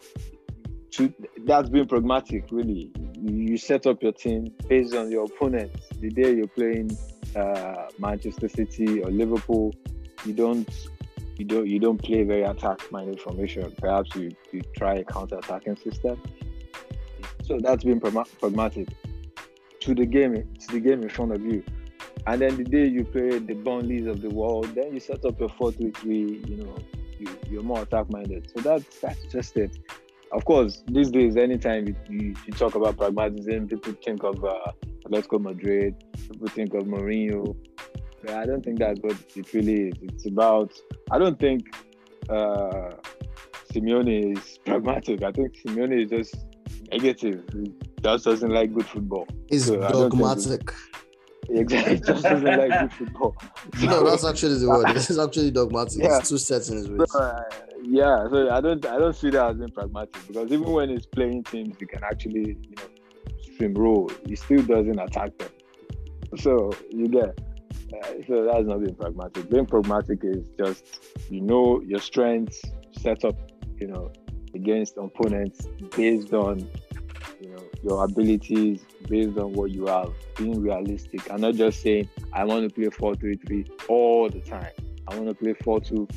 to, 0.91 1.13
that's 1.45 1.69
being 1.69 1.88
pragmatic, 1.88 2.45
really. 2.51 2.91
You 3.21 3.57
set 3.57 3.88
up 3.88 4.03
your 4.03 4.12
team 4.12 4.53
based 4.67 4.93
on 4.95 5.09
your 5.09 5.25
opponent. 5.25 5.71
The 5.99 6.09
day 6.09 6.36
you're 6.36 6.47
playing 6.47 6.97
uh, 7.36 7.88
Manchester 7.97 8.49
City 8.49 9.01
or 9.01 9.09
Liverpool, 9.09 9.73
you 10.25 10.33
don't 10.33 10.69
you 11.38 11.45
don't 11.45 11.67
you 11.67 11.79
don't 11.79 11.97
play 11.97 12.23
very 12.23 12.43
attack-minded 12.43 13.19
formation. 13.19 13.73
Perhaps 13.79 14.15
you, 14.15 14.31
you 14.51 14.62
try 14.75 14.95
a 14.95 15.03
counter-attacking 15.03 15.77
system. 15.77 16.21
So 17.43 17.59
that's 17.59 17.83
being 17.83 17.99
pragmatic 17.99 18.89
to 19.81 19.95
the 19.95 20.05
game 20.05 20.33
to 20.36 20.67
the 20.71 20.79
game 20.79 21.01
in 21.01 21.09
front 21.09 21.33
of 21.33 21.41
you. 21.41 21.63
And 22.25 22.41
then 22.41 22.55
the 22.55 22.63
day 22.63 22.88
you 22.88 23.03
play 23.03 23.39
the 23.39 23.53
Burnleys 23.53 24.07
of 24.07 24.21
the 24.21 24.29
world, 24.29 24.73
then 24.75 24.93
you 24.93 24.99
set 24.99 25.25
up 25.25 25.39
your 25.39 25.49
4-3-3. 25.49 26.49
You 26.49 26.57
know, 26.57 26.75
you, 27.19 27.27
you're 27.49 27.63
more 27.63 27.81
attack-minded. 27.81 28.51
So 28.55 28.62
that's 28.62 28.99
that's 28.99 29.23
just 29.25 29.57
it. 29.57 29.77
Of 30.31 30.45
course, 30.45 30.83
these 30.88 31.12
days, 31.12 31.38
anytime 31.38 31.88
you, 31.88 31.95
you, 32.09 32.36
you 32.47 32.53
talk 32.53 32.75
about 32.75 32.97
pragmatism, 32.97 33.67
people 33.67 33.93
think 34.03 34.23
of 34.23 34.43
uh, 34.43 34.71
Atletico 35.05 35.39
Madrid, 35.39 35.95
people 36.13 36.47
think 36.47 36.73
of 36.73 36.83
Mourinho. 36.83 37.55
But 38.23 38.36
I 38.36 38.45
don't 38.45 38.63
think 38.63 38.79
that's 38.79 38.99
what 39.01 39.17
it 39.36 39.53
really 39.53 39.89
is. 39.89 39.93
It's 40.01 40.25
about, 40.25 40.71
I 41.12 41.19
don't 41.19 41.38
think 41.38 41.75
uh, 42.29 42.91
Simeone 43.71 44.36
is 44.36 44.59
pragmatic. 44.65 45.23
I 45.23 45.31
think 45.31 45.55
Simeone 45.57 46.03
is 46.03 46.09
just 46.09 46.45
negative. 46.91 47.43
He 47.53 47.71
just 48.01 48.25
doesn't 48.25 48.49
like 48.49 48.73
good 48.73 48.86
football. 48.86 49.27
He's 49.49 49.65
so 49.65 49.77
dogmatic. 49.77 50.73
Exactly, 51.49 51.99
just 51.99 52.23
doesn't 52.23 52.43
like 52.43 52.79
good 52.79 52.93
football. 52.93 53.36
So, 53.77 53.86
no, 53.86 54.10
that's 54.10 54.25
actually 54.25 54.60
the 54.60 54.69
word. 54.69 54.88
This 54.93 55.10
is 55.10 55.19
actually 55.19 55.51
dogmatic. 55.51 56.01
Yeah. 56.01 56.19
It's 56.19 56.29
too 56.29 56.38
set 56.38 56.67
in 56.69 56.77
his 56.77 56.89
ways. 56.89 57.12
So, 57.12 57.19
uh, 57.19 57.43
yeah, 57.84 58.27
so 58.29 58.49
I 58.49 58.62
don't, 58.62 58.86
I 58.86 58.97
don't 58.97 59.15
see 59.15 59.29
that 59.32 59.51
as 59.51 59.58
being 59.58 59.69
pragmatic 59.69 60.15
because 60.27 60.51
even 60.51 60.71
when 60.71 60.89
he's 60.89 61.06
playing 61.06 61.43
teams, 61.43 61.75
he 61.79 61.86
can 61.86 62.03
actually, 62.03 62.58
you 62.62 62.75
know, 62.77 62.84
stream 63.41 63.73
role. 63.73 64.10
He 64.25 64.36
still 64.36 64.63
doesn't 64.63 64.99
attack 64.99 65.38
them. 65.38 65.49
So 66.38 66.71
you 66.89 67.08
get. 67.08 67.38
Uh, 67.93 68.08
so 68.27 68.45
that's 68.45 68.65
not 68.65 68.79
being 68.79 68.95
pragmatic. 68.95 69.49
Being 69.49 69.65
pragmatic 69.65 70.19
is 70.23 70.47
just 70.58 70.86
you 71.29 71.41
know 71.41 71.82
your 71.82 71.99
strengths, 71.99 72.62
set 72.99 73.23
up, 73.25 73.36
you 73.79 73.88
know, 73.88 74.12
against 74.56 74.97
opponents 74.97 75.67
based 75.95 76.34
on 76.34 76.67
you 77.43 77.49
know 77.49 77.63
your 77.84 78.03
abilities, 78.06 78.79
based 79.10 79.38
on 79.38 79.53
what 79.53 79.71
you 79.71 79.88
have, 79.88 80.13
being 80.38 80.62
realistic 80.62 81.29
and 81.29 81.41
not 81.41 81.56
just 81.56 81.82
saying 81.82 82.10
I 82.32 82.45
want 82.45 82.67
to 82.67 82.73
play 82.73 82.86
4-3-3 82.86 83.89
all 83.89 84.29
the 84.29 84.39
time. 84.39 84.71
I 85.08 85.15
want 85.15 85.27
to 85.27 85.36
play 85.36 85.53
4-2, 85.53 86.10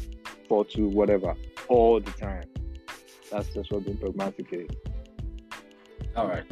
4-2, 0.49 0.93
whatever, 0.93 1.35
all 1.69 2.01
the 2.01 2.13
time. 2.13 2.45
That's 3.31 3.49
just 3.49 3.73
what 3.73 3.85
being 3.85 3.99
pragmatic 3.99 4.53
is. 4.53 4.69
All 6.15 6.29
right. 6.29 6.45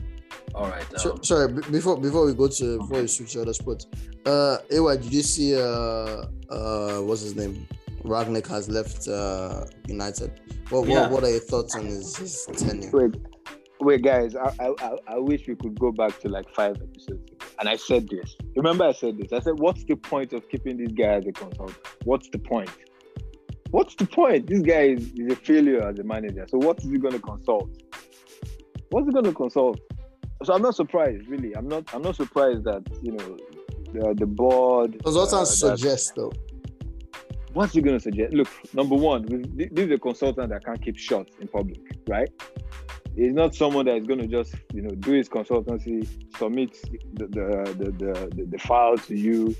All 0.54 0.68
right. 0.68 0.82
Um, 0.92 0.98
so, 0.98 1.18
sorry, 1.22 1.52
b- 1.52 1.62
before 1.70 1.96
before 1.96 2.26
we 2.26 2.34
go 2.34 2.48
to 2.48 2.78
before 2.78 3.00
we 3.00 3.06
switch 3.06 3.32
to 3.32 3.42
other 3.42 3.54
sports, 3.54 3.86
uh, 4.26 4.58
Ewa, 4.70 4.96
did 4.96 5.12
you 5.12 5.22
see 5.22 5.56
uh 5.56 6.26
uh 6.50 6.98
what's 6.98 7.22
his 7.22 7.34
name? 7.34 7.66
Rangnick 8.04 8.46
has 8.48 8.68
left 8.68 9.08
uh 9.08 9.64
United. 9.88 10.40
What 10.70 10.86
yeah. 10.88 11.02
what, 11.02 11.10
what 11.10 11.24
are 11.24 11.30
your 11.30 11.40
thoughts 11.40 11.74
on 11.74 11.86
his, 11.86 12.16
his 12.16 12.46
tenure? 12.56 12.90
Wait, 12.92 13.16
wait, 13.84 14.02
guys. 14.02 14.34
I, 14.34 14.52
I 14.60 14.96
I 15.06 15.18
wish 15.18 15.46
we 15.46 15.54
could 15.54 15.78
go 15.78 15.92
back 15.92 16.18
to 16.20 16.28
like 16.28 16.48
five 16.54 16.76
episodes. 16.76 17.30
And 17.58 17.68
I 17.68 17.76
said 17.76 18.08
this. 18.08 18.36
Remember, 18.56 18.84
I 18.84 18.92
said 18.92 19.18
this. 19.18 19.32
I 19.32 19.40
said, 19.40 19.58
"What's 19.58 19.84
the 19.84 19.96
point 19.96 20.32
of 20.32 20.48
keeping 20.48 20.76
this 20.76 20.92
guy 20.92 21.14
as 21.14 21.26
a 21.26 21.32
consultant? 21.32 21.78
What's 22.04 22.28
the 22.30 22.38
point? 22.38 22.70
What's 23.70 23.94
the 23.96 24.06
point? 24.06 24.46
This 24.46 24.60
guy 24.60 24.82
is, 24.82 25.12
is 25.14 25.32
a 25.32 25.36
failure 25.36 25.88
as 25.88 25.98
a 25.98 26.04
manager. 26.04 26.46
So 26.48 26.58
what 26.58 26.78
is 26.78 26.84
he 26.84 26.98
going 26.98 27.14
to 27.14 27.20
consult? 27.20 27.70
What's 28.90 29.06
he 29.06 29.12
going 29.12 29.24
to 29.24 29.32
consult? 29.32 29.80
so 30.44 30.54
I'm 30.54 30.62
not 30.62 30.74
surprised, 30.74 31.26
really. 31.28 31.56
I'm 31.56 31.68
not. 31.68 31.92
I'm 31.94 32.02
not 32.02 32.16
surprised 32.16 32.64
that 32.64 32.82
you 33.02 33.12
know 33.12 33.36
the, 33.92 34.14
the 34.14 34.26
board. 34.26 35.00
What 35.02 35.32
uh, 35.32 35.44
suggest 35.44 36.14
though? 36.16 36.32
What's 37.52 37.72
he 37.72 37.80
gonna 37.80 38.00
suggest? 38.00 38.34
Look, 38.34 38.48
number 38.74 38.96
one, 38.96 39.26
this 39.54 39.68
is 39.76 39.90
a 39.90 39.98
consultant 39.98 40.50
that 40.50 40.64
can't 40.64 40.82
keep 40.82 40.98
shots 40.98 41.32
in 41.40 41.48
public, 41.48 41.80
right? 42.08 42.28
He's 43.16 43.32
not 43.32 43.54
someone 43.54 43.86
that 43.86 43.96
is 43.96 44.06
gonna 44.06 44.26
just 44.26 44.54
you 44.72 44.82
know 44.82 44.94
do 44.94 45.12
his 45.12 45.28
consultancy, 45.28 46.06
submit 46.36 46.76
the 47.14 47.26
the 47.26 47.74
the, 47.78 47.90
the, 47.92 48.34
the, 48.34 48.44
the 48.44 48.58
file 48.58 48.98
to 48.98 49.16
you, 49.16 49.54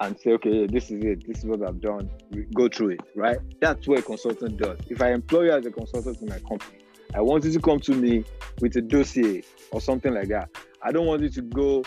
and 0.00 0.18
say, 0.18 0.32
okay, 0.32 0.66
this 0.66 0.90
is 0.90 1.02
it. 1.04 1.26
This 1.26 1.38
is 1.38 1.44
what 1.44 1.62
I've 1.62 1.80
done. 1.80 2.10
Go 2.54 2.68
through 2.68 2.90
it, 2.90 3.00
right? 3.14 3.38
That's 3.60 3.86
what 3.88 3.98
a 3.98 4.02
consultant 4.02 4.58
does. 4.58 4.78
If 4.88 5.02
I 5.02 5.12
employ 5.12 5.44
you 5.44 5.52
as 5.52 5.66
a 5.66 5.70
consultant 5.70 6.20
in 6.20 6.28
my 6.28 6.38
company, 6.40 6.78
I 7.14 7.20
want 7.20 7.44
you 7.44 7.52
to 7.52 7.60
come 7.60 7.80
to 7.80 7.94
me 7.94 8.24
with 8.60 8.76
a 8.76 8.82
dossier 8.82 9.42
or 9.70 9.80
something 9.80 10.14
like 10.14 10.28
that. 10.28 10.50
I 10.82 10.92
don't 10.92 11.06
want 11.06 11.22
you 11.22 11.30
to 11.30 11.42
go 11.42 11.84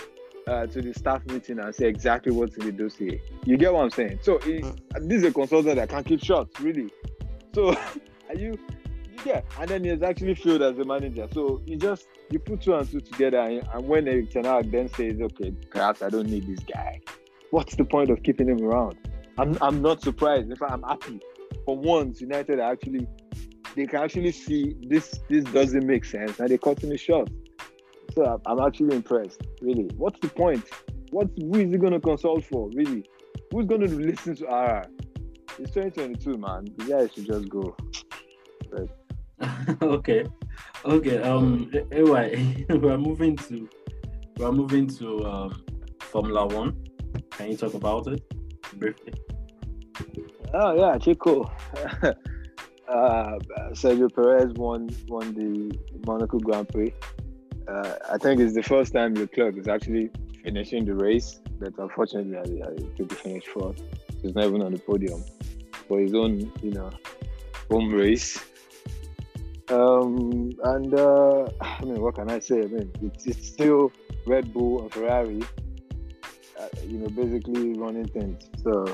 uh, 0.47 0.65
to 0.67 0.82
the 0.82 0.93
staff 0.93 1.25
meeting 1.28 1.59
and 1.59 1.73
say 1.73 1.88
exactly 1.88 2.32
what's 2.32 2.57
in 2.57 2.65
the 2.65 2.71
dossier. 2.71 3.21
You 3.45 3.57
get 3.57 3.73
what 3.73 3.84
I'm 3.84 3.91
saying? 3.91 4.19
So 4.21 4.38
it, 4.38 4.63
mm. 4.63 4.78
this 5.07 5.19
is 5.19 5.23
a 5.23 5.32
consultant 5.32 5.75
that 5.75 5.89
can 5.89 6.03
keep 6.03 6.23
shots, 6.23 6.59
really. 6.59 6.89
So 7.53 7.69
are 8.30 8.36
you? 8.36 8.57
Yeah, 9.26 9.41
and 9.59 9.69
then 9.69 9.84
he's 9.84 10.01
actually 10.01 10.36
failed 10.36 10.61
as 10.61 10.78
a 10.80 10.86
manager. 10.86 11.28
So 11.34 11.61
you 11.65 11.78
just 11.78 12.07
you 12.32 12.39
put 12.39 12.61
two 12.61 12.74
and 12.74 12.89
two 12.89 13.01
together, 13.01 13.39
and, 13.39 13.67
and 13.74 13.88
when 13.88 14.07
Erik 14.07 14.32
ten 14.32 14.45
Hag 14.45 14.72
then 14.72 14.88
says, 14.89 15.19
"Okay, 15.22 15.51
perhaps 15.69 16.01
I 16.01 16.09
don't 16.09 16.28
need 16.28 16.47
this 16.47 16.63
guy," 16.63 17.01
what's 17.51 17.76
the 17.76 17.86
point 17.86 18.09
of 18.09 18.24
keeping 18.24 18.49
him 18.49 18.63
around? 18.63 18.97
I'm 19.38 19.57
I'm 19.61 19.82
not 19.82 20.01
surprised. 20.01 20.49
In 20.49 20.55
fact, 20.55 20.72
I'm 20.72 20.84
happy. 20.84 21.19
For 21.65 21.78
once, 21.78 22.22
United 22.22 22.59
are 22.59 22.72
actually 22.72 23.07
they 23.76 23.86
can 23.86 24.01
actually 24.01 24.32
see 24.32 24.76
this 24.88 25.19
this 25.30 25.45
doesn't 25.45 25.86
make 25.86 26.05
sense 26.05 26.39
and 26.39 26.49
they 26.49 26.57
cut 26.57 26.84
him 26.84 26.95
short. 26.97 27.30
So 28.13 28.41
I'm, 28.45 28.59
actually 28.59 28.95
impressed. 28.95 29.41
Really, 29.61 29.89
what's 29.95 30.19
the 30.19 30.28
point? 30.28 30.65
What's 31.11 31.32
who 31.38 31.59
is 31.59 31.72
he 31.72 31.78
gonna 31.78 31.99
consult 31.99 32.43
for? 32.43 32.69
Really, 32.74 33.05
who's 33.51 33.65
gonna 33.65 33.88
listen 33.88 34.36
to 34.38 34.45
RR? 34.45 34.84
It's 35.59 35.72
2022, 35.72 36.38
man. 36.38 36.67
The 36.78 36.86
guy 36.86 37.07
should 37.07 37.26
just 37.26 37.49
go. 37.49 37.76
okay, 39.81 40.25
okay. 40.85 41.21
Um, 41.21 41.71
anyway, 41.91 42.65
we're 42.69 42.97
moving 42.97 43.37
to 43.37 43.69
we're 44.37 44.51
moving 44.51 44.87
to 44.87 45.25
um, 45.25 45.63
Formula 45.99 46.45
One. 46.47 46.75
Can 47.31 47.51
you 47.51 47.57
talk 47.57 47.73
about 47.73 48.07
it 48.07 48.21
briefly? 48.79 49.13
Oh 50.53 50.75
yeah, 50.75 50.97
Checo. 50.97 51.49
uh, 52.87 53.39
Sergio 53.71 54.13
Perez 54.13 54.53
won 54.53 54.89
won 55.07 55.33
the 55.33 55.77
Monaco 56.05 56.39
Grand 56.39 56.69
Prix. 56.69 56.93
Uh, 57.67 57.95
I 58.11 58.17
think 58.17 58.41
it's 58.41 58.53
the 58.53 58.63
first 58.63 58.93
time 58.93 59.13
Leclerc 59.13 59.57
is 59.57 59.67
actually 59.67 60.09
finishing 60.43 60.85
the 60.85 60.95
race, 60.95 61.39
but 61.59 61.73
unfortunately, 61.77 62.61
I, 62.61 62.67
I 62.67 62.75
took 62.97 63.09
the 63.09 63.15
finish 63.15 63.45
fourth. 63.45 63.81
He's 64.21 64.35
not 64.35 64.45
even 64.45 64.61
on 64.61 64.73
the 64.73 64.79
podium 64.79 65.23
for 65.87 65.99
his 65.99 66.13
own, 66.13 66.51
you 66.61 66.71
know, 66.71 66.89
home 67.69 67.91
race. 67.91 68.39
Um, 69.72 70.51
and 70.63 70.93
uh, 70.93 71.47
I 71.61 71.84
mean, 71.84 72.01
what 72.01 72.15
can 72.15 72.30
I 72.30 72.39
say? 72.39 72.59
I 72.59 72.67
mean, 72.67 72.91
it's, 73.01 73.26
it's 73.26 73.47
still 73.47 73.91
Red 74.28 74.53
Bull 74.53 74.82
and 74.82 74.91
Ferrari, 74.91 75.41
uh, 76.59 76.67
you 76.86 76.99
know, 76.99 77.07
basically 77.07 77.74
running 77.74 78.07
things. 78.07 78.49
So 78.63 78.86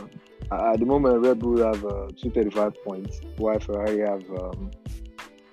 uh, 0.52 0.74
at 0.74 0.80
the 0.80 0.86
moment, 0.86 1.26
Red 1.26 1.40
Bull 1.40 1.58
have 1.58 1.84
uh, 1.84 2.08
235 2.22 2.84
points, 2.84 3.22
while 3.38 3.60
Ferrari 3.60 4.00
have 4.00 4.24
um, 4.40 4.72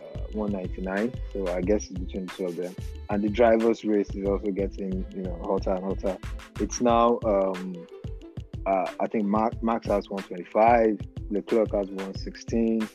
uh, 0.01 0.21
199. 0.33 1.13
So 1.33 1.49
I 1.49 1.61
guess 1.63 1.91
it's 1.91 1.99
between 1.99 2.27
the 2.27 2.33
two 2.33 2.47
of 2.47 2.57
them. 2.57 2.77
And 3.11 3.23
the 3.23 3.29
drivers' 3.29 3.85
race 3.85 4.11
is 4.11 4.27
also 4.27 4.51
getting, 4.51 5.05
you 5.15 5.23
know, 5.23 5.39
hotter 5.43 5.73
and 5.73 5.85
hotter. 5.85 6.19
It's 6.61 6.81
now, 6.81 7.19
um, 7.25 7.87
uh, 8.67 8.87
I 9.01 9.07
think 9.09 9.25
Mark, 9.27 9.63
Max 9.63 9.87
has 9.89 10.09
125, 10.09 10.99
Leclerc 11.35 11.73
has 11.73 11.89
116, 11.89 12.89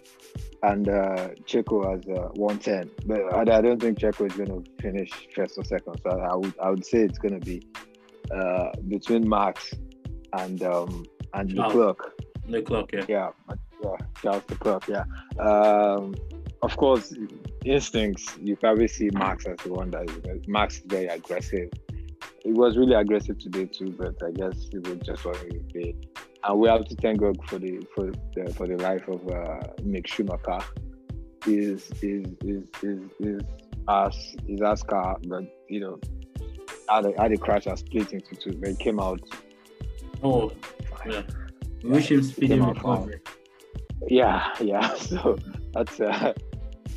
and 0.63 0.89
uh, 0.89 1.29
Checo 1.45 1.89
has 1.91 2.01
uh, 2.07 2.29
110. 2.33 2.89
But 3.05 3.21
I, 3.33 3.57
I, 3.57 3.61
don't 3.61 3.79
think 3.81 3.99
Checo 3.99 4.27
is 4.29 4.35
going 4.35 4.63
to 4.63 4.71
finish 4.81 5.11
first 5.35 5.57
or 5.57 5.63
second. 5.63 5.99
So 6.03 6.09
I, 6.09 6.31
I 6.31 6.35
would 6.35 6.53
I 6.61 6.69
would 6.69 6.85
say 6.85 6.99
it's 6.99 7.19
going 7.19 7.39
to 7.39 7.45
be 7.45 7.61
uh, 8.33 8.71
between 8.87 9.27
Max 9.27 9.73
and 10.33 10.61
um, 10.63 11.05
and 11.33 11.55
Charles. 11.55 11.73
Leclerc. 11.75 12.21
Leclerc, 12.47 12.91
yeah. 12.93 13.05
Yeah, 13.07 13.29
yeah, 13.83 13.95
Charles 14.21 14.43
Leclerc. 14.49 14.87
Yeah. 14.87 15.03
Um, 15.39 16.15
of 16.61 16.75
course, 16.75 17.13
instincts. 17.63 18.37
You 18.41 18.55
probably 18.55 18.87
see 18.87 19.09
Max 19.13 19.45
as 19.45 19.57
the 19.63 19.73
one 19.73 19.91
that 19.91 20.09
is 20.09 20.47
Max 20.47 20.77
is 20.77 20.83
very 20.87 21.07
aggressive. 21.07 21.69
He 22.43 22.53
was 22.53 22.77
really 22.77 22.95
aggressive 22.95 23.37
today 23.37 23.65
too, 23.65 23.91
but 23.97 24.15
I 24.25 24.31
guess 24.31 24.67
he 24.71 24.79
was 24.79 24.97
just 25.03 25.25
what 25.25 25.37
he 25.37 25.57
would 25.57 25.73
And 26.43 26.59
we 26.59 26.69
have 26.69 26.85
to 26.85 26.95
thank 26.95 27.19
God 27.19 27.37
for 27.47 27.59
the 27.59 27.85
for 27.93 28.11
the 28.35 28.53
for 28.53 28.67
the 28.67 28.77
life 28.77 29.07
of 29.07 29.27
uh, 29.27 29.59
Mick 29.81 30.07
Schumacher. 30.07 30.59
Is 31.47 31.89
is 32.01 32.25
is 32.41 32.63
is 32.83 32.99
is 33.19 33.41
as 33.87 34.35
his 34.47 34.61
as 34.61 34.83
car, 34.83 35.17
but 35.27 35.43
you 35.67 35.79
know, 35.79 35.99
had 36.89 37.05
a, 37.05 37.21
had 37.21 37.31
a 37.31 37.37
crash 37.37 37.65
and 37.65 37.77
split 37.77 38.13
into 38.13 38.35
two. 38.35 38.53
But 38.53 38.69
he 38.69 38.75
came 38.75 38.99
out. 38.99 39.21
Oh, 40.23 40.51
yeah. 41.07 41.23
Wish 41.83 42.11
him 42.11 42.23
speedy 42.23 42.59
recovery. 42.59 43.21
Yeah, 44.07 44.53
yeah. 44.59 44.93
So 44.97 45.37
that's 45.73 45.99
uh, 45.99 46.33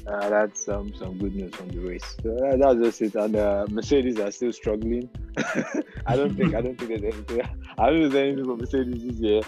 uh, 0.07 0.28
that's 0.28 0.68
um, 0.68 0.92
some 0.94 1.18
good 1.18 1.34
news 1.34 1.55
from 1.55 1.68
the 1.68 1.78
race. 1.78 2.16
So 2.22 2.36
uh, 2.46 2.57
that's 2.57 2.98
just 2.98 3.03
it. 3.03 3.14
And 3.14 3.36
uh, 3.36 3.66
Mercedes 3.70 4.18
are 4.18 4.30
still 4.30 4.53
struggling. 4.53 5.09
I 6.07 6.16
don't 6.16 6.36
think 6.36 6.55
I 6.55 6.61
don't 6.61 6.76
think 6.78 7.00
there's 7.00 7.14
anything. 7.14 7.42
I 7.78 7.86
don't 7.90 8.00
think 8.00 8.12
there's 8.12 8.28
anything 8.28 8.44
for 8.44 8.57
Mercedes 8.57 9.05
this 9.05 9.16
year. 9.16 9.40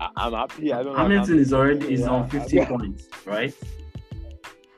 I, 0.00 0.10
I'm 0.16 0.32
happy. 0.32 0.72
I 0.72 0.82
don't. 0.82 0.94
know 0.94 0.98
Hamilton 0.98 1.38
is 1.38 1.52
already 1.52 1.94
is 1.94 2.00
Yeah, 2.00 2.08
on 2.08 2.28
50 2.28 2.56
yeah. 2.56 2.68
points, 2.68 3.08
right? 3.24 3.54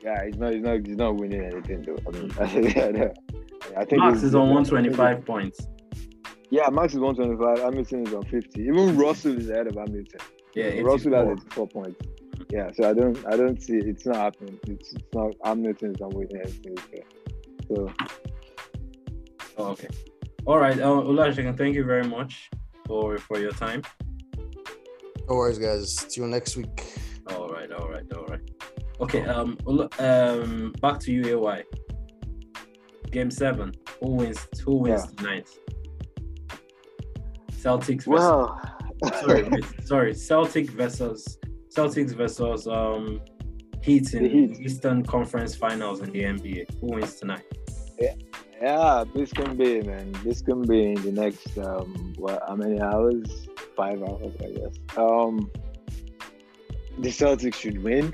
Yeah, 0.01 0.25
he's 0.25 0.37
not. 0.37 0.53
He's 0.53 0.63
not. 0.63 0.85
He's 0.85 0.97
not 0.97 1.15
winning 1.15 1.43
anything 1.43 1.83
though. 1.83 1.97
I 2.07 2.11
mean, 2.11 2.31
I 3.77 3.85
think 3.85 4.01
Max 4.03 4.23
is 4.23 4.35
on 4.35 4.49
I 4.49 4.63
think 4.63 4.71
125 4.71 5.25
points. 5.25 5.67
Yeah, 6.49 6.69
Max 6.69 6.93
is 6.93 6.99
125. 6.99 7.63
Hamilton 7.63 8.07
is 8.07 8.13
on 8.13 8.23
50. 8.25 8.61
Even 8.61 8.97
Russell 8.97 9.37
is 9.37 9.49
ahead 9.49 9.67
of 9.67 9.75
Hamilton. 9.75 10.19
Yeah, 10.53 10.65
Russell 10.81 11.15
84. 11.15 11.29
has 11.29 11.39
84 11.45 11.67
points. 11.67 12.07
Yeah, 12.51 12.69
so 12.75 12.89
I 12.89 12.93
don't. 12.93 13.17
I 13.31 13.37
don't 13.37 13.61
see. 13.61 13.77
It's 13.77 14.05
not 14.05 14.17
happening. 14.17 14.59
It's, 14.67 14.93
it's 14.93 15.13
not. 15.13 15.31
I'm 15.43 15.61
not 15.63 15.81
winning 16.13 16.37
anything. 16.43 16.75
this 16.75 16.85
year. 16.93 17.03
So 17.69 17.93
Oh, 19.57 19.65
okay. 19.71 19.87
All 20.45 20.57
right, 20.57 20.77
uh, 20.79 20.85
Oluwasegun, 20.87 21.55
thank 21.57 21.75
you 21.75 21.83
very 21.85 22.03
much 22.03 22.49
for 22.87 23.17
for 23.17 23.39
your 23.39 23.51
time. 23.51 23.81
No 25.29 25.35
worries, 25.35 25.59
guys. 25.59 25.95
See 25.95 26.19
you 26.21 26.27
next 26.27 26.57
week. 26.57 26.77
All 27.29 27.47
right, 27.47 27.71
all 27.71 27.87
right, 27.89 28.05
all 28.17 28.25
right. 28.25 28.41
Okay, 28.99 29.23
um, 29.25 29.57
um, 29.99 30.73
back 30.81 30.99
to 31.01 31.11
you, 31.11 31.21
AY. 31.47 31.63
Game 33.11 33.31
seven. 33.31 33.71
Who 33.99 34.11
wins? 34.19 34.39
Who 34.65 34.75
wins 34.77 35.03
Yeah. 35.05 35.15
tonight? 35.17 35.47
Celtics. 37.51 38.05
Versus, 38.05 38.07
well, 38.07 38.59
sorry, 39.21 39.45
sorry. 39.85 40.13
Celtic 40.15 40.69
versus 40.71 41.37
Celtics 41.75 42.13
versus 42.15 42.67
um 42.67 43.21
Heat 43.81 44.13
in 44.13 44.23
The 44.23 44.29
Heat. 44.29 44.59
Eastern 44.59 45.03
Conference 45.03 45.55
Finals 45.55 46.01
in 46.01 46.11
the 46.11 46.21
NBA. 46.23 46.79
Who 46.81 46.87
wins 46.95 47.15
tonight? 47.15 47.43
yeah, 48.61 49.03
this 49.15 49.31
can 49.33 49.57
be 49.57 49.81
man. 49.81 50.11
This 50.23 50.41
can 50.41 50.61
be 50.61 50.91
in 50.93 51.01
the 51.01 51.11
next 51.11 51.57
um, 51.57 52.13
what? 52.17 52.43
How 52.47 52.55
many 52.55 52.79
hours? 52.79 53.47
Five 53.75 54.03
hours, 54.03 54.33
I 54.39 54.49
guess. 54.51 54.75
Um, 54.97 55.49
the 56.99 57.09
Celtics 57.09 57.55
should 57.55 57.81
win, 57.81 58.13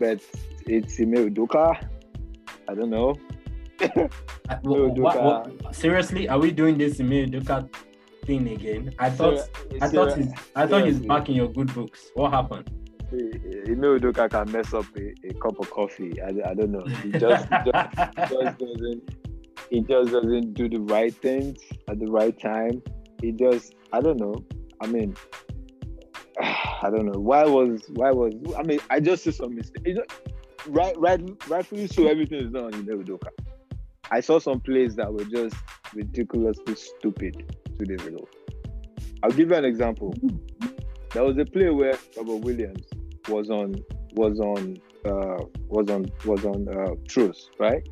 but 0.00 0.20
it's 0.66 0.98
Ime 0.98 1.30
Udoka. 1.30 1.76
I 2.68 2.74
don't 2.74 2.90
know. 2.90 3.14
I- 3.80 4.08
No, 4.64 4.88
wha- 4.88 5.16
wha- 5.16 5.44
Udoka. 5.44 5.74
seriously, 5.74 6.28
are 6.28 6.38
we 6.40 6.50
doing 6.50 6.76
this 6.78 6.98
Ime 7.00 7.26
Udoka 7.30 7.68
thing 8.22 8.48
again? 8.48 8.94
I 8.98 9.10
thought 9.10 9.48
I 9.80 9.88
Sarah- 9.88 10.10
thought 10.10 10.18
he's 10.18 10.32
I 10.54 10.66
thought 10.66 10.86
he's 10.86 11.00
back 11.00 11.28
in 11.28 11.34
your 11.34 11.48
good 11.48 11.72
books. 11.74 12.10
What 12.14 12.32
happened? 12.32 12.70
You 13.12 13.76
know, 13.76 13.98
Udoka 13.98 14.30
can 14.30 14.50
mess 14.50 14.72
up 14.72 14.86
a, 14.96 15.12
a 15.28 15.34
cup 15.34 15.58
of 15.60 15.70
coffee. 15.70 16.20
I, 16.22 16.28
I 16.50 16.54
don't 16.54 16.72
know. 16.72 16.84
He 17.02 17.12
just, 17.12 17.46
just, 17.50 17.94
just 18.30 18.58
doesn't. 18.58 19.16
He 19.68 19.80
just 19.80 20.12
doesn't 20.12 20.54
do 20.54 20.68
the 20.68 20.80
right 20.80 21.14
things 21.14 21.58
at 21.88 21.98
the 21.98 22.06
right 22.06 22.38
time. 22.40 22.82
He 23.20 23.32
just, 23.32 23.74
I 23.92 24.00
don't 24.00 24.18
know. 24.18 24.34
I 24.80 24.86
mean, 24.86 25.14
I 26.40 26.88
don't 26.90 27.06
know. 27.06 27.20
Why 27.20 27.44
was, 27.44 27.82
why 27.90 28.10
was? 28.10 28.32
I 28.56 28.62
mean, 28.62 28.80
I 28.88 28.98
just 29.00 29.24
see 29.24 29.30
some 29.32 29.54
mistakes. 29.56 29.98
Right, 30.66 30.98
right, 30.98 31.20
rightfully 31.48 31.88
so. 31.88 32.06
Everything 32.06 32.46
is 32.46 32.50
done 32.50 32.72
in 32.72 32.86
Udoka. 32.86 33.28
I 34.10 34.20
saw 34.20 34.38
some 34.38 34.60
plays 34.60 34.94
that 34.96 35.12
were 35.12 35.24
just 35.24 35.56
ridiculously 35.94 36.74
stupid 36.76 37.56
two 37.78 37.84
days 37.84 38.06
ago. 38.06 38.26
I'll 39.22 39.30
give 39.30 39.50
you 39.50 39.56
an 39.56 39.64
example. 39.64 40.14
There 41.12 41.22
was 41.24 41.38
a 41.38 41.44
play 41.44 41.70
where 41.70 41.98
Robert 42.16 42.36
Williams 42.36 42.86
was 43.28 43.50
on 43.50 43.74
was 44.14 44.40
on 44.40 44.76
uh 45.04 45.44
was 45.68 45.88
on 45.88 46.10
was 46.24 46.44
on 46.44 46.68
uh 46.68 46.94
truce, 47.08 47.50
right? 47.58 47.86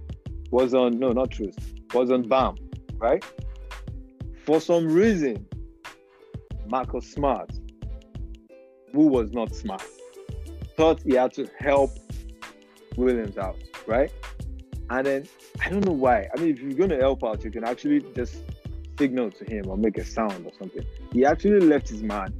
Was 0.50 0.74
on 0.74 0.98
no 0.98 1.12
not 1.12 1.30
truce, 1.30 1.54
was 1.94 2.10
on 2.10 2.28
BAM, 2.28 2.56
right? 2.98 3.24
For 4.44 4.60
some 4.60 4.88
reason, 4.88 5.46
Marcus 6.66 7.12
Smart, 7.12 7.50
who 8.92 9.06
was 9.06 9.32
not 9.32 9.54
smart, 9.54 9.84
thought 10.76 11.02
he 11.02 11.14
had 11.14 11.32
to 11.34 11.48
help 11.58 11.90
Williams 12.96 13.38
out, 13.38 13.58
right? 13.86 14.10
And 14.88 15.06
then 15.06 15.28
I 15.64 15.68
don't 15.68 15.84
know 15.84 15.92
why. 15.92 16.28
I 16.34 16.40
mean, 16.40 16.50
if 16.50 16.60
you're 16.60 16.72
gonna 16.72 17.00
help 17.00 17.22
out, 17.22 17.44
you 17.44 17.50
can 17.50 17.64
actually 17.64 18.00
just 18.16 18.42
signal 19.00 19.30
to 19.30 19.44
him 19.44 19.64
or 19.66 19.76
make 19.78 19.96
a 19.96 20.04
sound 20.04 20.44
or 20.44 20.52
something. 20.58 20.84
He 21.12 21.24
actually 21.24 21.60
left 21.60 21.88
his 21.88 22.02
man, 22.02 22.34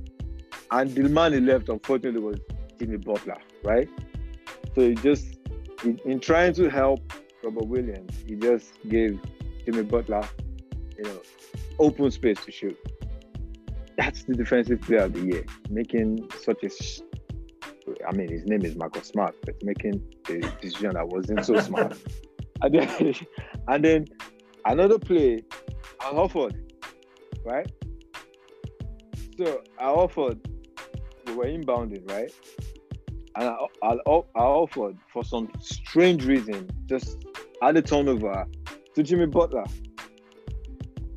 and 0.70 0.90
the 0.94 1.08
man 1.08 1.32
he 1.32 1.40
left, 1.40 1.70
unfortunately, 1.70 2.20
was 2.20 2.38
Jimmy 2.78 2.98
Butler, 2.98 3.38
right? 3.64 3.88
So 4.74 4.82
he 4.82 4.94
just, 4.94 5.38
in, 5.84 5.98
in 6.04 6.20
trying 6.20 6.52
to 6.54 6.68
help 6.68 7.00
Robert 7.42 7.66
Williams, 7.66 8.12
he 8.26 8.34
just 8.36 8.74
gave 8.88 9.18
Jimmy 9.64 9.84
Butler, 9.84 10.22
you 10.98 11.04
know, 11.04 11.22
open 11.78 12.10
space 12.10 12.44
to 12.44 12.52
shoot. 12.52 12.78
That's 13.96 14.24
the 14.24 14.34
defensive 14.34 14.82
player 14.82 15.04
of 15.04 15.14
the 15.14 15.20
year, 15.20 15.44
making 15.70 16.28
such 16.42 16.62
a. 16.62 16.70
sh- 16.70 17.00
I 18.06 18.12
mean, 18.12 18.28
his 18.28 18.44
name 18.44 18.64
is 18.64 18.76
Marcus 18.76 19.08
Smart, 19.08 19.34
but 19.44 19.54
making 19.62 20.00
a 20.28 20.40
decision 20.60 20.92
that 20.94 21.08
wasn't 21.08 21.44
so 21.44 21.58
smart. 21.60 21.96
and 22.62 22.74
then, 22.74 23.14
and 23.68 23.84
then 23.84 24.06
another 24.64 24.98
play, 24.98 25.40
Al 26.02 26.14
Horford, 26.14 26.54
right? 27.44 27.70
So 29.38 29.62
I 29.78 29.84
offered. 29.84 30.38
we 31.26 31.34
were 31.34 31.46
inbounding, 31.46 32.10
right? 32.10 32.32
And 33.36 33.48
I, 33.48 33.56
Al, 33.82 34.26
Al 34.36 34.66
Horford, 34.66 34.98
for 35.12 35.24
some 35.24 35.50
strange 35.60 36.24
reason, 36.26 36.68
just 36.86 37.24
had 37.62 37.76
a 37.76 37.82
turnover 37.82 38.46
to 38.94 39.02
Jimmy 39.02 39.26
Butler. 39.26 39.64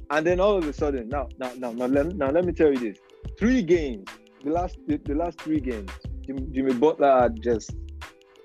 And 0.09 0.25
then 0.25 0.39
all 0.39 0.57
of 0.57 0.67
a 0.67 0.73
sudden, 0.73 1.09
now, 1.09 1.27
now, 1.39 1.51
now, 1.57 1.71
now, 1.71 1.85
let, 1.85 2.15
now 2.15 2.29
let 2.29 2.45
me 2.45 2.53
tell 2.53 2.71
you 2.71 2.77
this: 2.77 2.97
three 3.39 3.63
games, 3.63 4.07
the 4.43 4.51
last, 4.51 4.77
the, 4.87 4.97
the 4.97 5.15
last 5.15 5.41
three 5.41 5.59
games, 5.59 5.89
Jimmy, 6.21 6.47
Jimmy 6.51 6.73
Butler 6.73 7.21
had 7.21 7.41
just 7.41 7.75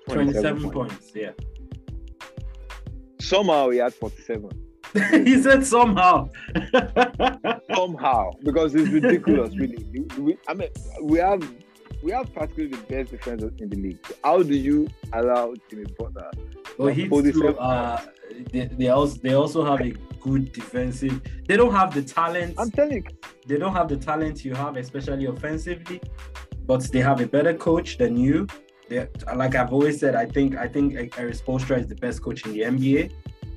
27 0.09 0.71
points. 0.71 1.11
Yeah. 1.13 1.31
Somehow 3.21 3.69
he 3.69 3.77
had 3.77 3.93
47. 3.93 4.49
he 5.11 5.41
said 5.41 5.65
somehow. 5.65 6.29
Somehow, 7.75 8.31
because 8.43 8.73
it's 8.75 8.89
ridiculous, 8.89 9.55
really. 9.55 9.85
We, 10.17 10.37
I 10.47 10.53
mean, 10.53 10.69
we 11.01 11.19
have 11.19 11.47
we 12.01 12.11
have 12.11 12.33
practically 12.33 12.67
the 12.67 12.77
best 12.77 13.11
defense 13.11 13.43
in 13.59 13.69
the 13.69 13.75
league. 13.75 13.99
How 14.23 14.41
do 14.41 14.55
you 14.55 14.87
allow 15.13 15.53
Jimmy 15.69 15.85
Butler? 15.97 16.31
well, 16.77 16.93
he 16.93 17.07
too, 17.07 17.57
uh, 17.57 18.01
they, 18.51 18.65
they 18.67 18.89
also 18.89 19.19
they 19.21 19.33
also 19.33 19.65
have 19.65 19.81
a 19.81 19.91
good 20.21 20.51
defensive. 20.53 21.21
They 21.47 21.57
don't 21.57 21.73
have 21.73 21.93
the 21.93 22.01
talent. 22.01 22.55
I'm 22.57 22.71
telling 22.71 23.03
you, 23.03 23.17
they 23.47 23.57
don't 23.57 23.73
have 23.73 23.89
the 23.89 23.97
talent 23.97 24.45
you 24.45 24.53
have, 24.55 24.77
especially 24.77 25.25
offensively. 25.25 26.01
But 26.65 26.83
they 26.91 26.99
have 26.99 27.19
a 27.19 27.27
better 27.27 27.53
coach 27.53 27.97
than 27.97 28.15
you. 28.17 28.47
They, 28.89 29.07
like 29.35 29.55
I've 29.55 29.73
always 29.73 29.99
said, 29.99 30.15
I 30.15 30.25
think 30.25 30.55
I 30.55 30.67
think 30.67 30.93
Erik 30.95 31.35
Spoelstra 31.35 31.79
is 31.79 31.87
the 31.87 31.95
best 31.95 32.21
coach 32.21 32.45
in 32.45 32.53
the 32.53 32.61
NBA, 32.61 33.11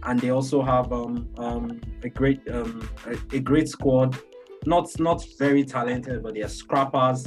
and 0.05 0.21
they 0.21 0.31
also 0.31 0.63
have 0.63 0.93
um, 0.93 1.29
um, 1.39 1.81
a 2.03 2.09
great 2.09 2.41
um, 2.51 2.89
a, 3.07 3.37
a 3.37 3.41
great 3.41 3.69
squad. 3.69 4.17
Not 4.67 4.89
not 5.01 5.25
very 5.39 5.65
talented, 5.65 6.23
but 6.23 6.35
they 6.35 6.43
are 6.43 6.49
scrappers, 6.49 7.25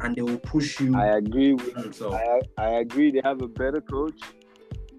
and 0.00 0.16
they 0.16 0.22
will 0.22 0.38
push 0.38 0.80
you. 0.80 0.96
I 0.96 1.16
agree 1.18 1.54
with. 1.54 1.74
Mm, 1.74 1.94
so- 1.94 2.12
I, 2.14 2.40
I 2.58 2.68
agree. 2.80 3.10
They 3.12 3.20
have 3.24 3.42
a 3.42 3.48
better 3.48 3.80
coach, 3.80 4.20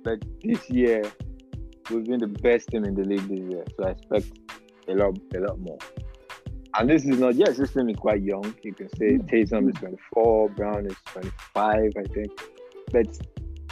but 0.04 0.24
this 0.44 0.70
year 0.70 1.04
we've 1.90 2.06
been 2.06 2.20
the 2.20 2.28
best 2.28 2.70
team 2.70 2.86
in 2.86 2.96
the 2.96 3.04
league 3.04 3.28
this 3.28 3.40
year. 3.40 3.64
So 3.78 3.88
I 3.88 3.92
expect 3.92 4.40
a 4.88 4.94
lot, 4.94 5.18
a 5.36 5.40
lot 5.40 5.60
more. 5.60 5.78
And 6.76 6.90
this 6.90 7.06
is 7.06 7.20
not. 7.20 7.36
Yes, 7.36 7.58
this 7.58 7.74
team 7.74 7.90
is 7.90 7.98
quite 7.98 8.22
young. 8.22 8.56
You 8.64 8.74
can 8.74 8.90
say 8.98 9.18
Tatum 9.30 9.70
is 9.70 9.76
24, 9.76 10.50
Brown 10.52 10.86
is 10.88 10.96
25, 11.06 11.92
I 11.98 12.04
think. 12.14 12.32
But 12.92 13.08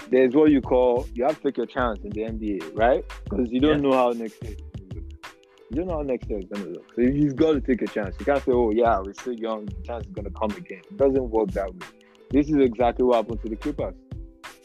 there's 0.09 0.33
what 0.33 0.51
you 0.51 0.61
call 0.61 1.07
you 1.13 1.23
have 1.25 1.37
to 1.37 1.43
take 1.43 1.57
your 1.57 1.65
chance 1.65 1.99
in 2.03 2.09
the 2.11 2.21
NBA, 2.21 2.75
right? 2.75 3.03
Because 3.23 3.51
you 3.51 3.59
don't 3.59 3.83
Yeah. 3.83 3.89
know 3.89 3.95
how 3.95 4.09
next 4.11 4.41
year. 4.43 4.53
is 4.53 4.61
gonna 4.61 4.93
look. 4.95 5.03
You 5.69 5.75
don't 5.77 5.87
know 5.87 5.93
how 5.97 6.01
next 6.01 6.29
year 6.29 6.39
is 6.39 6.45
gonna 6.45 6.69
look. 6.69 6.85
So 6.95 7.01
you've 7.01 7.35
got 7.35 7.53
to 7.53 7.61
take 7.61 7.81
a 7.81 7.87
chance. 7.87 8.15
You 8.19 8.25
can't 8.25 8.43
say, 8.43 8.51
"Oh 8.51 8.71
yeah, 8.71 8.99
we're 8.99 9.13
still 9.13 9.33
young. 9.33 9.65
The 9.65 9.81
chance 9.83 10.05
is 10.05 10.11
gonna 10.13 10.31
come 10.31 10.51
again." 10.51 10.81
It 10.89 10.97
doesn't 10.97 11.29
work 11.29 11.51
that 11.51 11.69
way. 11.73 11.87
This 12.31 12.49
is 12.49 12.57
exactly 12.57 13.05
what 13.05 13.17
happened 13.17 13.41
to 13.43 13.49
the 13.49 13.55
Clippers. 13.55 13.95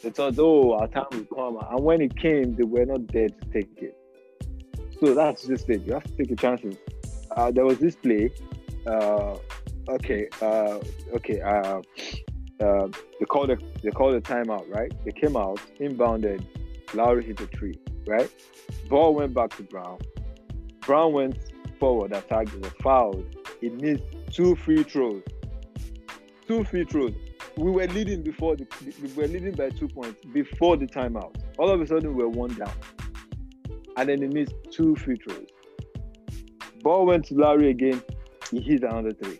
They 0.03 0.09
thought, 0.09 0.35
"Oh, 0.37 0.73
our 0.73 0.87
time 0.87 1.05
will 1.11 1.25
come," 1.35 1.57
and 1.71 1.83
when 1.83 2.01
it 2.01 2.15
came, 2.17 2.55
they 2.55 2.63
were 2.63 2.85
not 2.85 3.07
there 3.09 3.29
to 3.29 3.45
take 3.53 3.69
it. 3.77 3.95
So 4.99 5.13
that's 5.13 5.45
just 5.45 5.69
it. 5.69 5.81
You 5.85 5.93
have 5.93 6.03
to 6.03 6.13
take 6.17 6.29
your 6.29 6.37
chances. 6.37 6.75
Uh, 7.31 7.51
there 7.51 7.65
was 7.65 7.77
this 7.79 7.95
play. 7.95 8.31
Uh, 8.85 9.37
okay, 9.89 10.27
uh, 10.41 10.79
okay. 11.13 11.41
Uh, 12.59 12.87
they 13.19 13.25
called 13.25 13.51
a 13.51 13.57
they 13.83 13.91
called 13.91 14.15
a 14.15 14.21
timeout, 14.21 14.67
right? 14.69 14.91
They 15.05 15.11
came 15.11 15.37
out, 15.37 15.59
inbounded. 15.79 16.45
Lowry 16.93 17.23
hit 17.25 17.39
a 17.41 17.47
three, 17.47 17.75
right? 18.07 18.31
Ball 18.89 19.13
went 19.13 19.33
back 19.33 19.55
to 19.57 19.63
Brown. 19.63 19.99
Brown 20.81 21.13
went 21.13 21.37
forward, 21.79 22.13
attacked, 22.13 22.53
was 22.55 22.71
fouled. 22.81 23.25
He 23.61 23.69
missed 23.69 24.03
two 24.31 24.55
free 24.55 24.83
throws. 24.83 25.21
Two 26.47 26.63
free 26.63 26.85
throws. 26.85 27.13
We 27.57 27.71
were 27.71 27.87
leading 27.87 28.23
before 28.23 28.55
the 28.55 28.65
we 29.01 29.11
were 29.13 29.27
leading 29.27 29.53
by 29.53 29.69
two 29.69 29.87
points 29.87 30.23
before 30.33 30.77
the 30.77 30.87
timeout. 30.87 31.35
All 31.57 31.69
of 31.69 31.81
a 31.81 31.87
sudden, 31.87 32.15
we 32.15 32.23
were 32.23 32.29
one 32.29 32.55
down, 32.55 32.73
and 33.97 34.09
then 34.09 34.21
he 34.21 34.27
missed 34.27 34.53
two 34.71 34.95
free 34.95 35.17
throws. 35.17 35.47
Ball 36.81 37.05
went 37.05 37.25
to 37.25 37.35
Lowry 37.35 37.69
again. 37.69 38.01
He 38.49 38.61
hit 38.61 38.83
another 38.83 39.11
three. 39.13 39.39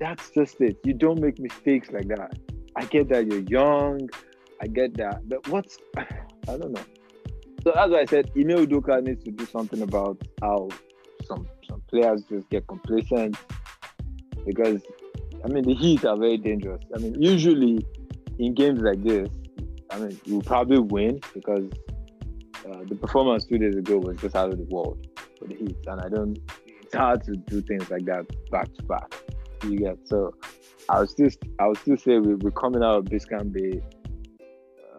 That's 0.00 0.30
just 0.30 0.60
it. 0.62 0.78
You 0.82 0.94
don't 0.94 1.20
make 1.20 1.38
mistakes 1.38 1.90
like 1.92 2.08
that. 2.08 2.32
I 2.74 2.86
get 2.86 3.10
that 3.10 3.26
you're 3.26 3.40
young. 3.42 4.08
I 4.62 4.66
get 4.66 4.96
that. 4.96 5.28
But 5.28 5.46
what's 5.48 5.78
I 5.96 6.06
don't 6.46 6.72
know. 6.72 6.82
So 7.62 7.72
why 7.74 8.00
I 8.00 8.06
said 8.06 8.30
Ime 8.34 8.66
Udoka 8.66 9.02
needs 9.02 9.22
to 9.24 9.30
do 9.30 9.44
something 9.44 9.82
about 9.82 10.16
how 10.40 10.70
some 11.26 11.46
some 11.68 11.82
players 11.90 12.24
just 12.30 12.48
get 12.48 12.66
complacent 12.66 13.36
because 14.46 14.82
I 15.44 15.48
mean 15.48 15.64
the 15.64 15.74
Heat 15.74 16.06
are 16.06 16.16
very 16.16 16.38
dangerous. 16.38 16.82
I 16.96 16.98
mean 16.98 17.20
usually 17.20 17.86
in 18.38 18.54
games 18.54 18.80
like 18.80 19.04
this, 19.04 19.28
I 19.90 19.98
mean 19.98 20.18
you 20.24 20.40
probably 20.40 20.78
win 20.78 21.20
because 21.34 21.70
uh, 22.66 22.84
the 22.88 22.94
performance 22.94 23.44
two 23.44 23.58
days 23.58 23.76
ago 23.76 23.98
was 23.98 24.16
just 24.16 24.34
out 24.34 24.50
of 24.50 24.56
the 24.56 24.74
world 24.74 25.06
for 25.38 25.46
the 25.46 25.56
Heat, 25.56 25.76
and 25.86 26.00
I 26.00 26.08
don't. 26.08 26.38
It's 26.66 26.94
hard 26.94 27.22
to 27.24 27.32
do 27.36 27.60
things 27.60 27.90
like 27.90 28.06
that 28.06 28.26
back 28.50 28.72
to 28.74 28.82
back. 28.84 29.14
You 29.64 29.78
get 29.78 29.98
so. 30.06 30.34
I 30.88 31.00
would 31.00 31.10
still, 31.10 31.30
I 31.58 31.68
would 31.68 31.78
still 31.78 31.96
say 31.96 32.18
we, 32.18 32.34
we're 32.34 32.50
coming 32.50 32.82
out 32.82 32.98
of 32.98 33.04
Biscayne 33.04 33.52
Bay, 33.52 33.80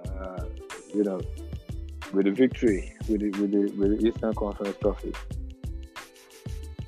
uh, 0.05 0.45
you 0.93 1.03
know, 1.03 1.19
with 2.13 2.27
a 2.27 2.31
victory, 2.31 2.95
with 3.09 3.21
the, 3.21 3.29
with 3.41 3.51
the 3.51 3.75
with 3.77 3.99
the 3.99 4.07
Eastern 4.07 4.33
Conference 4.33 4.77
Trophy. 4.79 5.13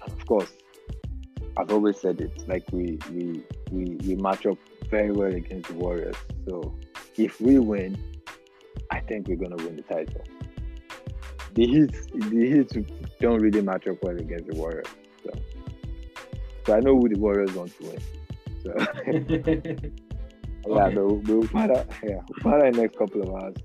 Of 0.01 0.25
course, 0.25 0.51
I've 1.57 1.71
always 1.71 1.99
said 1.99 2.21
it. 2.21 2.47
Like 2.47 2.63
we 2.71 2.99
we 3.11 3.43
we 3.71 3.97
we 4.05 4.15
match 4.15 4.45
up 4.45 4.57
very 4.89 5.11
well 5.11 5.33
against 5.33 5.69
the 5.69 5.75
Warriors. 5.75 6.15
So 6.47 6.75
if 7.17 7.41
we 7.41 7.59
win, 7.59 7.97
I 8.91 8.99
think 8.99 9.27
we're 9.27 9.35
gonna 9.35 9.57
win 9.57 9.75
the 9.75 9.81
title. 9.83 10.23
The 11.55 11.67
Heat, 11.67 11.91
the 12.13 12.65
Heat 12.71 13.19
don't 13.19 13.39
really 13.39 13.61
match 13.61 13.87
up 13.87 13.97
well 14.01 14.17
against 14.17 14.47
the 14.47 14.55
Warriors. 14.55 14.87
So, 16.65 16.75
I 16.75 16.79
know 16.79 16.97
who 16.97 17.09
the 17.09 17.19
Warriors 17.19 17.53
want 17.53 17.77
to 17.79 17.83
win. 17.87 17.99
So 18.63 18.73
yeah, 20.67 20.85
Okay. 20.85 20.95
we'll, 20.95 21.15
we'll 21.17 21.47
find 21.47 21.71
out. 21.71 21.87
Yeah, 22.03 22.19
we'll 22.29 22.41
find 22.51 22.61
out 22.61 22.67
in 22.67 22.73
the 22.73 22.81
next 22.83 22.97
couple 22.97 23.21
of 23.21 23.29
hours. 23.43 23.55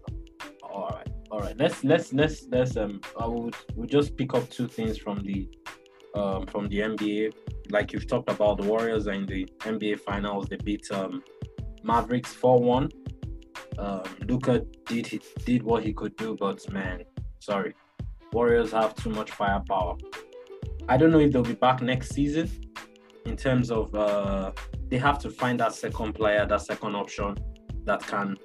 all 0.63 0.89
right, 0.89 1.09
all 1.31 1.39
right. 1.41 1.57
Let's 1.57 1.85
let's 1.85 2.13
let's 2.13 2.47
let's 2.51 2.77
um. 2.77 3.01
I 3.21 3.27
would 3.27 3.55
we'll 3.77 3.87
just 3.87 4.17
pick 4.17 4.35
up 4.35 4.49
two 4.51 4.67
things 4.67 4.99
from 4.99 5.19
the 5.21 5.49
um 6.17 6.47
from 6.47 6.69
the 6.69 6.79
NBA. 6.81 7.33
Like 7.71 7.93
you've 7.93 8.07
talked 8.09 8.31
about, 8.31 8.61
the 8.61 8.67
Warriors 8.67 9.07
are 9.07 9.13
in 9.13 9.27
the 9.27 9.45
NBA 9.61 10.01
Finals. 10.01 10.47
They 10.49 10.57
beat 10.57 10.91
um 10.91 11.23
Mavericks 11.85 12.33
four 12.33 12.59
one. 12.61 12.89
Um, 13.79 14.03
Luka 14.27 14.65
did 14.87 15.07
he- 15.07 15.21
did 15.45 15.63
what 15.63 15.85
he 15.85 15.93
could 15.93 16.17
do, 16.17 16.37
but 16.39 16.69
man, 16.73 17.05
sorry, 17.39 17.75
Warriors 18.33 18.73
have 18.73 18.97
too 18.97 19.11
much 19.11 19.31
firepower. 19.31 19.95
I 20.89 20.97
don't 20.97 21.13
know 21.13 21.21
if 21.21 21.31
they'll 21.31 21.43
be 21.45 21.53
back 21.53 21.81
next 21.81 22.09
season. 22.13 22.51
In 23.29 23.37
terms 23.37 23.71
of 23.71 23.95
uh, 23.95 24.53
they 24.89 24.97
have 24.99 25.19
to 25.21 25.31
find 25.31 25.61
that 25.61 25.75
second 25.75 26.15
player, 26.15 26.47
that 26.47 26.63
second 26.63 26.97
option 26.97 27.37
that 27.85 28.01
can 28.07 28.37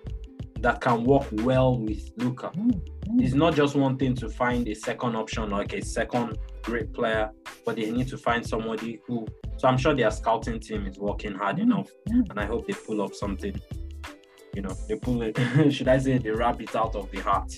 that 0.60 0.82
can 0.82 1.04
work 1.04 1.26
well 1.32 1.78
with 1.78 2.12
Luka. 2.18 2.52
It's 3.18 3.34
not 3.34 3.54
just 3.56 3.76
one 3.76 3.98
thing 3.98 4.14
to 4.16 4.30
find 4.30 4.68
a 4.68 4.74
second 4.76 5.16
option 5.16 5.50
like 5.50 5.74
a 5.74 5.82
second 5.84 6.38
great 6.64 6.94
player, 6.94 7.32
but 7.66 7.76
they 7.76 7.92
need 7.92 8.08
to 8.10 8.18
find 8.18 8.46
somebody 8.46 9.00
who. 9.08 9.26
So 9.58 9.68
I'm 9.68 9.78
sure 9.78 9.94
their 9.94 10.12
scouting 10.12 10.60
team 10.60 10.86
is 10.88 10.98
working 10.98 11.34
hard 11.36 11.60
enough, 11.60 11.90
and 12.08 12.38
I 12.38 12.46
hope 12.46 12.68
they 12.68 12.74
pull 12.74 13.02
up 13.02 13.14
something. 13.14 13.56
You 14.56 14.64
know, 14.64 14.76
they 14.88 14.96
pull 14.96 15.22
it. 15.22 15.38
should 15.74 15.88
I 15.88 15.98
say 15.98 16.18
the 16.18 16.36
rabbit 16.36 16.76
out 16.76 16.96
of 16.96 17.10
the 17.12 17.20
hat? 17.22 17.52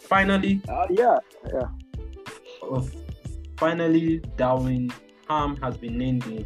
Finally, 0.00 0.60
Uh, 0.68 0.86
yeah, 0.90 1.16
yeah. 1.52 2.80
finally, 3.56 4.18
Darwin 4.36 4.90
Ham 5.30 5.56
has 5.62 5.76
been 5.76 5.96
named 5.96 6.22
the 6.22 6.44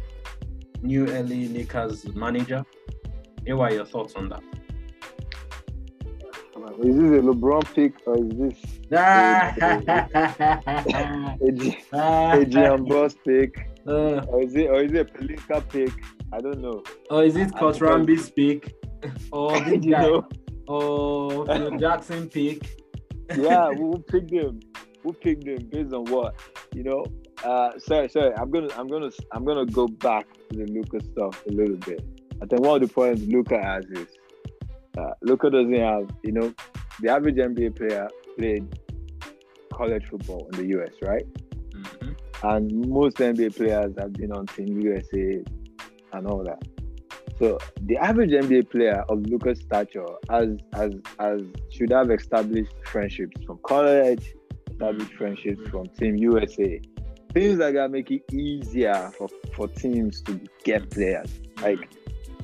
new 0.83 1.05
LA 1.07 1.47
Lakers 1.57 2.05
manager. 2.13 2.63
Here 3.43 3.59
are 3.59 3.71
your 3.73 3.83
thoughts 3.85 4.13
on 4.15 4.29
that? 4.29 4.43
Is 6.83 6.95
this 6.95 7.11
a 7.19 7.21
LeBron 7.29 7.63
pick 7.73 7.93
or 8.05 8.17
is 8.17 8.29
this 8.37 8.57
a, 11.41 11.51
G, 11.51 11.77
a 11.93 12.45
Jeanie 12.45 12.89
Buss 12.89 13.15
pick 13.25 13.69
Uh, 13.87 14.19
or 14.29 14.41
is 14.43 14.55
it 14.55 14.67
or 14.69 14.83
is 14.83 14.91
it 14.93 15.01
a 15.01 15.05
Pelinka 15.05 15.67
pick? 15.69 15.91
I 16.31 16.39
don't 16.41 16.59
know. 16.61 16.83
or 17.09 17.23
is 17.23 17.35
it 17.35 17.49
suppose- 17.49 17.79
pick? 18.35 18.75
Or 19.31 19.51
this 19.61 19.83
you 19.85 19.91
guy? 19.93 20.01
know, 20.03 20.27
Or 20.67 21.45
Phil 21.47 21.77
Jackson 21.79 22.29
pick? 22.29 22.59
yeah, 23.35 23.69
we'll 23.69 23.99
pick 23.99 24.27
them. 24.29 24.59
We'll 25.03 25.13
pick 25.15 25.41
them 25.41 25.67
based 25.71 25.93
on 25.93 26.05
what 26.05 26.35
you 26.75 26.83
know. 26.83 27.03
Uh, 27.43 27.77
sorry, 27.77 28.09
sorry. 28.09 28.33
I'm 28.35 28.49
gonna, 28.49 28.69
I'm 28.77 28.87
gonna, 28.87 29.11
I'm 29.31 29.45
gonna 29.45 29.65
go 29.65 29.87
back 29.87 30.25
to 30.49 30.57
the 30.57 30.65
Luka 30.71 30.99
stuff 31.11 31.43
a 31.47 31.51
little 31.51 31.77
bit. 31.77 32.03
I 32.41 32.45
think 32.45 32.61
one 32.61 32.81
of 32.81 32.87
the 32.87 32.93
points 32.93 33.21
Luka 33.23 33.61
has 33.61 33.85
is 33.85 34.07
uh, 34.97 35.11
Luka 35.21 35.49
doesn't 35.49 35.73
have, 35.73 36.09
you 36.23 36.31
know, 36.31 36.53
the 37.01 37.09
average 37.09 37.35
NBA 37.35 37.75
player 37.77 38.07
played 38.37 38.65
college 39.73 40.05
football 40.05 40.47
in 40.53 40.59
the 40.59 40.79
US, 40.79 40.93
right? 41.01 41.25
Mhm. 41.71 42.15
and 42.43 42.87
most 42.87 43.17
NBA 43.17 43.55
players 43.55 43.93
have 43.99 44.13
been 44.13 44.31
on 44.31 44.45
Team 44.47 44.79
USA 44.81 45.43
and 46.13 46.27
all 46.27 46.43
that. 46.43 46.63
So 47.37 47.57
the 47.81 47.97
average 47.97 48.31
NBA 48.31 48.69
player 48.69 49.03
of 49.09 49.25
Luka's 49.27 49.59
stature 49.59 50.05
has 50.29 50.57
has 50.73 50.93
has 51.19 51.41
should 51.69 51.91
have 51.91 52.09
established 52.11 52.73
friendships 52.85 53.43
from 53.45 53.59
college, 53.63 54.33
established 54.71 55.13
friendships 55.13 55.67
from 55.69 55.87
Team 55.99 56.15
USA. 56.15 56.81
Things 57.35 57.59
like 57.59 57.73
that 57.73 57.91
make 57.91 58.09
it 58.11 58.23
easier 58.33 59.11
for, 59.17 59.27
for 59.53 59.67
teams 59.67 60.21
to 60.21 60.39
get 60.63 60.89
players. 60.89 61.29
Like 61.61 61.89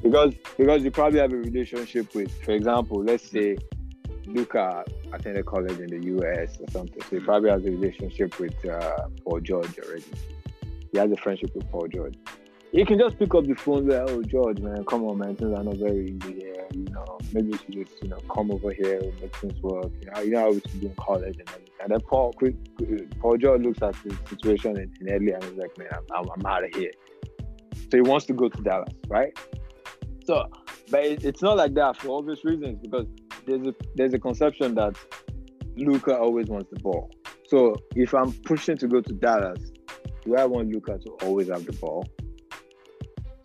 because 0.04 0.34
because 0.58 0.84
you 0.84 0.92
probably 0.92 1.20
have 1.20 1.32
a 1.32 1.38
relationship 1.38 2.14
with, 2.14 2.30
for 2.44 2.52
example, 2.52 3.02
let's 3.02 3.32
say 3.32 3.56
Luka 4.26 4.84
attended 5.14 5.46
college 5.46 5.80
in 5.80 5.88
the 5.88 6.08
US 6.18 6.60
or 6.60 6.70
something. 6.72 7.02
So 7.04 7.20
he 7.20 7.20
probably 7.22 7.52
has 7.52 7.66
a 7.66 7.72
relationship 7.72 8.38
with 8.38 8.66
uh, 8.66 9.08
Paul 9.24 9.40
George 9.40 9.80
already. 9.80 10.04
He 10.92 10.98
has 10.98 11.10
a 11.10 11.16
friendship 11.16 11.56
with 11.56 11.72
Paul 11.72 11.88
George. 11.88 12.16
You 12.74 12.86
can 12.86 12.98
just 12.98 13.20
pick 13.20 13.36
up 13.36 13.46
the 13.46 13.54
phone 13.54 13.86
there, 13.86 14.06
oh 14.08 14.24
George, 14.24 14.60
man, 14.60 14.86
come 14.86 15.04
on, 15.04 15.18
man, 15.18 15.36
things 15.36 15.54
are 15.54 15.62
not 15.62 15.76
very 15.76 16.06
easy 16.06 16.40
here. 16.40 16.66
You 16.74 16.86
know, 16.86 17.18
maybe 17.34 17.50
you 17.50 17.58
should 17.58 17.88
just, 17.88 18.02
you 18.02 18.08
know, 18.08 18.20
come 18.34 18.50
over 18.50 18.72
here 18.72 18.98
and 19.00 19.22
make 19.22 19.36
things 19.36 19.62
work. 19.62 19.92
You 20.02 20.10
know, 20.10 20.22
you 20.22 20.32
know 20.32 20.40
how 20.40 20.52
we 20.52 20.62
should 20.62 20.80
do 20.80 20.88
in 20.88 20.96
college 20.96 21.36
and 21.38 21.50
everything. 21.50 21.74
And 21.84 21.92
then 21.92 22.00
Paul, 22.00 22.34
Paul 23.20 23.38
George 23.38 23.62
looks 23.62 23.82
at 23.82 23.94
the 24.06 24.18
situation 24.30 24.78
in, 24.78 24.94
in 25.06 25.08
LA 25.08 25.36
and 25.36 25.44
he's 25.44 25.58
like, 25.58 25.78
man, 25.78 25.90
I'm, 25.92 26.06
I'm, 26.16 26.30
I'm 26.34 26.46
out 26.46 26.64
of 26.64 26.74
here. 26.74 26.92
So 27.92 27.98
he 27.98 28.02
wants 28.02 28.26
to 28.28 28.34
go 28.34 28.48
to 28.48 28.62
Dallas, 28.62 28.94
right? 29.10 29.38
So, 30.24 30.50
but 30.90 31.04
it, 31.04 31.26
it's 31.26 31.42
not 31.42 31.58
like 31.58 31.74
that 31.74 31.98
for 31.98 32.20
obvious 32.20 32.46
reasons 32.46 32.80
because 32.82 33.06
there's 33.46 33.68
a 33.68 33.76
there's 33.96 34.14
a 34.14 34.20
conception 34.20 34.76
that 34.76 34.96
Luka 35.76 36.18
always 36.18 36.48
wants 36.48 36.70
the 36.72 36.80
ball. 36.80 37.12
So 37.48 37.76
if 37.98 38.14
I'm 38.14 38.32
pushing 38.32 38.78
to 38.78 38.88
go 38.88 39.02
to 39.02 39.14
Dallas, 39.14 39.72
do 40.24 40.38
I 40.38 40.46
want 40.46 40.70
Luka 40.70 41.00
to 41.00 41.10
always 41.26 41.50
have 41.50 41.66
the 41.66 41.74
ball? 41.74 42.08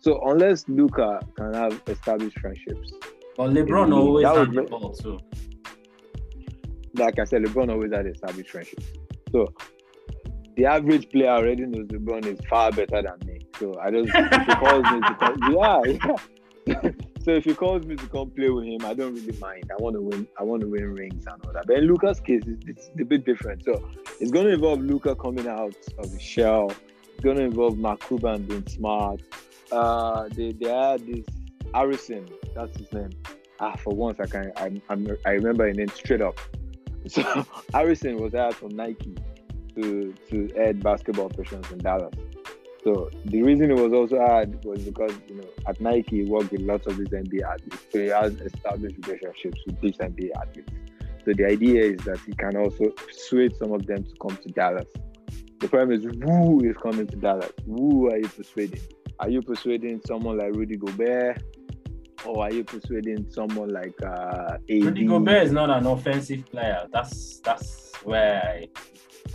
So 0.07 0.21
unless 0.25 0.63
Luka 0.69 1.19
can 1.35 1.53
have 1.53 1.81
established 1.87 2.39
friendships, 2.39 2.93
But 3.35 3.49
LeBron 3.49 3.93
always 3.93 4.25
had 4.25 4.53
the 4.53 4.61
ball 4.61 4.93
too. 4.93 5.19
like 6.93 7.19
I 7.19 7.25
said, 7.25 7.43
LeBron 7.43 7.69
always 7.69 7.91
had 7.91 8.07
established 8.07 8.51
friendships. 8.51 8.85
So 9.33 9.53
the 10.55 10.65
average 10.65 11.09
player 11.09 11.31
already 11.31 11.65
knows 11.65 11.87
LeBron 11.87 12.25
is 12.25 12.39
far 12.49 12.71
better 12.71 13.01
than 13.01 13.19
me. 13.27 13.41
So 13.59 13.77
I 13.81 13.91
just 13.91 14.09
if 14.15 14.45
he 14.47 14.55
calls 14.55 14.85
me 14.85 15.01
to 15.01 15.15
come, 15.19 15.37
yeah, 15.51 15.81
yeah. 16.65 16.91
so 17.25 17.31
if 17.31 17.43
he 17.43 17.53
calls 17.53 17.85
me 17.85 17.97
to 17.97 18.07
come 18.07 18.29
play 18.31 18.49
with 18.49 18.63
him, 18.63 18.85
I 18.85 18.93
don't 18.93 19.13
really 19.13 19.37
mind. 19.39 19.69
I 19.77 19.83
want 19.83 19.97
to 19.97 20.01
win. 20.01 20.25
I 20.39 20.43
want 20.43 20.61
to 20.61 20.69
win 20.69 20.93
rings 20.93 21.27
and 21.27 21.45
all 21.45 21.51
that. 21.51 21.67
But 21.67 21.79
in 21.79 21.83
Luka's 21.83 22.21
case, 22.21 22.43
it's, 22.47 22.65
it's 22.65 23.01
a 23.01 23.03
bit 23.03 23.25
different. 23.25 23.65
So 23.65 23.89
it's 24.21 24.31
going 24.31 24.45
to 24.45 24.53
involve 24.53 24.79
Luka 24.79 25.15
coming 25.15 25.49
out 25.49 25.75
of 25.97 26.13
the 26.13 26.17
shell. 26.17 26.71
It's 27.09 27.21
going 27.25 27.35
to 27.35 27.43
involve 27.43 27.77
Mark 27.77 28.07
Cuban 28.07 28.43
being 28.43 28.65
smart. 28.67 29.21
Uh, 29.71 30.29
they 30.29 30.51
they 30.53 30.69
had 30.69 31.05
this 31.05 31.25
Harrison. 31.73 32.27
That's 32.55 32.77
his 32.77 32.91
name. 32.93 33.09
Ah, 33.59 33.75
for 33.75 33.93
once 33.93 34.19
I 34.19 34.25
can 34.25 34.51
I 34.55 34.81
I'm, 34.89 35.07
I 35.25 35.31
remember 35.31 35.67
his 35.67 35.77
name 35.77 35.89
straight 35.89 36.21
up. 36.21 36.39
So 37.07 37.21
Harrison 37.73 38.17
was 38.17 38.33
hired 38.33 38.55
from 38.55 38.75
Nike 38.75 39.15
to 39.75 40.13
to 40.29 40.49
head 40.57 40.83
basketball 40.83 41.27
operations 41.27 41.71
in 41.71 41.77
Dallas. 41.77 42.13
So 42.83 43.09
the 43.25 43.43
reason 43.43 43.71
it 43.71 43.77
was 43.77 43.93
also 43.93 44.17
hard 44.17 44.63
was 44.65 44.83
because 44.83 45.13
you 45.29 45.35
know 45.35 45.47
at 45.67 45.79
Nike 45.79 46.23
he 46.23 46.29
worked 46.29 46.51
with 46.51 46.61
lots 46.61 46.85
of 46.85 46.97
these 46.97 47.07
NBA 47.07 47.43
athletes, 47.43 47.83
so 47.91 47.99
he 47.99 48.07
has 48.07 48.33
established 48.41 48.95
relationships 49.05 49.59
with 49.65 49.79
these 49.79 49.97
NBA 49.97 50.31
athletes. 50.35 50.73
So 51.23 51.33
the 51.33 51.45
idea 51.45 51.83
is 51.83 51.97
that 52.05 52.19
he 52.25 52.33
can 52.33 52.55
also 52.55 52.89
persuade 52.89 53.55
some 53.57 53.73
of 53.73 53.85
them 53.85 54.03
to 54.03 54.15
come 54.21 54.37
to 54.37 54.49
Dallas. 54.49 54.87
The 55.59 55.67
problem 55.67 55.91
is 55.99 56.05
who 56.23 56.63
is 56.63 56.77
coming 56.77 57.07
to 57.07 57.15
Dallas? 57.17 57.51
Who 57.65 58.09
are 58.09 58.17
you 58.17 58.27
persuading? 58.27 58.81
Are 59.19 59.29
you 59.29 59.41
persuading 59.41 60.01
someone 60.05 60.37
like 60.37 60.53
Rudy 60.53 60.77
Gobert? 60.77 61.41
Or 62.25 62.43
are 62.43 62.51
you 62.51 62.63
persuading 62.63 63.27
someone 63.29 63.69
like 63.69 63.93
uh, 64.03 64.57
AD? 64.69 64.83
Rudy 64.83 65.05
Gobert 65.05 65.43
is 65.43 65.51
not 65.51 65.69
an 65.69 65.85
offensive 65.85 66.45
player. 66.47 66.85
That's 66.91 67.39
that's 67.41 67.91
where 68.03 68.41
I 68.43 68.67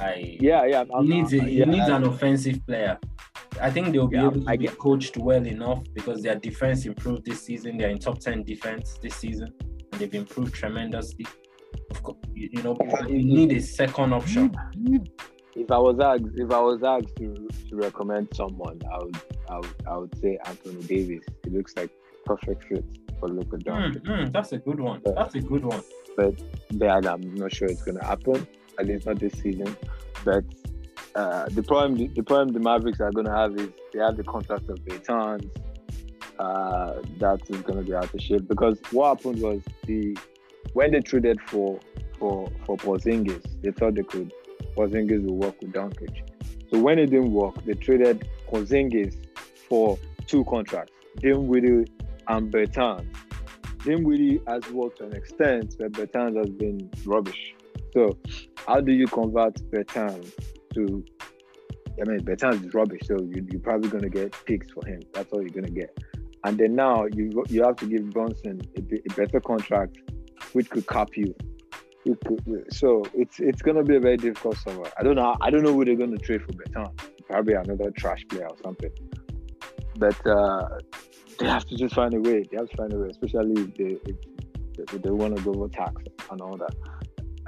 I 0.00 0.36
Yeah, 0.40 0.64
yeah. 0.66 0.84
he 1.00 1.06
needs 1.08 1.32
a, 1.32 1.42
he 1.42 1.58
yeah, 1.58 1.64
needs 1.66 1.88
an 1.88 2.04
offensive 2.04 2.64
player. 2.66 2.98
I 3.60 3.70
think 3.70 3.92
they'll 3.92 4.08
be 4.08 4.16
Yeah, 4.16 4.26
able 4.26 4.42
to 4.42 4.50
I 4.50 4.56
be 4.56 4.66
get- 4.66 4.78
coached 4.78 5.16
well 5.16 5.44
enough 5.46 5.82
because 5.94 6.22
their 6.22 6.36
defense 6.36 6.86
improved 6.86 7.24
this 7.24 7.42
season. 7.44 7.76
They're 7.78 7.90
in 7.90 7.98
top 7.98 8.18
ten 8.18 8.42
defense 8.42 8.98
this 9.02 9.14
season, 9.16 9.52
and 9.92 10.00
they've 10.00 10.14
improved 10.14 10.54
tremendously. 10.54 11.26
Of 11.90 12.02
course, 12.02 12.18
you, 12.34 12.48
you 12.52 12.62
know 12.62 12.76
you 13.08 13.22
need 13.24 13.52
a 13.52 13.60
second 13.60 14.12
option. 14.12 14.52
If 15.54 15.70
I 15.70 15.78
was 15.78 15.98
asked, 16.00 16.24
if 16.36 16.50
I 16.50 16.60
was 16.60 16.82
asked 16.82 17.14
to, 17.16 17.48
to 17.68 17.76
recommend 17.76 18.28
someone, 18.34 18.80
I 18.90 18.98
would, 18.98 19.16
I 19.48 19.56
would, 19.58 19.74
I 19.86 19.96
would 19.98 20.18
say 20.20 20.38
Anthony 20.46 20.82
Davis. 20.82 21.24
He 21.44 21.50
looks 21.50 21.76
like 21.76 21.90
perfect 22.24 22.64
fit 22.64 22.84
for 23.20 23.28
Luka 23.28 23.56
Mm, 23.58 23.62
Doncic. 23.64 24.02
mm, 24.02 24.32
that's 24.32 24.52
a 24.52 24.58
good 24.58 24.80
one. 24.80 25.02
That's 25.04 25.34
a 25.34 25.40
good 25.40 25.64
one. 25.64 25.82
But 26.16 26.34
but 26.72 27.06
I'm 27.06 27.34
not 27.34 27.52
sure 27.52 27.68
it's 27.68 27.82
gonna 27.82 28.04
happen. 28.04 28.46
At 28.78 28.86
least 28.86 29.06
not 29.06 29.18
this 29.18 29.34
season. 29.34 29.76
But 30.24 30.44
uh, 31.14 31.46
the 31.50 31.62
problem, 31.62 32.12
the 32.14 32.22
problem 32.22 32.54
the 32.54 32.60
Mavericks 32.60 33.00
are 33.00 33.10
gonna 33.12 33.34
have 33.36 33.54
is 33.56 33.68
they 33.92 33.98
have 34.00 34.16
the 34.16 34.24
contract 34.24 34.68
of 34.70 34.78
Bertans. 34.86 35.50
Uh, 36.38 37.02
that 37.18 37.40
is 37.50 37.60
gonna 37.62 37.82
be 37.82 37.94
out 37.94 38.12
of 38.12 38.20
shape 38.20 38.48
because 38.48 38.78
what 38.90 39.18
happened 39.18 39.40
was 39.42 39.60
the 39.86 40.16
when 40.72 40.90
they 40.92 41.00
traded 41.00 41.38
for 41.42 41.78
for 42.18 42.50
for 42.64 42.76
Porzingis, 42.78 43.44
they 43.62 43.70
thought 43.70 43.94
they 43.94 44.02
could 44.02 44.32
Porzingis 44.76 45.24
will 45.24 45.36
work 45.36 45.60
with 45.60 45.72
Doncic. 45.72 46.22
So 46.70 46.78
when 46.78 46.98
it 46.98 47.06
didn't 47.06 47.32
work, 47.32 47.62
they 47.64 47.74
traded 47.74 48.28
Porzingis 48.50 49.14
for 49.68 49.98
two 50.26 50.44
contracts, 50.44 50.92
Dinwiddie 51.18 51.90
and 52.28 52.52
Bertans. 52.52 53.06
Dinwiddie 53.84 54.40
has 54.46 54.68
worked 54.70 54.98
to 54.98 55.06
an 55.06 55.14
extent, 55.14 55.76
but 55.78 55.92
Bertans 55.92 56.36
has 56.36 56.50
been 56.50 56.90
rubbish. 57.04 57.54
So 57.92 58.16
how 58.66 58.80
do 58.80 58.92
you 58.92 59.06
convert 59.06 59.54
Bertans 59.70 60.32
to? 60.74 61.04
I 62.00 62.08
mean, 62.08 62.20
Bertans 62.20 62.64
is 62.66 62.72
rubbish, 62.72 63.02
so 63.04 63.16
you, 63.20 63.46
you're 63.50 63.60
probably 63.60 63.90
going 63.90 64.04
to 64.04 64.08
get 64.08 64.34
picks 64.46 64.70
for 64.70 64.84
him. 64.86 65.02
That's 65.12 65.30
all 65.32 65.42
you're 65.42 65.50
going 65.50 65.66
to 65.66 65.70
get. 65.70 65.98
And 66.44 66.56
then 66.58 66.74
now 66.74 67.06
you 67.12 67.44
you 67.48 67.62
have 67.64 67.76
to 67.76 67.86
give 67.86 68.08
Brunson 68.10 68.62
a, 68.76 68.80
a 68.80 69.14
better 69.14 69.40
contract, 69.40 69.98
which 70.52 70.70
could 70.70 70.86
cap 70.86 71.10
you. 71.16 71.34
So 72.70 73.04
it's 73.14 73.38
it's 73.38 73.62
going 73.62 73.76
to 73.76 73.84
be 73.84 73.96
a 73.96 74.00
very 74.00 74.16
difficult 74.16 74.56
summer. 74.58 74.84
I 74.98 75.02
don't 75.02 75.16
know. 75.16 75.36
I 75.40 75.50
don't 75.50 75.62
know 75.62 75.72
who 75.72 75.84
they're 75.84 75.96
going 75.96 76.10
to 76.16 76.18
trade 76.18 76.42
for 76.42 76.52
Bertans. 76.52 76.92
Probably 77.28 77.54
another 77.54 77.90
trash 77.92 78.24
player 78.28 78.48
or 78.48 78.56
something. 78.62 78.90
But 79.96 80.26
uh, 80.26 80.68
they 81.38 81.46
have 81.46 81.64
to 81.66 81.76
just 81.76 81.94
find 81.94 82.12
a 82.14 82.20
way. 82.20 82.44
They 82.50 82.56
have 82.56 82.68
to 82.70 82.76
find 82.76 82.92
a 82.92 82.98
way, 82.98 83.08
especially 83.10 83.62
if 83.62 83.74
they 83.76 84.10
if, 84.10 84.94
if 84.94 85.02
they 85.02 85.10
want 85.10 85.36
to 85.36 85.42
go 85.42 85.52
for 85.54 85.68
tax 85.68 85.94
and 86.30 86.40
all 86.40 86.56
that. 86.56 86.74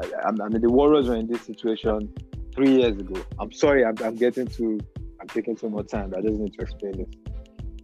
I, 0.01 0.29
I 0.29 0.29
I 0.29 0.49
mean, 0.49 0.61
the 0.61 0.71
Warriors 0.71 1.09
were 1.09 1.17
in 1.17 1.27
this 1.27 1.43
situation 1.43 2.13
three 2.55 2.71
years 2.81 2.97
ago. 2.99 3.21
I'm 3.41 3.53
sorry, 3.53 3.85
I'm, 3.85 3.95
I'm 4.05 4.17
getting 4.17 4.47
to, 4.47 4.79
I'm 5.21 5.27
taking 5.29 5.57
so 5.57 5.69
much 5.69 5.89
time. 5.89 6.13
I 6.17 6.21
just 6.21 6.35
need 6.35 6.53
to 6.55 6.63
explain 6.63 6.93
this. 6.99 7.09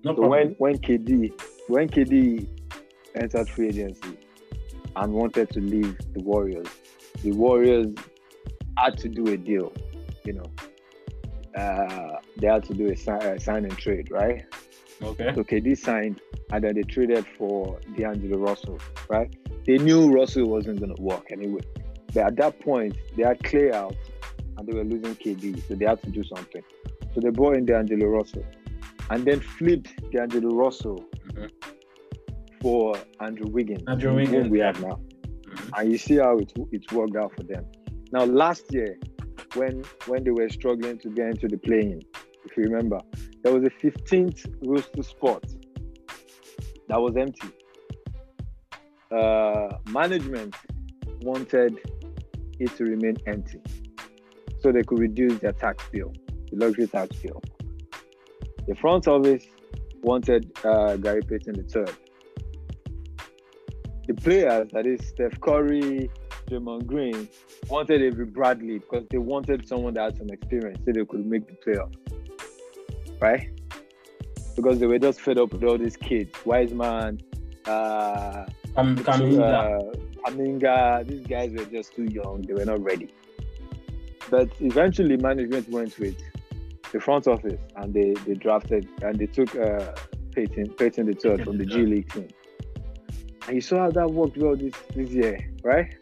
No 0.04 0.12
So 0.12 0.22
problem. 0.22 0.30
when 0.30 0.48
when 0.58 0.78
KD 0.78 1.32
when 1.68 1.88
KD 1.88 2.48
entered 3.20 3.48
free 3.48 3.68
agency 3.68 4.18
and 4.96 5.12
wanted 5.12 5.50
to 5.50 5.60
leave 5.60 5.96
the 6.14 6.22
Warriors, 6.22 6.66
the 7.22 7.32
Warriors 7.32 7.94
had 8.76 8.98
to 8.98 9.08
do 9.08 9.26
a 9.32 9.36
deal. 9.36 9.72
You 10.24 10.34
know, 10.34 11.60
uh, 11.60 12.16
they 12.36 12.46
had 12.46 12.64
to 12.64 12.74
do 12.74 12.90
a 12.90 12.96
sign, 12.96 13.22
a 13.22 13.40
sign 13.40 13.64
and 13.64 13.76
trade, 13.76 14.10
right? 14.10 14.44
okay. 15.02 15.32
So 15.34 15.42
KD 15.42 15.76
signed, 15.76 16.20
and 16.52 16.62
then 16.64 16.74
they 16.74 16.82
traded 16.82 17.26
for 17.38 17.80
D'Angelo 17.96 18.38
Russell, 18.38 18.78
right? 19.08 19.34
They 19.66 19.78
knew 19.78 20.12
Russell 20.12 20.46
wasn't 20.46 20.80
going 20.80 20.94
to 20.94 21.02
work 21.02 21.26
anyway. 21.30 21.62
But 22.12 22.24
at 22.26 22.36
that 22.36 22.60
point, 22.60 22.96
they 23.16 23.22
had 23.22 23.42
clear 23.44 23.72
out, 23.72 23.96
and 24.56 24.66
they 24.66 24.74
were 24.74 24.84
losing 24.84 25.14
KD, 25.14 25.66
so 25.68 25.74
they 25.74 25.86
had 25.86 26.02
to 26.02 26.10
do 26.10 26.22
something. 26.24 26.62
So 27.14 27.20
they 27.20 27.30
brought 27.30 27.56
in 27.56 27.66
D'Angelo 27.66 28.06
Russell, 28.06 28.44
and 29.10 29.24
then 29.24 29.40
flipped 29.40 30.10
D'Angelo 30.12 30.54
Russell 30.54 31.04
Mhm. 31.32 31.50
For 32.60 32.96
Andrew 33.20 33.46
Wiggins, 33.50 33.82
Andrew 33.88 34.10
whom 34.10 34.16
Wiggins, 34.16 34.48
we 34.48 34.58
yeah. 34.58 34.66
have 34.66 34.80
now 34.82 35.00
Mhm. 35.48 35.78
and 35.80 35.92
you 35.92 35.98
see 35.98 36.16
how 36.16 36.38
it 36.38 36.52
it 36.72 36.90
worked 36.92 37.16
out 37.16 37.32
for 37.36 37.42
them. 37.44 37.64
Now 38.12 38.24
last 38.24 38.72
year, 38.72 38.98
when 39.54 39.82
when 40.06 40.24
they 40.24 40.30
were 40.30 40.48
struggling 40.48 40.98
to 40.98 41.08
get 41.10 41.26
into 41.30 41.48
the 41.48 41.58
playing, 41.58 42.02
if 42.44 42.56
you 42.56 42.64
remember, 42.64 43.00
there 43.42 43.52
was 43.52 43.64
a 43.64 43.70
15th 43.70 44.46
roster 44.62 45.02
spot 45.02 45.44
that 46.88 47.00
was 47.00 47.16
empty. 47.16 47.48
Uh, 49.10 49.76
management 49.90 50.54
wanted 51.22 51.78
it 52.60 52.76
to 52.76 52.84
remain 52.84 53.16
empty 53.26 53.60
so 54.60 54.70
they 54.70 54.82
could 54.82 54.98
reduce 55.00 55.38
their 55.40 55.52
tax 55.52 55.84
bill, 55.90 56.12
the 56.50 56.56
luxury 56.64 56.86
tax 56.86 57.16
bill. 57.16 57.42
The 58.68 58.74
front 58.76 59.08
office 59.08 59.44
wanted 60.02 60.52
uh, 60.64 60.96
Gary 60.96 61.22
Payton 61.22 61.56
III 61.56 61.84
the 64.10 64.20
players, 64.22 64.68
that 64.72 64.86
is 64.86 65.06
Steph 65.06 65.40
Curry, 65.40 66.10
Draymond 66.48 66.86
Green, 66.86 67.28
wanted 67.68 68.02
Avery 68.02 68.24
Bradley 68.24 68.78
because 68.78 69.06
they 69.10 69.18
wanted 69.18 69.68
someone 69.68 69.94
that 69.94 70.02
had 70.02 70.18
some 70.18 70.30
experience 70.30 70.80
so 70.84 70.92
they 70.92 71.04
could 71.04 71.26
make 71.26 71.46
the 71.46 71.56
playoffs. 71.64 71.94
Right? 73.20 73.50
Because 74.56 74.80
they 74.80 74.86
were 74.86 74.98
just 74.98 75.20
fed 75.20 75.38
up 75.38 75.52
with 75.52 75.62
all 75.62 75.78
these 75.78 75.96
kids. 75.96 76.34
Wiseman, 76.44 77.20
uh, 77.66 78.46
Cam- 78.74 78.96
Kuminga. 78.96 79.42
uh, 79.44 80.30
Kuminga, 80.30 81.06
these 81.06 81.26
guys 81.26 81.52
were 81.52 81.66
just 81.66 81.94
too 81.94 82.04
young. 82.04 82.42
They 82.42 82.54
were 82.54 82.64
not 82.64 82.82
ready. 82.82 83.14
But 84.28 84.48
eventually, 84.60 85.18
management 85.18 85.68
went 85.68 85.96
with 85.98 86.16
the 86.92 87.00
front 87.00 87.28
office 87.28 87.60
and 87.76 87.94
they, 87.94 88.14
they 88.26 88.34
drafted 88.34 88.88
and 89.02 89.18
they 89.18 89.26
took 89.26 89.54
uh, 89.54 89.92
Payton, 90.32 90.70
Payton 90.70 91.06
the 91.06 91.14
third 91.14 91.44
from 91.44 91.58
the 91.58 91.64
G 91.64 91.86
League 91.86 92.12
team. 92.12 92.28
You 93.52 93.60
saw 93.60 93.78
how 93.78 93.90
that 93.90 94.10
worked 94.10 94.36
well 94.36 94.56
this, 94.56 94.74
this 94.94 95.10
year, 95.10 95.38
right? 95.64 95.92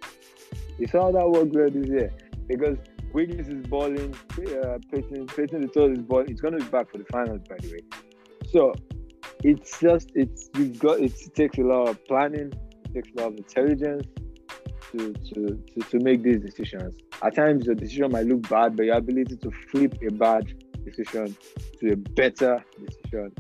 You 0.78 0.86
saw 0.86 1.04
how 1.04 1.12
that 1.12 1.28
worked 1.28 1.54
well 1.54 1.70
this 1.70 1.88
year 1.88 2.12
because 2.46 2.76
Wiggins 3.12 3.48
is 3.48 3.66
balling, 3.66 4.14
uh, 4.14 4.78
Payton, 4.92 5.26
Payton 5.28 5.62
the 5.62 5.68
third 5.68 5.98
is 5.98 6.04
balling. 6.04 6.28
He's 6.28 6.40
going 6.40 6.58
to 6.58 6.64
be 6.64 6.70
back 6.70 6.90
for 6.90 6.98
the 6.98 7.04
finals, 7.04 7.40
by 7.48 7.56
the 7.60 7.72
way. 7.72 7.80
So 8.50 8.74
it's 9.44 9.80
just 9.80 10.10
it's 10.14 10.50
you've 10.56 10.78
got 10.78 11.00
it 11.00 11.12
takes 11.34 11.58
a 11.58 11.62
lot 11.62 11.88
of 11.88 12.04
planning, 12.06 12.52
it 12.84 12.94
takes 12.94 13.08
a 13.16 13.20
lot 13.20 13.32
of 13.32 13.38
intelligence 13.38 14.06
to 14.92 15.12
to 15.12 15.62
to, 15.74 15.90
to 15.90 15.98
make 16.00 16.22
these 16.22 16.40
decisions. 16.40 16.94
At 17.22 17.34
times, 17.34 17.66
your 17.66 17.74
decision 17.74 18.12
might 18.12 18.26
look 18.26 18.48
bad, 18.48 18.76
but 18.76 18.86
your 18.86 18.96
ability 18.96 19.36
to 19.36 19.50
flip 19.70 19.96
a 20.06 20.12
bad 20.12 20.52
decision 20.84 21.36
to 21.80 21.92
a 21.92 21.96
better 21.96 22.64
decision 22.78 23.32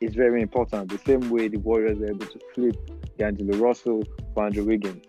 is 0.00 0.14
very 0.14 0.42
important. 0.42 0.90
The 0.90 0.98
same 0.98 1.30
way 1.30 1.48
the 1.48 1.58
Warriors 1.58 1.98
were 1.98 2.10
able 2.10 2.26
to 2.26 2.40
flip 2.54 2.76
D'Angelo 3.18 3.58
Russell 3.58 4.02
for 4.34 4.46
Andrew 4.46 4.64
Wiggins. 4.64 5.04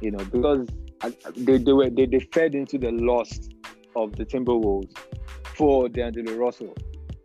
You 0.00 0.12
know, 0.12 0.24
because 0.24 0.68
they, 1.36 1.58
they 1.58 1.72
were 1.72 1.90
they, 1.90 2.06
they 2.06 2.20
fed 2.20 2.54
into 2.54 2.78
the 2.78 2.90
loss 2.92 3.48
of 3.96 4.16
the 4.16 4.24
Timberwolves 4.24 4.96
for 5.54 5.88
D'Angelo 5.88 6.34
Russell. 6.34 6.74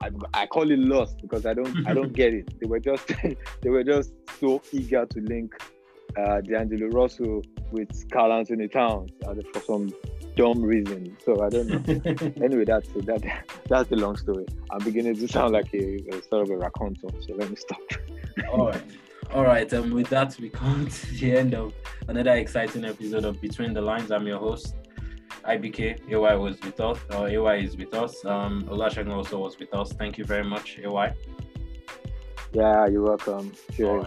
I, 0.02 0.10
I 0.34 0.46
call 0.46 0.70
it 0.72 0.80
lost 0.80 1.22
because 1.22 1.46
I 1.46 1.54
don't 1.54 1.88
I 1.88 1.94
don't 1.94 2.14
get 2.22 2.34
it. 2.34 2.60
They 2.60 2.68
were 2.68 2.80
just 2.80 3.08
they 3.62 3.70
were 3.70 3.84
just 3.84 4.14
so 4.40 4.62
eager 4.72 5.06
to 5.06 5.22
link 5.22 5.54
uh, 6.18 6.42
D'Angelo 6.42 6.88
Russell 6.88 7.42
with 7.72 8.10
Karl-Anthony 8.12 8.68
Towns 8.68 9.12
uh, 9.28 9.36
for 9.54 9.60
some 9.62 9.94
dumb 10.36 10.62
reason. 10.62 11.18
So 11.24 11.44
I 11.44 11.50
don't 11.50 11.68
know. 11.68 12.44
anyway, 12.44 12.66
that's 12.66 12.88
that. 12.90 13.44
That's 13.68 13.90
the 13.90 13.96
long 13.96 14.18
story. 14.18 14.46
I'm 14.72 14.84
beginning 14.84 15.16
to 15.16 15.28
sound 15.28 15.54
like 15.54 15.74
a, 15.74 16.04
a 16.10 16.22
sort 16.24 16.44
of 16.44 16.50
a 16.52 16.58
raconteur. 16.58 17.10
So 17.22 17.34
let 17.36 17.50
me 17.50 17.56
stop. 17.56 17.80
All 18.52 18.68
right. 18.68 18.84
All 19.34 19.44
right. 19.44 19.72
Um, 19.74 19.92
with 19.92 20.10
that, 20.10 20.38
we 20.40 20.50
come 20.50 20.88
to 20.90 21.14
the 21.16 21.38
end 21.38 21.54
of 21.56 21.74
another 22.08 22.34
exciting 22.34 22.86
episode 22.86 23.26
of 23.26 23.42
Between 23.42 23.74
the 23.74 23.82
Lines. 23.82 24.12
I'm 24.12 24.28
your 24.28 24.40
host, 24.40 24.76
IBK. 25.44 26.12
AY 26.12 26.36
was 26.36 26.60
with 26.62 26.80
us. 26.80 27.00
Or 27.16 27.28
AY 27.28 27.64
is 27.64 27.78
with 27.78 27.94
us. 27.94 28.24
Um, 28.26 28.68
also 28.70 29.40
was 29.40 29.58
with 29.60 29.74
us. 29.74 29.92
Thank 29.94 30.18
you 30.18 30.26
very 30.26 30.44
much, 30.44 30.80
AY. 30.80 31.14
Yeah, 32.54 32.88
you're 32.88 33.02
welcome. 33.02 33.52
Cheers. 33.74 34.06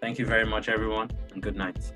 Thank 0.00 0.18
you 0.18 0.26
very 0.26 0.44
much, 0.44 0.68
everyone, 0.68 1.10
and 1.32 1.42
good 1.42 1.56
night. 1.56 1.92